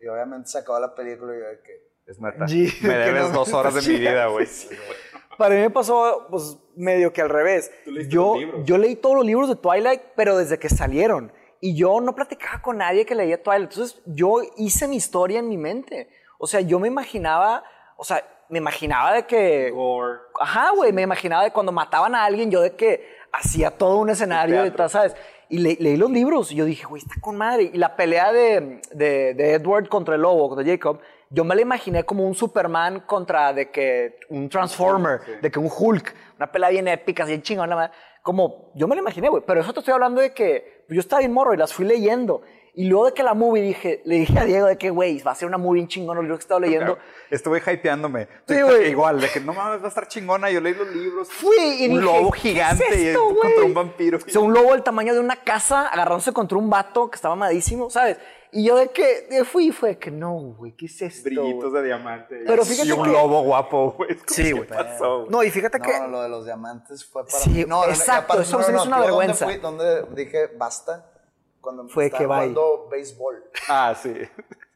y 0.00 0.06
obviamente 0.08 0.48
se 0.48 0.58
acabó 0.58 0.80
la 0.80 0.94
película 0.94 1.34
y 1.36 1.40
yo, 1.40 1.46
de 1.46 1.60
que... 1.62 1.92
Es 2.06 2.20
neta. 2.20 2.44
G, 2.46 2.82
Me 2.82 2.94
debes 2.96 3.28
no- 3.28 3.38
dos 3.38 3.52
horas 3.52 3.74
de 3.74 3.82
mi 3.92 3.98
vida, 4.00 4.26
güey. 4.26 4.46
Para 5.38 5.54
mí 5.54 5.60
me 5.60 5.70
pasó, 5.70 6.26
pues, 6.30 6.58
medio 6.76 7.12
que 7.12 7.22
al 7.22 7.28
revés. 7.30 7.70
leíste 7.86 8.12
Yo, 8.12 8.32
los 8.34 8.38
libros. 8.40 8.60
yo 8.64 8.78
leí 8.78 8.96
todos 8.96 9.16
los 9.16 9.24
libros 9.24 9.48
de 9.48 9.56
Twilight, 9.56 10.02
pero 10.16 10.36
desde 10.36 10.58
que 10.58 10.68
salieron. 10.68 11.32
Y 11.60 11.76
yo 11.76 12.00
no 12.00 12.14
platicaba 12.14 12.60
con 12.60 12.78
nadie 12.78 13.06
que 13.06 13.14
leía 13.14 13.40
Twilight. 13.42 13.70
Entonces, 13.70 14.02
yo 14.04 14.40
hice 14.56 14.88
mi 14.88 14.96
historia 14.96 15.38
en 15.38 15.48
mi 15.48 15.56
mente. 15.56 16.10
O 16.38 16.46
sea, 16.48 16.60
yo 16.60 16.78
me 16.80 16.88
imaginaba, 16.88 17.62
o 17.96 18.02
sea, 18.04 18.22
me 18.48 18.58
imaginaba 18.58 19.12
de 19.14 19.26
que... 19.26 19.70
Gore. 19.70 20.18
Ajá, 20.40 20.70
güey, 20.74 20.92
me 20.92 21.02
imaginaba 21.02 21.44
de 21.44 21.52
cuando 21.52 21.70
mataban 21.72 22.14
a 22.16 22.24
alguien, 22.24 22.50
yo 22.50 22.60
de 22.60 22.74
que 22.74 23.06
hacía 23.32 23.70
todo 23.70 23.96
un 23.98 24.10
escenario 24.10 24.56
tal, 24.70 24.90
¿sabes? 24.90 25.16
Y 25.48 25.58
le- 25.58 25.76
leí 25.80 25.96
los 25.96 26.10
libros 26.10 26.52
y 26.52 26.56
yo 26.56 26.64
dije, 26.64 26.84
güey, 26.86 27.02
está 27.02 27.14
con 27.20 27.36
madre. 27.36 27.70
Y 27.72 27.78
la 27.78 27.96
pelea 27.96 28.32
de, 28.32 28.80
de, 28.92 29.34
de 29.34 29.52
Edward 29.54 29.88
contra 29.88 30.14
el 30.14 30.22
lobo, 30.22 30.48
contra 30.48 30.64
Jacob, 30.66 31.00
yo 31.30 31.44
me 31.44 31.54
la 31.54 31.62
imaginé 31.62 32.04
como 32.04 32.26
un 32.26 32.34
Superman 32.34 33.00
contra 33.00 33.52
de 33.52 33.70
que 33.70 34.18
un 34.28 34.48
Transformer, 34.48 35.20
de 35.40 35.50
que 35.50 35.58
un 35.58 35.70
Hulk, 35.74 36.14
una 36.36 36.50
pelea 36.52 36.70
bien 36.70 36.88
épica, 36.88 37.24
así 37.24 37.40
chingona, 37.40 37.90
como 38.22 38.70
yo 38.74 38.86
me 38.86 38.94
la 38.94 39.00
imaginé, 39.02 39.28
güey. 39.28 39.42
Pero 39.46 39.60
eso 39.60 39.72
te 39.72 39.80
estoy 39.80 39.92
hablando 39.94 40.20
de 40.20 40.32
que 40.32 40.84
yo 40.88 41.00
estaba 41.00 41.20
bien 41.20 41.32
morro 41.32 41.54
y 41.54 41.56
las 41.56 41.72
fui 41.72 41.84
leyendo. 41.86 42.42
Y 42.74 42.86
luego 42.86 43.04
de 43.06 43.12
que 43.12 43.22
la 43.22 43.34
movie 43.34 43.60
dije, 43.62 44.00
le 44.06 44.14
dije 44.16 44.38
a 44.38 44.44
Diego 44.46 44.66
de 44.66 44.78
que, 44.78 44.88
güey, 44.88 45.20
va 45.20 45.32
a 45.32 45.34
ser 45.34 45.46
una 45.46 45.58
movie 45.58 45.80
bien 45.80 45.88
chingona, 45.88 46.20
los 46.20 46.24
libros 46.24 46.38
que 46.38 46.44
estaba 46.44 46.60
leyendo. 46.60 46.96
Estuve 47.30 47.58
hypeándome. 47.60 48.28
Sí, 48.48 48.62
güey. 48.62 48.88
Igual, 48.90 49.20
de 49.20 49.28
que 49.28 49.40
no 49.40 49.52
mames, 49.52 49.82
va 49.82 49.84
a 49.84 49.88
estar 49.88 50.08
chingona. 50.08 50.50
Yo 50.50 50.60
leí 50.62 50.72
los 50.74 50.88
libros. 50.88 51.28
Fui 51.30 51.54
y 51.80 51.88
un 51.88 52.00
dije, 52.00 52.02
lobo 52.02 52.30
¿qué 52.30 52.38
gigante 52.40 52.84
es 52.88 52.96
y 52.98 53.06
esto, 53.08 53.24
contra 53.28 53.50
güey? 53.56 53.66
un 53.66 53.74
vampiro. 53.74 54.16
O 54.16 54.20
sea, 54.30 54.40
un 54.40 54.54
lobo 54.54 54.72
del 54.72 54.82
tamaño 54.82 55.12
de 55.12 55.20
una 55.20 55.36
casa 55.36 55.88
agarrándose 55.88 56.32
contra 56.32 56.56
un 56.56 56.70
vato 56.70 57.10
que 57.10 57.16
estaba 57.16 57.34
amadísimo, 57.34 57.90
¿sabes? 57.90 58.16
Y 58.54 58.64
yo 58.66 58.76
de 58.76 58.88
que 58.88 59.26
de 59.30 59.44
fui 59.44 59.68
y 59.68 59.70
fue 59.72 59.90
de 59.90 59.98
que 59.98 60.10
no, 60.10 60.32
güey, 60.56 60.72
¿qué 60.74 60.86
es 60.86 61.00
esto? 61.02 61.24
Brillitos 61.24 61.70
güey? 61.70 61.82
de 61.82 61.88
diamante. 61.88 62.42
Pero 62.46 62.64
fíjate 62.64 62.88
y 62.88 62.92
un 62.92 63.02
que- 63.04 63.10
lobo 63.10 63.42
guapo, 63.42 63.92
güey. 63.98 64.16
Sí, 64.26 64.44
¿Qué 64.44 64.52
güey. 64.52 64.66
pasó? 64.68 65.26
No, 65.28 65.42
y 65.42 65.50
fíjate 65.50 65.78
No, 65.78 65.84
que 65.84 65.92
lo 66.10 66.22
de 66.22 66.28
los 66.30 66.44
diamantes 66.46 67.04
fue 67.04 67.24
para 67.26 67.38
Sí, 67.38 67.50
mí. 67.50 67.60
No, 67.64 67.80
no, 67.80 67.86
no, 67.86 67.90
exacto, 67.92 68.32
aparte- 68.32 68.42
eso 68.44 68.62
se 68.62 68.72
me 68.72 68.78
hizo 68.78 68.86
una 68.86 69.00
vergüenza. 69.00 69.44
¿Dónde, 69.46 69.60
fui? 69.60 69.62
¿Dónde 69.62 70.24
dije 70.24 70.46
basta? 70.58 71.11
Cuando 71.62 71.88
Fue 71.88 72.10
que 72.10 72.18
bye. 72.18 72.26
jugando 72.26 72.88
béisbol. 72.90 73.42
Ah, 73.68 73.94
sí. 74.00 74.12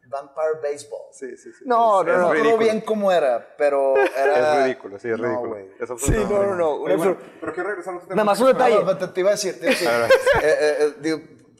Vampire 0.09 0.61
Baseball. 0.63 1.01
Sí, 1.11 1.37
sí, 1.37 1.53
sí. 1.53 1.65
No, 1.67 2.01
Es- 2.03 2.07
no, 2.07 2.13
es 2.13 2.19
no. 2.21 2.33
Recuerdo 2.33 2.59
bien 2.59 2.81
cómo 2.81 3.11
era, 3.11 3.55
pero 3.59 3.97
era... 3.97 4.59
Es 4.61 4.65
ridículo, 4.65 4.99
sí, 5.01 5.11
es 5.11 5.19
No, 5.19 5.25
ridículo. 5.27 5.99
Sí, 5.99 6.13
no, 6.13 6.43
no, 6.47 6.55
no. 6.55 6.71
Oye, 6.75 6.97
bueno, 6.97 7.17
pero 7.41 7.53
quiero 7.53 7.69
regresar 7.71 7.95
a 7.95 7.99
tema. 8.01 8.15
Nada 8.15 8.25
más 8.25 8.41
un 8.41 8.47
detalle. 8.47 8.85
no, 8.85 8.97
te, 8.97 9.09
te 9.09 9.21
iba 9.21 9.31
a 9.31 9.33
decir, 9.33 9.55
te 9.59 9.67
iba 9.67 9.71
a 9.71 9.75
decir. 9.75 9.89
A 9.89 9.99
ver. 9.99 10.11
Eh, 10.13 10.17
eh, 10.45 10.77
eh, 10.79 10.95
digo, 11.01 11.17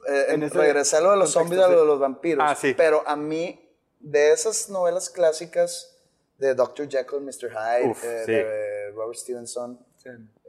eh, 0.09 0.27
En 0.29 0.41
lo 0.41 1.11
de 1.11 1.17
los 1.17 1.31
zombies, 1.33 1.61
a 1.61 1.69
lo 1.69 1.81
de 1.81 1.87
los 1.87 1.99
vampiros. 1.99 2.45
Ah, 2.49 2.55
sí. 2.55 2.73
Pero 2.75 3.03
a 3.05 3.17
mí, 3.17 3.69
de 3.99 4.31
esas 4.33 4.71
novelas 4.71 5.11
clásicas 5.11 5.99
de 6.39 6.55
Dr. 6.55 6.89
Jekyll, 6.89 7.21
Mr. 7.23 7.51
Hyde, 7.51 7.91
Uf, 7.91 8.05
eh, 8.05 8.23
sí. 8.27 8.33
de 8.33 8.91
Robert 8.95 9.19
Stevenson, 9.19 9.85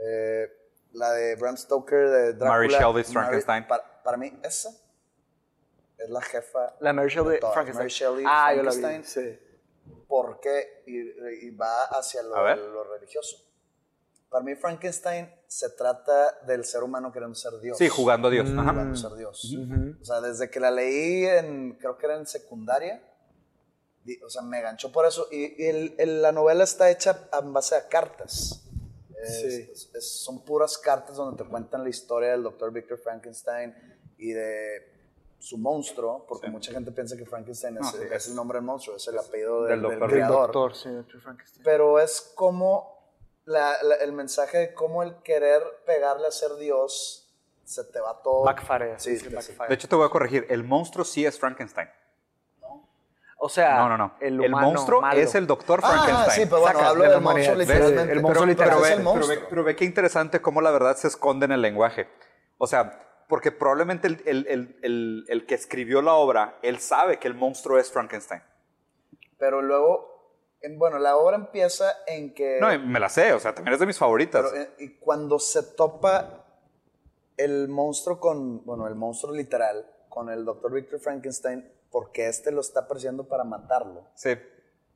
eh, 0.05 0.47
la 0.93 1.11
de 1.13 1.35
Bram 1.35 1.57
Stoker, 1.57 2.09
de 2.09 2.33
Drácula. 2.33 2.49
Mary 2.51 2.67
Shelley's 2.69 3.07
Mary- 3.11 3.13
Frankenstein. 3.13 3.67
para, 3.67 3.96
para 4.07 4.15
mí, 4.17 4.31
esa 4.41 4.69
es 5.97 6.09
la 6.09 6.21
jefa. 6.21 6.77
La 6.79 6.93
Mary 6.93 7.09
Shelley. 7.09 7.39
Frankenstein. 7.41 7.75
Mary 7.75 7.89
Shelley 7.89 8.23
ah, 8.25 8.53
yo 8.55 8.63
la 8.63 8.71
vi. 8.71 8.77
Frankenstein. 8.79 9.03
Sí. 9.33 9.39
porque 10.07 10.83
y, 10.87 11.47
y 11.47 11.49
va 11.51 11.83
hacia 11.87 12.23
lo, 12.23 12.37
A 12.37 12.43
ver. 12.43 12.57
lo 12.57 12.85
religioso. 12.85 13.35
Para 14.29 14.45
mí 14.45 14.55
Frankenstein 14.55 15.29
se 15.47 15.69
trata 15.71 16.39
del 16.45 16.63
ser 16.63 16.83
humano 16.83 17.11
queriendo 17.11 17.35
ser 17.35 17.59
Dios. 17.59 17.77
Sí, 17.77 17.89
jugando 17.89 18.29
a 18.29 18.31
Dios. 18.31 18.49
Ajá. 18.49 18.69
Jugando 18.71 18.93
a 18.93 18.95
ser 18.97 19.13
Dios. 19.17 19.57
O 20.01 20.05
sea, 20.05 20.21
desde 20.21 20.49
que 20.49 20.61
la 20.61 20.71
leí 20.71 21.25
en, 21.25 21.73
creo 21.77 21.97
que 21.97 22.05
era 22.05 22.15
en 22.15 22.25
secundaria, 22.25 23.03
o 24.25 24.29
sea, 24.29 24.41
me 24.41 24.61
ganchó 24.61 24.89
por 24.93 25.05
eso. 25.05 25.27
Y, 25.31 25.61
y 25.61 25.67
el- 25.67 25.95
el- 25.97 26.21
la 26.21 26.31
novela 26.31 26.63
está 26.63 26.89
hecha 26.89 27.27
en 27.41 27.51
base 27.51 27.75
a 27.75 27.89
cartas. 27.89 28.63
Es- 29.21 29.39
Sí. 29.41 29.69
es- 29.71 29.89
es- 29.95 30.11
son 30.23 30.45
puras 30.45 30.77
cartas 30.77 31.15
donde 31.17 31.41
te 31.43 31.49
cuentan 31.49 31.83
la 31.83 31.89
historia 31.89 32.31
del 32.31 32.43
doctor 32.43 32.71
Victor 32.71 32.97
Frankenstein 32.99 33.73
y 34.17 34.31
de 34.33 34.93
su 35.39 35.57
monstruo, 35.57 36.25
porque 36.27 36.47
Sí. 36.47 36.51
mucha 36.51 36.71
gente 36.71 36.91
piensa 36.91 37.15
que 37.15 37.25
Frankenstein 37.25 37.75
es, 37.77 37.81
No, 37.81 37.91
sí, 37.91 37.97
es 38.03 38.11
es- 38.11 38.27
el 38.29 38.35
nombre 38.35 38.57
del 38.57 38.65
monstruo, 38.65 38.95
es 38.97 39.07
el 39.07 39.17
apellido 39.19 39.63
del 39.63 39.81
doctor. 39.81 40.09
Creador. 40.09 40.41
doctor, 40.51 40.75
sí. 40.75 40.89
Frankenstein. 41.21 41.63
Pero 41.63 41.99
es 41.99 42.31
como 42.35 42.97
la- 43.45 43.81
la- 43.83 43.95
el 43.95 44.11
mensaje 44.11 44.57
de 44.57 44.73
cómo 44.73 45.03
el 45.03 45.15
querer 45.23 45.61
pegarle 45.85 46.27
a 46.27 46.31
ser 46.31 46.55
Dios 46.55 47.23
se 47.63 47.83
te 47.85 47.99
va 47.99 48.21
todo. 48.23 48.43
Backfire. 48.43 48.99
Sí, 48.99 49.17
sí, 49.17 49.29
te- 49.29 49.35
backfire. 49.35 49.67
De 49.67 49.73
hecho, 49.75 49.87
te 49.87 49.95
voy 49.95 50.05
a 50.05 50.09
corregir. 50.09 50.45
El 50.49 50.63
monstruo 50.63 51.05
sí 51.05 51.25
es 51.25 51.37
Frankenstein. 51.39 51.89
o 53.39 53.49
sea, 53.49 53.75
No, 53.77 53.89
no, 53.89 53.97
no. 53.99 54.15
el, 54.19 54.49
monstruo 54.49 54.99
malo. 54.99 55.19
es 55.19 55.35
el 55.35 55.45
doctor 55.45 55.79
Ah, 55.83 55.89
Frankenstein. 55.91 56.31
sí, 56.41 56.45
pero 56.49 56.61
bueno, 56.61 56.79
Saca 56.79 56.89
hablo 56.89 57.03
de 57.03 57.07
la 57.09 57.13
del 57.15 57.23
monstruo 57.23 57.55
literalmente. 57.55 58.11
El 58.13 58.21
monstruo 58.23 58.45
pero, 58.57 58.81
ve, 58.81 58.87
el 58.87 58.93
pero 58.95 59.03
monstruo. 59.03 59.27
ve- 59.27 59.45
pero 59.47 59.63
ve 59.63 59.75
qué 59.75 59.85
interesante 59.85 60.41
cómo 60.41 60.59
la 60.59 60.71
verdad 60.71 60.95
se 60.97 61.07
esconde 61.07 61.45
en 61.45 61.51
el 61.51 61.61
lenguaje. 61.61 62.09
O 62.57 62.65
sea, 62.65 63.06
porque 63.27 63.51
probablemente 63.51 64.07
el, 64.07 64.21
el- 64.25 64.47
el- 64.47 64.79
el- 64.81 65.25
el 65.27 65.45
que 65.45 65.55
escribió 65.55 66.01
la 66.01 66.13
obra, 66.13 66.57
él 66.61 66.79
sabe 66.79 67.19
que 67.19 67.27
el 67.27 67.33
monstruo 67.33 67.77
es 67.77 67.91
Frankenstein. 67.91 68.41
Pero 69.37 69.61
luego, 69.61 70.57
en- 70.61 70.79
bueno, 70.79 70.97
la 70.99 71.17
obra 71.17 71.35
empieza 71.35 71.91
en 72.07 72.33
que. 72.33 72.57
No, 72.59 72.67
me 72.79 72.99
la 72.99 73.09
sé, 73.09 73.33
o 73.33 73.39
sea, 73.39 73.53
también 73.53 73.73
es 73.73 73.79
de 73.79 73.85
mis 73.85 73.97
favoritas. 73.97 74.49
pero, 74.51 74.63
eh, 74.63 74.69
y 74.79 74.89
cuando 74.97 75.39
se 75.39 75.61
topa 75.63 76.45
el 77.37 77.67
monstruo 77.67 78.19
con. 78.19 78.63
Bueno, 78.65 78.87
el 78.87 78.95
monstruo 78.95 79.33
literal, 79.33 79.85
con 80.09 80.29
el 80.29 80.43
doctor 80.45 80.71
Victor 80.73 80.99
Frankenstein, 80.99 81.69
porque 81.91 82.27
este 82.27 82.51
lo 82.51 82.61
está 82.61 82.87
persiguiendo 82.87 83.27
para 83.27 83.43
matarlo, 83.43 84.07
sí, 84.15 84.31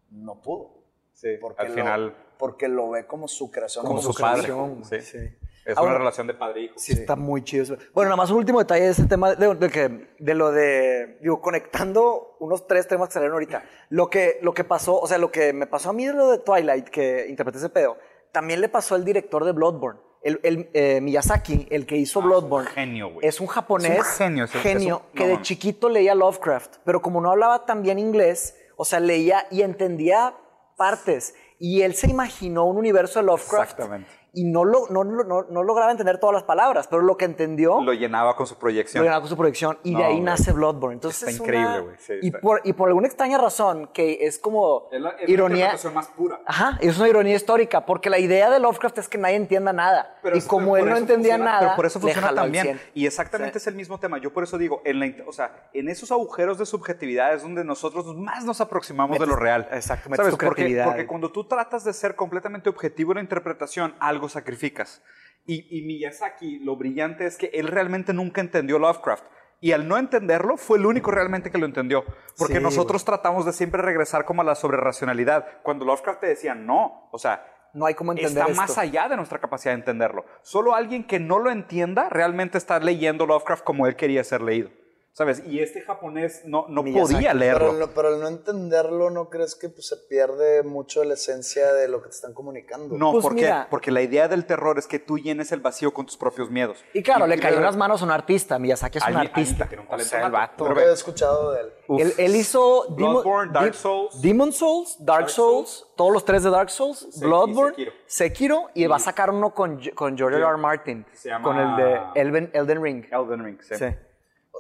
no 0.10 0.42
pudo. 0.42 0.84
sí. 1.14 1.38
Porque 1.40 1.62
Al 1.62 1.68
lo- 1.70 1.74
final, 1.76 2.16
Porque 2.40 2.68
lo 2.68 2.90
ve 2.90 3.06
como 3.06 3.28
su 3.28 3.52
creación, 3.52 3.86
como, 3.86 4.02
como, 4.02 4.14
su 4.14 4.20
padre. 4.20 4.44
creación, 4.46 4.84
Sí. 4.86 5.02
sí. 5.02 5.38
Es 5.66 5.78
Ah, 5.78 5.84
una 5.84 5.98
relación 5.98 6.26
de 6.28 6.34
padre 6.34 6.62
e 6.62 6.64
hijo. 6.66 6.74
Sí, 6.78 6.94
está 6.94 7.16
muy 7.16 7.44
chido 7.44 7.64
eso. 7.64 7.78
Bueno, 7.94 8.10
nada 8.10 8.16
más 8.18 8.32
un 8.32 8.38
último 8.38 8.60
detalle 8.60 8.86
de 8.86 8.92
ese 8.92 9.06
tema, 9.06 9.36
de, 9.36 9.56
de 9.56 9.70
que, 9.70 10.08
de 10.18 10.34
lo 10.36 10.52
de, 10.52 11.18
digo, 11.22 11.40
conectando 11.40 12.36
unos 12.40 12.66
tres 12.68 12.88
temas 12.88 13.10
que 13.10 13.14
salieron 13.14 13.34
ahorita. 13.36 13.64
Lo 13.90 14.10
que, 14.10 14.40
lo 14.42 14.54
que 14.54 14.64
pasó, 14.64 15.00
o 15.00 15.06
sea, 15.08 15.18
lo 15.20 15.32
que 15.32 15.54
me 15.54 15.68
pasó 15.68 15.92
a 15.92 15.94
mí 15.94 16.06
de 16.08 16.14
lo 16.14 16.32
de 16.32 16.40
Twilight, 16.40 16.90
que 16.90 17.28
interpreté 17.30 17.60
ese 17.60 17.70
pedo, 17.70 17.98
también 18.32 18.60
le 18.62 18.70
pasó 18.70 18.96
al 18.96 19.06
director 19.06 19.46
de 19.46 19.52
Bloodborne. 19.52 20.00
el, 20.24 20.40
el, 20.44 20.70
eh, 20.76 21.02
Miyazaki, 21.02 21.68
el 21.72 21.86
que 21.88 21.96
hizo 21.98 22.22
Bloodborne, 22.22 22.68
Ah, 22.70 22.74
genio, 22.76 23.10
güey. 23.14 23.28
es 23.28 23.40
un 23.42 23.48
japonés 23.48 23.92
Es 23.92 23.98
un 23.98 24.04
genio 24.18 24.44
ese- 24.46 24.60
genio 24.60 24.96
es 24.98 25.02
un- 25.02 25.12
que 25.14 25.20
no 25.20 25.26
de 25.26 25.34
mames. 25.34 25.48
chiquito 25.48 25.90
leía 25.90 26.14
Lovecraft, 26.14 26.76
pero 26.86 27.02
como 27.02 27.22
no 27.22 27.32
hablaba 27.32 27.66
tan 27.66 27.82
bien 27.82 27.98
inglés, 27.98 28.56
o 28.78 28.86
sea, 28.86 29.00
leía 29.00 29.48
y 29.50 29.64
entendía 29.64 30.36
partes. 30.78 31.34
Y 31.60 31.82
él 31.82 31.96
se 31.96 32.08
imaginó 32.08 32.66
un 32.66 32.78
universo 32.78 33.20
de 33.20 33.26
Lovecraft. 33.26 33.72
Exactamente. 33.72 34.10
Y 34.34 34.46
no, 34.46 34.64
lo, 34.64 34.88
no, 34.90 35.04
no, 35.04 35.24
no, 35.26 35.44
no 35.50 35.64
lograba 35.64 35.92
entender 35.92 36.18
todas 36.18 36.34
las 36.34 36.44
palabras, 36.44 36.88
pero 36.88 37.02
lo 37.02 37.18
que 37.18 37.26
entendió 37.26 37.82
Lo 37.82 37.92
llenaba 37.94 38.36
con 38.38 38.48
su 38.48 38.58
proyección. 38.58 39.02
lo 39.02 39.06
llenaba 39.06 39.22
con 39.22 39.30
su 39.30 39.36
proyección 39.36 39.78
y 39.84 39.92
de 39.94 39.98
No, 40.00 40.06
ahí 40.06 40.12
güey. 40.14 40.22
nace 40.24 40.54
Bloodborne. 40.54 40.94
Entonces 40.96 41.22
Está 41.24 41.32
es 41.32 41.40
increíble, 41.42 41.68
una- 41.70 41.80
güey. 41.82 41.96
Sí, 42.00 42.14
y, 42.22 42.32
por, 42.32 42.62
y 42.64 42.72
por 42.74 42.88
alguna 42.88 43.08
extraña 43.08 43.38
razón, 43.38 43.90
que 43.94 44.20
es 44.26 44.40
como 44.40 44.88
ironía. 45.28 45.74
más 45.94 46.08
pura. 46.08 46.40
Ajá, 46.46 46.78
es 46.82 46.98
una 46.98 47.10
ironía 47.10 47.36
histórica, 47.36 47.86
porque 47.86 48.10
la 48.10 48.20
idea 48.20 48.50
de 48.50 48.60
Lovecraft 48.60 48.98
es 49.00 49.10
que 49.10 49.18
nadie 49.18 49.36
entienda 49.36 49.74
nada. 49.74 50.16
y 50.34 50.42
como 50.42 50.78
él 50.78 50.86
no 50.90 50.96
entendía 50.96 51.38
nada, 51.38 51.60
Pero 51.60 51.76
por 51.76 51.86
eso 51.86 52.00
funciona 52.00 52.34
también. 52.34 52.64
100. 52.64 52.82
Y 52.94 53.06
exactamente 53.08 53.60
Sí. 53.60 53.64
es 53.64 53.68
el 53.68 53.76
mismo 53.76 54.00
tema. 54.00 54.18
Yo 54.18 54.32
por 54.32 54.44
eso 54.44 54.58
digo, 54.58 54.82
en 54.86 55.00
la, 55.00 55.12
o 55.28 55.34
sea, 55.34 55.70
en 55.74 55.90
esos 55.90 56.12
agujeros 56.12 56.58
de 56.58 56.66
subjetividad 56.66 57.34
es 57.34 57.42
donde 57.42 57.64
nosotros 57.66 58.16
más 58.16 58.46
nos 58.46 58.62
aproximamos 58.62 59.20
de 59.20 59.26
lo 59.28 59.36
real. 59.36 59.68
exacto, 59.72 60.10
¿Sabes? 60.16 60.36
Porque, 60.38 60.82
porque 60.86 61.06
cuando 61.06 61.32
tú 61.32 61.44
tratas 61.46 61.84
de 61.84 61.92
ser 61.92 62.16
completamente 62.16 62.70
objetivo 62.70 63.12
en 63.12 63.16
la 63.18 63.22
interpretación, 63.24 63.94
algo 64.00 64.21
sacrificas. 64.30 65.02
Y, 65.46 65.66
y 65.78 65.82
Miyazaki, 65.86 66.60
lo 66.60 66.76
brillante 66.76 67.26
es 67.26 67.38
que 67.38 67.48
él 67.54 67.68
realmente 67.68 68.14
nunca 68.14 68.42
entendió 68.42 68.78
Lovecraft. 68.80 69.26
Y 69.60 69.74
al 69.74 69.88
no 69.88 69.98
entenderlo, 69.98 70.58
fue 70.58 70.80
el 70.80 70.86
único 70.88 71.12
realmente 71.12 71.52
que 71.52 71.58
lo 71.60 71.66
entendió. 71.68 72.04
Porque 72.38 72.56
Sí, 72.56 72.64
nosotros 72.64 73.06
tratamos 73.06 73.46
de 73.46 73.54
siempre 73.54 73.82
regresar 73.82 74.26
como 74.26 74.42
a 74.42 74.46
la 74.46 74.56
sobreracionalidad. 74.56 75.62
Cuando 75.62 75.86
Lovecraft 75.86 76.20
te 76.22 76.28
decía, 76.28 76.56
no, 76.56 77.10
o 77.12 77.18
sea, 77.20 77.46
No 77.74 77.86
hay 77.86 77.94
cómo 77.94 78.12
entender 78.12 78.40
está 78.40 78.52
esto. 78.52 78.62
más 78.62 78.78
allá 78.78 79.08
de 79.08 79.16
nuestra 79.16 79.40
capacidad 79.40 79.74
de 79.74 79.80
entenderlo. 79.80 80.26
Solo 80.42 80.74
alguien 80.76 81.06
que 81.06 81.20
no 81.20 81.40
lo 81.40 81.52
entienda 81.52 82.10
realmente 82.10 82.58
está 82.58 82.80
leyendo 82.80 83.26
Lovecraft 83.28 83.64
como 83.64 83.88
él 83.88 83.96
quería 83.96 84.24
ser 84.24 84.42
leído. 84.42 84.70
¿Sabes? 85.14 85.44
Y 85.46 85.60
este 85.60 85.82
japonés 85.82 86.44
no, 86.46 86.68
no 86.70 86.84
Miyazaki. 86.84 87.14
podía 87.16 87.30
Pero, 87.34 87.40
leerlo. 87.40 87.74
no- 87.74 87.88
pero 87.94 88.08
al 88.08 88.22
no 88.22 88.30
entenderlo, 88.30 89.10
¿no 89.10 89.30
crees 89.30 89.56
que 89.56 89.68
pues, 89.68 89.86
se 89.88 89.98
pierde 89.98 90.64
mucho 90.64 91.04
la 91.04 91.16
esencia 91.16 91.74
de 91.74 91.90
lo 91.90 92.02
que 92.02 92.08
te 92.08 92.16
están 92.16 92.34
comunicando? 92.34 92.96
No, 92.98 93.12
Pues 93.12 93.22
porque, 93.22 93.42
mira. 93.42 93.68
porque 93.70 93.92
la 93.92 94.02
idea 94.02 94.30
del 94.30 94.46
terror 94.46 94.80
es 94.80 94.88
que 94.88 95.00
tú 95.00 95.18
llenes 95.18 95.52
el 95.52 95.60
vacío 95.60 95.94
con 95.94 96.06
tus 96.06 96.16
propios 96.16 96.50
miedos. 96.50 96.82
Y 96.94 97.04
claro, 97.04 97.28
le 97.28 97.38
cayó 97.40 97.58
en 97.58 97.64
las 97.64 97.76
manos 97.76 98.02
a 98.02 98.06
un 98.06 98.12
artista. 98.12 98.58
Miyazaki 98.58 99.00
es 99.00 99.08
un 99.08 99.18
artista. 99.18 99.68
tiene 99.68 99.82
un 99.82 99.88
O 99.88 99.92
talento 99.92 100.10
sea, 100.10 100.20
el 100.20 100.32
nato. 100.32 100.38
vato. 100.38 100.56
Pero 100.64 100.70
Nunca 100.70 100.82
ve, 100.86 100.90
he 100.92 100.94
escuchado 100.94 101.52
de 101.52 101.60
él. 101.62 101.74
Él, 102.00 102.14
él 102.18 102.36
hizo 102.38 102.86
Demon- 102.96 102.96
Bloodborne, 103.22 103.52
Dark 103.52 103.74
Souls. 103.74 104.22
Demon 104.22 104.54
Souls, 104.54 104.96
Dark, 105.00 105.20
Dark 105.24 105.30
Souls, 105.30 105.70
Souls. 105.70 105.92
todos 105.98 106.14
los 106.14 106.24
tres 106.24 106.44
de 106.44 106.50
Dark 106.52 106.70
Souls, 106.70 107.20
Bloodborne, 107.20 107.74
Sekiro. 107.76 107.92
Sekiro, 108.06 108.70
y 108.76 108.88
va 108.88 108.96
a 108.96 109.00
sacar 109.00 109.30
uno 109.30 109.54
con, 109.54 109.82
con 109.94 110.18
George 110.18 110.38
R. 110.38 110.48
R. 110.48 110.58
Martin, 110.58 111.06
Se 111.12 111.28
llama- 111.28 111.44
con 111.44 111.60
el 111.60 111.76
de 111.76 112.00
Elden, 112.16 112.50
Elden 112.54 112.82
Ring. 112.82 113.06
Elden 113.12 113.44
Ring, 113.44 113.60
sí. 113.62 113.76
Sí. 113.76 113.86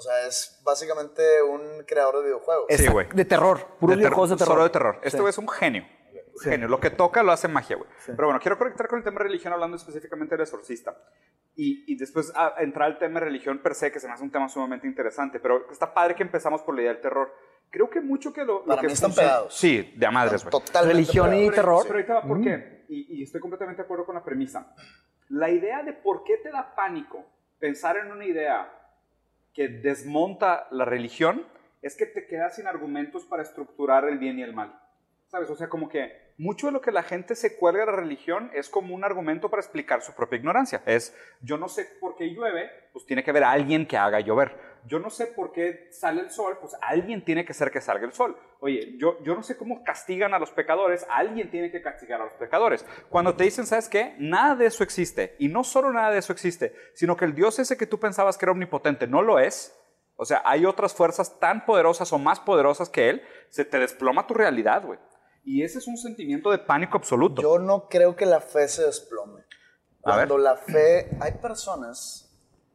O 0.01 0.03
sea, 0.03 0.25
es 0.25 0.59
básicamente 0.65 1.21
un 1.43 1.83
creador 1.85 2.17
de 2.17 2.23
videojuegos. 2.23 2.65
Sí, 2.69 2.87
güey. 2.87 3.07
De 3.13 3.23
terror, 3.23 3.59
puros 3.79 3.95
De 3.97 4.01
ter- 4.01 4.09
videojuegos 4.09 4.29
de 4.31 4.35
terror. 4.37 4.53
Solo 4.53 4.63
de 4.63 4.69
terror. 4.71 4.95
Este 5.03 5.11
Sí. 5.11 5.17
güey 5.19 5.29
es 5.29 5.37
un 5.37 5.47
genio. 5.47 5.85
Sí. 6.41 6.49
Genio. 6.49 6.67
Lo 6.67 6.79
que 6.79 6.89
toca 6.89 7.21
lo 7.21 7.31
hace 7.31 7.47
magia, 7.47 7.75
güey. 7.75 7.87
Pero 8.07 8.25
bueno, 8.25 8.39
quiero 8.39 8.57
conectar 8.57 8.87
con 8.87 8.97
el 8.97 9.03
tema 9.03 9.19
de 9.19 9.25
religión 9.25 9.53
hablando 9.53 9.77
específicamente 9.77 10.33
del 10.35 10.41
exorcista. 10.41 10.97
Y, 11.55 11.83
y 11.93 11.97
después 11.97 12.31
a, 12.35 12.55
entrar 12.59 12.87
al 12.89 12.97
tema 12.97 13.19
de 13.19 13.27
religión 13.27 13.59
per 13.59 13.75
se, 13.75 13.91
que 13.91 13.99
se 13.99 14.07
me 14.07 14.13
hace 14.13 14.23
un 14.23 14.31
tema 14.31 14.49
sumamente 14.49 14.87
interesante. 14.87 15.39
Pero 15.39 15.69
está 15.71 15.93
padre 15.93 16.15
que 16.15 16.23
empezamos 16.23 16.63
por 16.63 16.73
la 16.73 16.81
idea 16.81 16.93
del 16.93 17.01
terror. 17.01 17.31
Creo 17.69 17.89
que 17.91 18.01
mucho 18.01 18.33
que 18.33 18.43
lo, 18.43 18.61
lo 18.61 18.65
Para 18.65 18.81
que 18.81 18.87
mí 18.87 18.93
están 18.93 19.11
funciona- 19.11 19.29
pegados. 19.29 19.55
Sí, 19.55 19.93
de 19.95 20.05
a 20.07 20.09
madres, 20.11 20.43
güey. 20.43 20.63
Religión 20.83 21.31
y 21.35 21.51
terror. 21.51 21.83
Pero 21.83 21.95
ahorita 21.95 22.13
va 22.15 22.23
por 22.23 22.41
qué. 22.41 22.85
Y, 22.89 23.19
y 23.19 23.23
estoy 23.23 23.39
completamente 23.39 23.81
de 23.81 23.85
acuerdo 23.85 24.05
con 24.05 24.15
la 24.15 24.23
premisa. 24.23 24.73
La 25.29 25.49
idea 25.51 25.83
de 25.83 25.93
por 25.93 26.23
qué 26.23 26.37
te 26.37 26.49
da 26.49 26.73
pánico 26.75 27.23
pensar 27.59 27.97
en 27.97 28.11
una 28.11 28.25
idea 28.25 28.77
que 29.53 29.67
desmonta 29.67 30.67
la 30.71 30.85
religión 30.85 31.45
es 31.81 31.95
que 31.95 32.05
te 32.05 32.27
quedas 32.27 32.55
sin 32.55 32.67
argumentos 32.67 33.25
para 33.25 33.43
estructurar 33.43 34.05
el 34.05 34.19
bien 34.19 34.39
y 34.39 34.43
el 34.43 34.53
mal. 34.53 34.79
¿Sabes? 35.27 35.49
O 35.49 35.55
sea, 35.55 35.69
como 35.69 35.87
que 35.87 36.33
mucho 36.37 36.67
de 36.67 36.73
lo 36.73 36.81
que 36.81 36.91
la 36.91 37.03
gente 37.03 37.35
se 37.35 37.55
cuelga 37.55 37.81
de 37.81 37.91
la 37.91 37.97
religión 37.97 38.51
es 38.53 38.69
como 38.69 38.93
un 38.93 39.03
argumento 39.03 39.49
para 39.49 39.61
explicar 39.61 40.01
su 40.01 40.13
propia 40.13 40.37
ignorancia. 40.37 40.81
Es, 40.85 41.15
yo 41.41 41.57
no 41.57 41.69
sé 41.69 41.87
por 41.99 42.15
qué 42.15 42.25
llueve, 42.25 42.69
pues 42.91 43.05
tiene 43.05 43.23
que 43.23 43.29
haber 43.29 43.43
alguien 43.43 43.85
que 43.85 43.97
haga 43.97 44.19
llover. 44.19 44.57
Yo 44.85 44.99
no 44.99 45.09
sé 45.09 45.27
por 45.27 45.51
qué 45.51 45.89
sale 45.91 46.21
el 46.21 46.31
sol, 46.31 46.57
pues 46.59 46.75
alguien 46.81 47.23
tiene 47.23 47.45
que 47.45 47.53
ser 47.53 47.71
que 47.71 47.81
salga 47.81 48.05
el 48.05 48.13
sol. 48.13 48.35
Oye, 48.59 48.95
yo, 48.97 49.21
yo 49.23 49.35
no 49.35 49.43
sé 49.43 49.57
cómo 49.57 49.83
castigan 49.83 50.33
a 50.33 50.39
los 50.39 50.51
pecadores, 50.51 51.05
alguien 51.09 51.51
tiene 51.51 51.71
que 51.71 51.81
castigar 51.81 52.21
a 52.21 52.25
los 52.25 52.33
pecadores. 52.33 52.85
Cuando 53.09 53.35
te 53.35 53.43
dicen, 53.43 53.65
¿sabes 53.65 53.89
qué? 53.89 54.15
Nada 54.17 54.55
de 54.55 54.65
eso 54.65 54.83
existe. 54.83 55.35
Y 55.39 55.47
no 55.49 55.63
solo 55.63 55.91
nada 55.93 56.11
de 56.11 56.19
eso 56.19 56.33
existe, 56.33 56.73
sino 56.93 57.15
que 57.15 57.25
el 57.25 57.35
Dios 57.35 57.59
ese 57.59 57.77
que 57.77 57.85
tú 57.85 57.99
pensabas 57.99 58.37
que 58.37 58.45
era 58.45 58.51
omnipotente 58.51 59.07
no 59.07 59.21
lo 59.21 59.39
es. 59.39 59.77
O 60.15 60.25
sea, 60.25 60.41
hay 60.45 60.65
otras 60.65 60.93
fuerzas 60.93 61.39
tan 61.39 61.65
poderosas 61.65 62.11
o 62.13 62.19
más 62.19 62.39
poderosas 62.39 62.89
que 62.89 63.09
Él, 63.09 63.23
se 63.49 63.65
te 63.65 63.79
desploma 63.79 64.27
tu 64.27 64.33
realidad, 64.33 64.85
güey. 64.85 64.99
Y 65.43 65.63
ese 65.63 65.79
es 65.79 65.87
un 65.87 65.97
sentimiento 65.97 66.51
de 66.51 66.59
pánico 66.59 66.97
absoluto. 66.97 67.41
Yo 67.41 67.57
no 67.57 67.87
creo 67.89 68.15
que 68.15 68.25
la 68.25 68.39
fe 68.39 68.67
se 68.67 68.85
desplome. 68.85 69.41
A 70.03 70.17
ver. 70.17 70.27
Cuando 70.27 70.37
la 70.37 70.57
fe, 70.57 71.09
hay 71.19 71.33
personas 71.41 72.30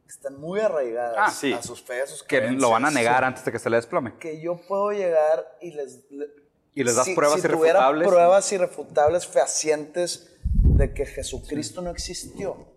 están 0.07 0.39
muy 0.39 0.59
arraigadas 0.59 1.15
Ah, 1.17 1.31
sí. 1.31 1.53
a 1.53 1.61
sus 1.61 1.81
fe, 1.81 2.01
a 2.01 2.07
sus 2.07 2.23
que 2.23 2.37
creencias. 2.37 2.61
lo 2.61 2.69
van 2.71 2.85
a 2.85 2.91
negar 2.91 3.23
antes 3.23 3.43
de 3.45 3.51
que 3.51 3.59
se 3.59 3.69
le 3.69 3.75
desplome. 3.77 4.17
Que 4.19 4.39
yo 4.41 4.57
puedo 4.67 4.91
llegar 4.91 5.57
y 5.61 5.71
les... 5.71 6.09
le- 6.11 6.27
Y 6.73 6.83
les 6.83 6.95
das 6.95 7.05
si- 7.05 7.15
pruebas 7.15 7.41
si 7.41 7.47
irrefutables. 7.47 8.07
pruebas 8.07 8.51
irrefutables, 8.51 9.25
fehacientes 9.27 10.31
de 10.53 10.93
que 10.93 11.05
Jesucristo 11.05 11.81
no 11.81 11.89
existió. 11.89 12.73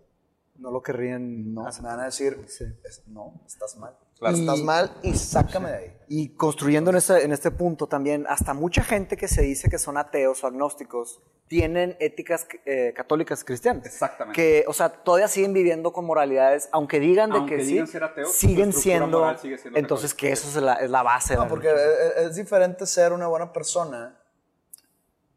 No 0.55 0.71
lo 0.71 0.81
querrían 0.81 1.53
No, 1.53 1.67
hacer. 1.67 1.83
me 1.83 1.89
van 1.89 1.99
a 2.01 2.05
decir, 2.05 2.37
Sí. 2.47 2.65
es- 2.83 3.03
no, 3.07 3.41
estás 3.47 3.77
mal. 3.77 3.95
Claro. 4.21 4.37
Estás 4.37 4.59
Y- 4.59 4.63
mal 4.63 4.91
y 5.01 5.15
sácame 5.15 5.69
de 5.71 5.75
ahí. 5.77 5.97
Y 6.07 6.35
construyendo 6.35 6.91
en 6.91 6.97
este, 6.97 7.23
en 7.25 7.31
este 7.31 7.49
punto 7.49 7.87
también, 7.87 8.27
hasta 8.29 8.53
mucha 8.53 8.83
gente 8.83 9.17
que 9.17 9.27
se 9.27 9.41
dice 9.41 9.67
que 9.67 9.79
son 9.79 9.97
ateos 9.97 10.43
o 10.43 10.47
agnósticos 10.47 11.23
tienen 11.47 11.97
éticas 11.99 12.47
eh, 12.65 12.93
católicas 12.95 13.43
cristianas. 13.43 13.83
Exactamente. 13.87 14.39
Que, 14.39 14.63
o 14.67 14.73
sea, 14.73 14.89
todavía 14.89 15.27
siguen 15.27 15.53
viviendo 15.53 15.91
con 15.91 16.05
moralidades, 16.05 16.69
aunque 16.71 16.99
digan 16.99 17.31
de 17.31 17.37
Aunque 17.37 17.57
que 17.57 17.63
digan 17.63 17.87
sí, 17.87 17.93
ser 17.93 18.03
ateos, 18.03 18.31
siguen 18.33 18.73
siendo. 18.73 19.19
moral 19.21 19.39
sigue 19.39 19.57
siendo 19.57 19.79
entonces, 19.79 20.13
católica. 20.13 20.27
que 20.27 20.33
eso 20.33 20.47
es 20.59 20.63
la, 20.63 20.73
es 20.75 20.89
la 20.91 21.01
base. 21.01 21.33
de 21.33 21.37
No, 21.37 21.43
la 21.45 21.49
porque 21.49 21.71
religión. 21.73 22.11
es, 22.17 22.23
es 22.27 22.35
diferente 22.35 22.85
ser 22.85 23.13
una 23.13 23.25
buena 23.27 23.51
persona 23.51 24.17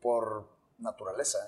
por 0.03 0.47
naturaleza 0.78 1.39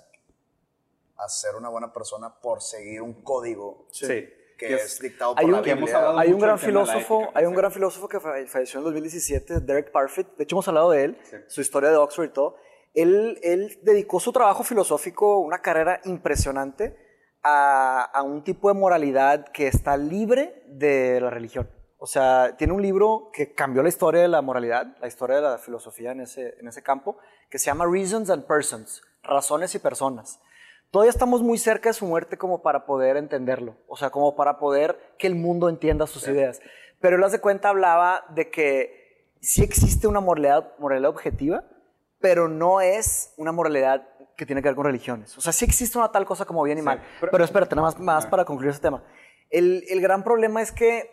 a 1.19 1.29
ser 1.29 1.55
una 1.57 1.69
buena 1.69 1.93
persona 1.93 2.33
por 2.41 2.63
seguir 2.63 3.03
un 3.03 3.23
código 3.23 3.87
Sí. 3.91 4.25
Que 4.57 4.69
Que 4.69 4.75
es, 4.75 4.99
dictado 5.01 5.35
Hay 5.37 5.45
por 5.47 5.55
un, 5.55 5.67
la 5.67 5.75
Biblia. 5.75 5.97
hablado 5.97 6.19
hay 6.19 6.33
un 6.33 6.41
gran 6.41 6.59
filósofo, 6.59 7.23
ética, 7.25 7.39
hay 7.39 7.47
un 7.47 7.55
gran 7.55 7.71
filósofo 7.73 8.09
que 8.09 8.21
fa- 8.21 8.35
falleció 8.47 8.79
en 8.81 8.85
2017, 8.85 9.61
Derek 9.61 9.91
Parfit. 9.93 10.27
De 10.37 10.45
hecho, 10.45 10.57
hemos 10.57 10.69
hablado 10.69 10.91
de 10.91 11.05
él, 11.05 11.19
Sí. 11.25 11.37
su 11.47 11.61
historia 11.61 11.91
de 11.91 11.97
Oxford 11.97 12.25
y 12.27 12.29
todo. 12.31 12.57
Él, 12.95 13.39
él 13.43 13.79
dedicó 13.83 14.19
su 14.21 14.33
trabajo 14.33 14.63
filosófico, 14.63 15.39
una 15.41 15.61
carrera 15.61 16.01
impresionante, 16.05 16.97
a, 17.43 18.03
a 18.05 18.23
un 18.23 18.43
tipo 18.43 18.69
de 18.69 18.75
moralidad 18.75 19.47
que 19.53 19.69
está 19.69 19.97
libre 19.97 20.63
de 20.67 21.21
la 21.21 21.31
religión. 21.31 21.71
O 21.99 22.07
sea, 22.07 22.57
tiene 22.57 22.73
un 22.73 22.83
libro 22.83 23.31
que 23.33 23.55
cambió 23.55 23.83
la 23.83 23.89
historia 23.89 24.21
de 24.23 24.29
la 24.29 24.43
moralidad, 24.43 24.97
la 25.01 25.07
historia 25.07 25.37
de 25.37 25.43
la 25.43 25.59
filosofía 25.59 26.13
en 26.13 26.21
ese, 26.21 26.55
en 26.59 26.69
ese 26.69 26.83
campo, 26.83 27.19
que 27.51 27.59
se 27.59 27.67
llama 27.67 27.87
Reasons 27.87 28.31
and 28.31 28.47
Persons, 28.47 29.03
razones 29.23 29.75
y 29.75 29.79
personas. 29.79 30.41
Todavía 30.91 31.11
estamos 31.11 31.43
muy 31.43 31.59
cerca 31.59 31.89
de 31.91 31.95
su 31.95 32.07
muerte 32.07 32.39
como 32.39 32.63
para 32.63 32.87
poder 32.87 33.17
entenderlo, 33.17 33.75
o 33.89 33.97
sea, 33.97 34.11
como 34.11 34.35
para 34.37 34.59
poder 34.59 34.99
que 35.19 35.27
el 35.27 35.35
mundo 35.35 35.69
entienda 35.69 36.07
sus 36.07 36.27
ideas. 36.29 36.61
Pero 37.01 37.17
él, 37.17 37.25
haz 37.25 37.33
de 37.33 37.41
cuenta, 37.41 37.69
hablaba 37.69 38.25
de 38.31 38.51
que 38.51 39.29
sí 39.41 39.63
existe 39.63 40.07
una 40.09 40.21
moralidad, 40.21 40.73
moralidad 40.79 41.11
objetiva, 41.11 41.65
pero 42.21 42.49
no 42.49 42.81
es 42.81 43.35
una 43.37 43.53
moralidad 43.53 44.09
que 44.37 44.47
tiene 44.47 44.63
que 44.63 44.69
ver 44.69 44.77
con 44.77 44.87
religiones. 44.87 45.37
O 45.37 45.41
sea, 45.41 45.53
sí 45.53 45.65
existe 45.65 45.99
una 45.99 46.11
tal 46.13 46.25
cosa 46.25 46.45
como 46.45 46.63
bien 46.63 46.79
y 46.79 46.83
mal. 46.83 47.03
pero- 47.21 47.33
Pero, 47.33 47.45
espérate, 47.45 47.75
nada 47.77 47.89
más, 47.89 47.99
más 48.01 48.27
para 48.27 48.45
concluir 48.45 48.71
ese 48.71 48.81
tema. 48.81 49.03
El, 49.51 49.85
el 49.89 50.01
gran 50.01 50.23
problema 50.25 50.63
es 50.63 50.73
que 50.73 51.11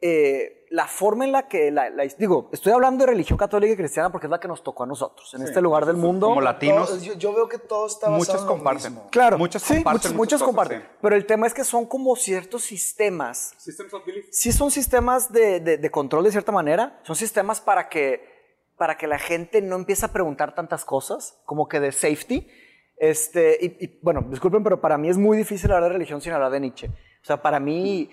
eh, 0.00 0.63
la 0.74 0.86
forma 0.88 1.24
en 1.24 1.30
la 1.32 1.46
que, 1.46 1.70
la, 1.70 1.88
la- 1.90 2.04
digo, 2.18 2.48
estoy 2.52 2.72
hablando 2.72 3.04
de 3.04 3.12
religión 3.12 3.38
católica 3.38 3.72
y 3.72 3.76
cristiana 3.76 4.10
porque 4.10 4.26
es 4.26 4.30
la 4.30 4.40
que 4.40 4.48
nos 4.48 4.62
tocó 4.64 4.82
a 4.82 4.86
nosotros, 4.86 5.32
en 5.34 5.42
este 5.42 5.60
lugar 5.60 5.86
del 5.86 5.96
mundo. 5.96 6.26
Como 6.28 6.40
latinos, 6.40 6.88
Todo- 6.88 7.00
yo, 7.00 7.14
yo 7.14 7.32
veo 7.32 7.48
que 7.48 7.58
todo 7.58 7.86
está 7.86 8.08
basado 8.08 8.18
muchos 8.18 8.34
en 8.40 8.40
lo 8.46 8.52
comparten. 8.52 8.92
mismo. 8.94 9.08
Claro, 9.10 9.38
Muchos 9.38 9.62
sí, 9.62 9.74
comparten 9.76 10.12
muchos, 10.12 10.12
muchas 10.14 10.16
muchos 10.16 10.40
cosas, 10.42 10.46
comparten. 10.46 10.80
sí. 10.80 10.98
Pero 11.00 11.14
el 11.16 11.26
tema 11.26 11.46
es 11.46 11.54
que 11.54 11.62
son 11.64 11.86
como 11.86 12.16
ciertos 12.16 12.62
sistemas. 12.64 13.54
Systems 13.58 13.94
of 13.94 14.04
belief. 14.04 14.26
Sí 14.32 14.50
son 14.52 14.70
sistemas 14.70 15.32
de, 15.32 15.60
de- 15.60 15.78
de 15.78 15.90
control 15.90 16.24
de 16.24 16.32
cierta 16.32 16.50
manera. 16.50 16.98
Son 17.04 17.14
sistemas 17.14 17.60
para 17.60 17.88
que, 17.88 18.24
para 18.76 18.96
que 18.98 19.06
la 19.06 19.18
gente 19.18 19.62
no 19.62 19.76
empiece 19.76 20.04
a 20.04 20.08
preguntar 20.12 20.54
tantas 20.56 20.84
cosas, 20.84 21.40
como 21.44 21.68
que 21.68 21.78
de 21.78 21.92
safety. 21.92 22.48
Este, 22.96 23.58
y, 23.60 23.84
y, 23.84 23.98
bueno, 24.02 24.24
disculpen, 24.28 24.62
pero 24.62 24.80
para 24.80 24.96
mí 24.98 25.08
es 25.08 25.18
muy 25.18 25.36
difícil 25.36 25.70
hablar 25.72 25.90
de 25.90 25.94
religión 25.98 26.20
sin 26.20 26.32
hablar 26.32 26.50
de 26.50 26.60
Nietzsche. 26.60 26.88
O 26.88 27.26
sea, 27.26 27.40
para 27.40 27.58
mí 27.58 28.10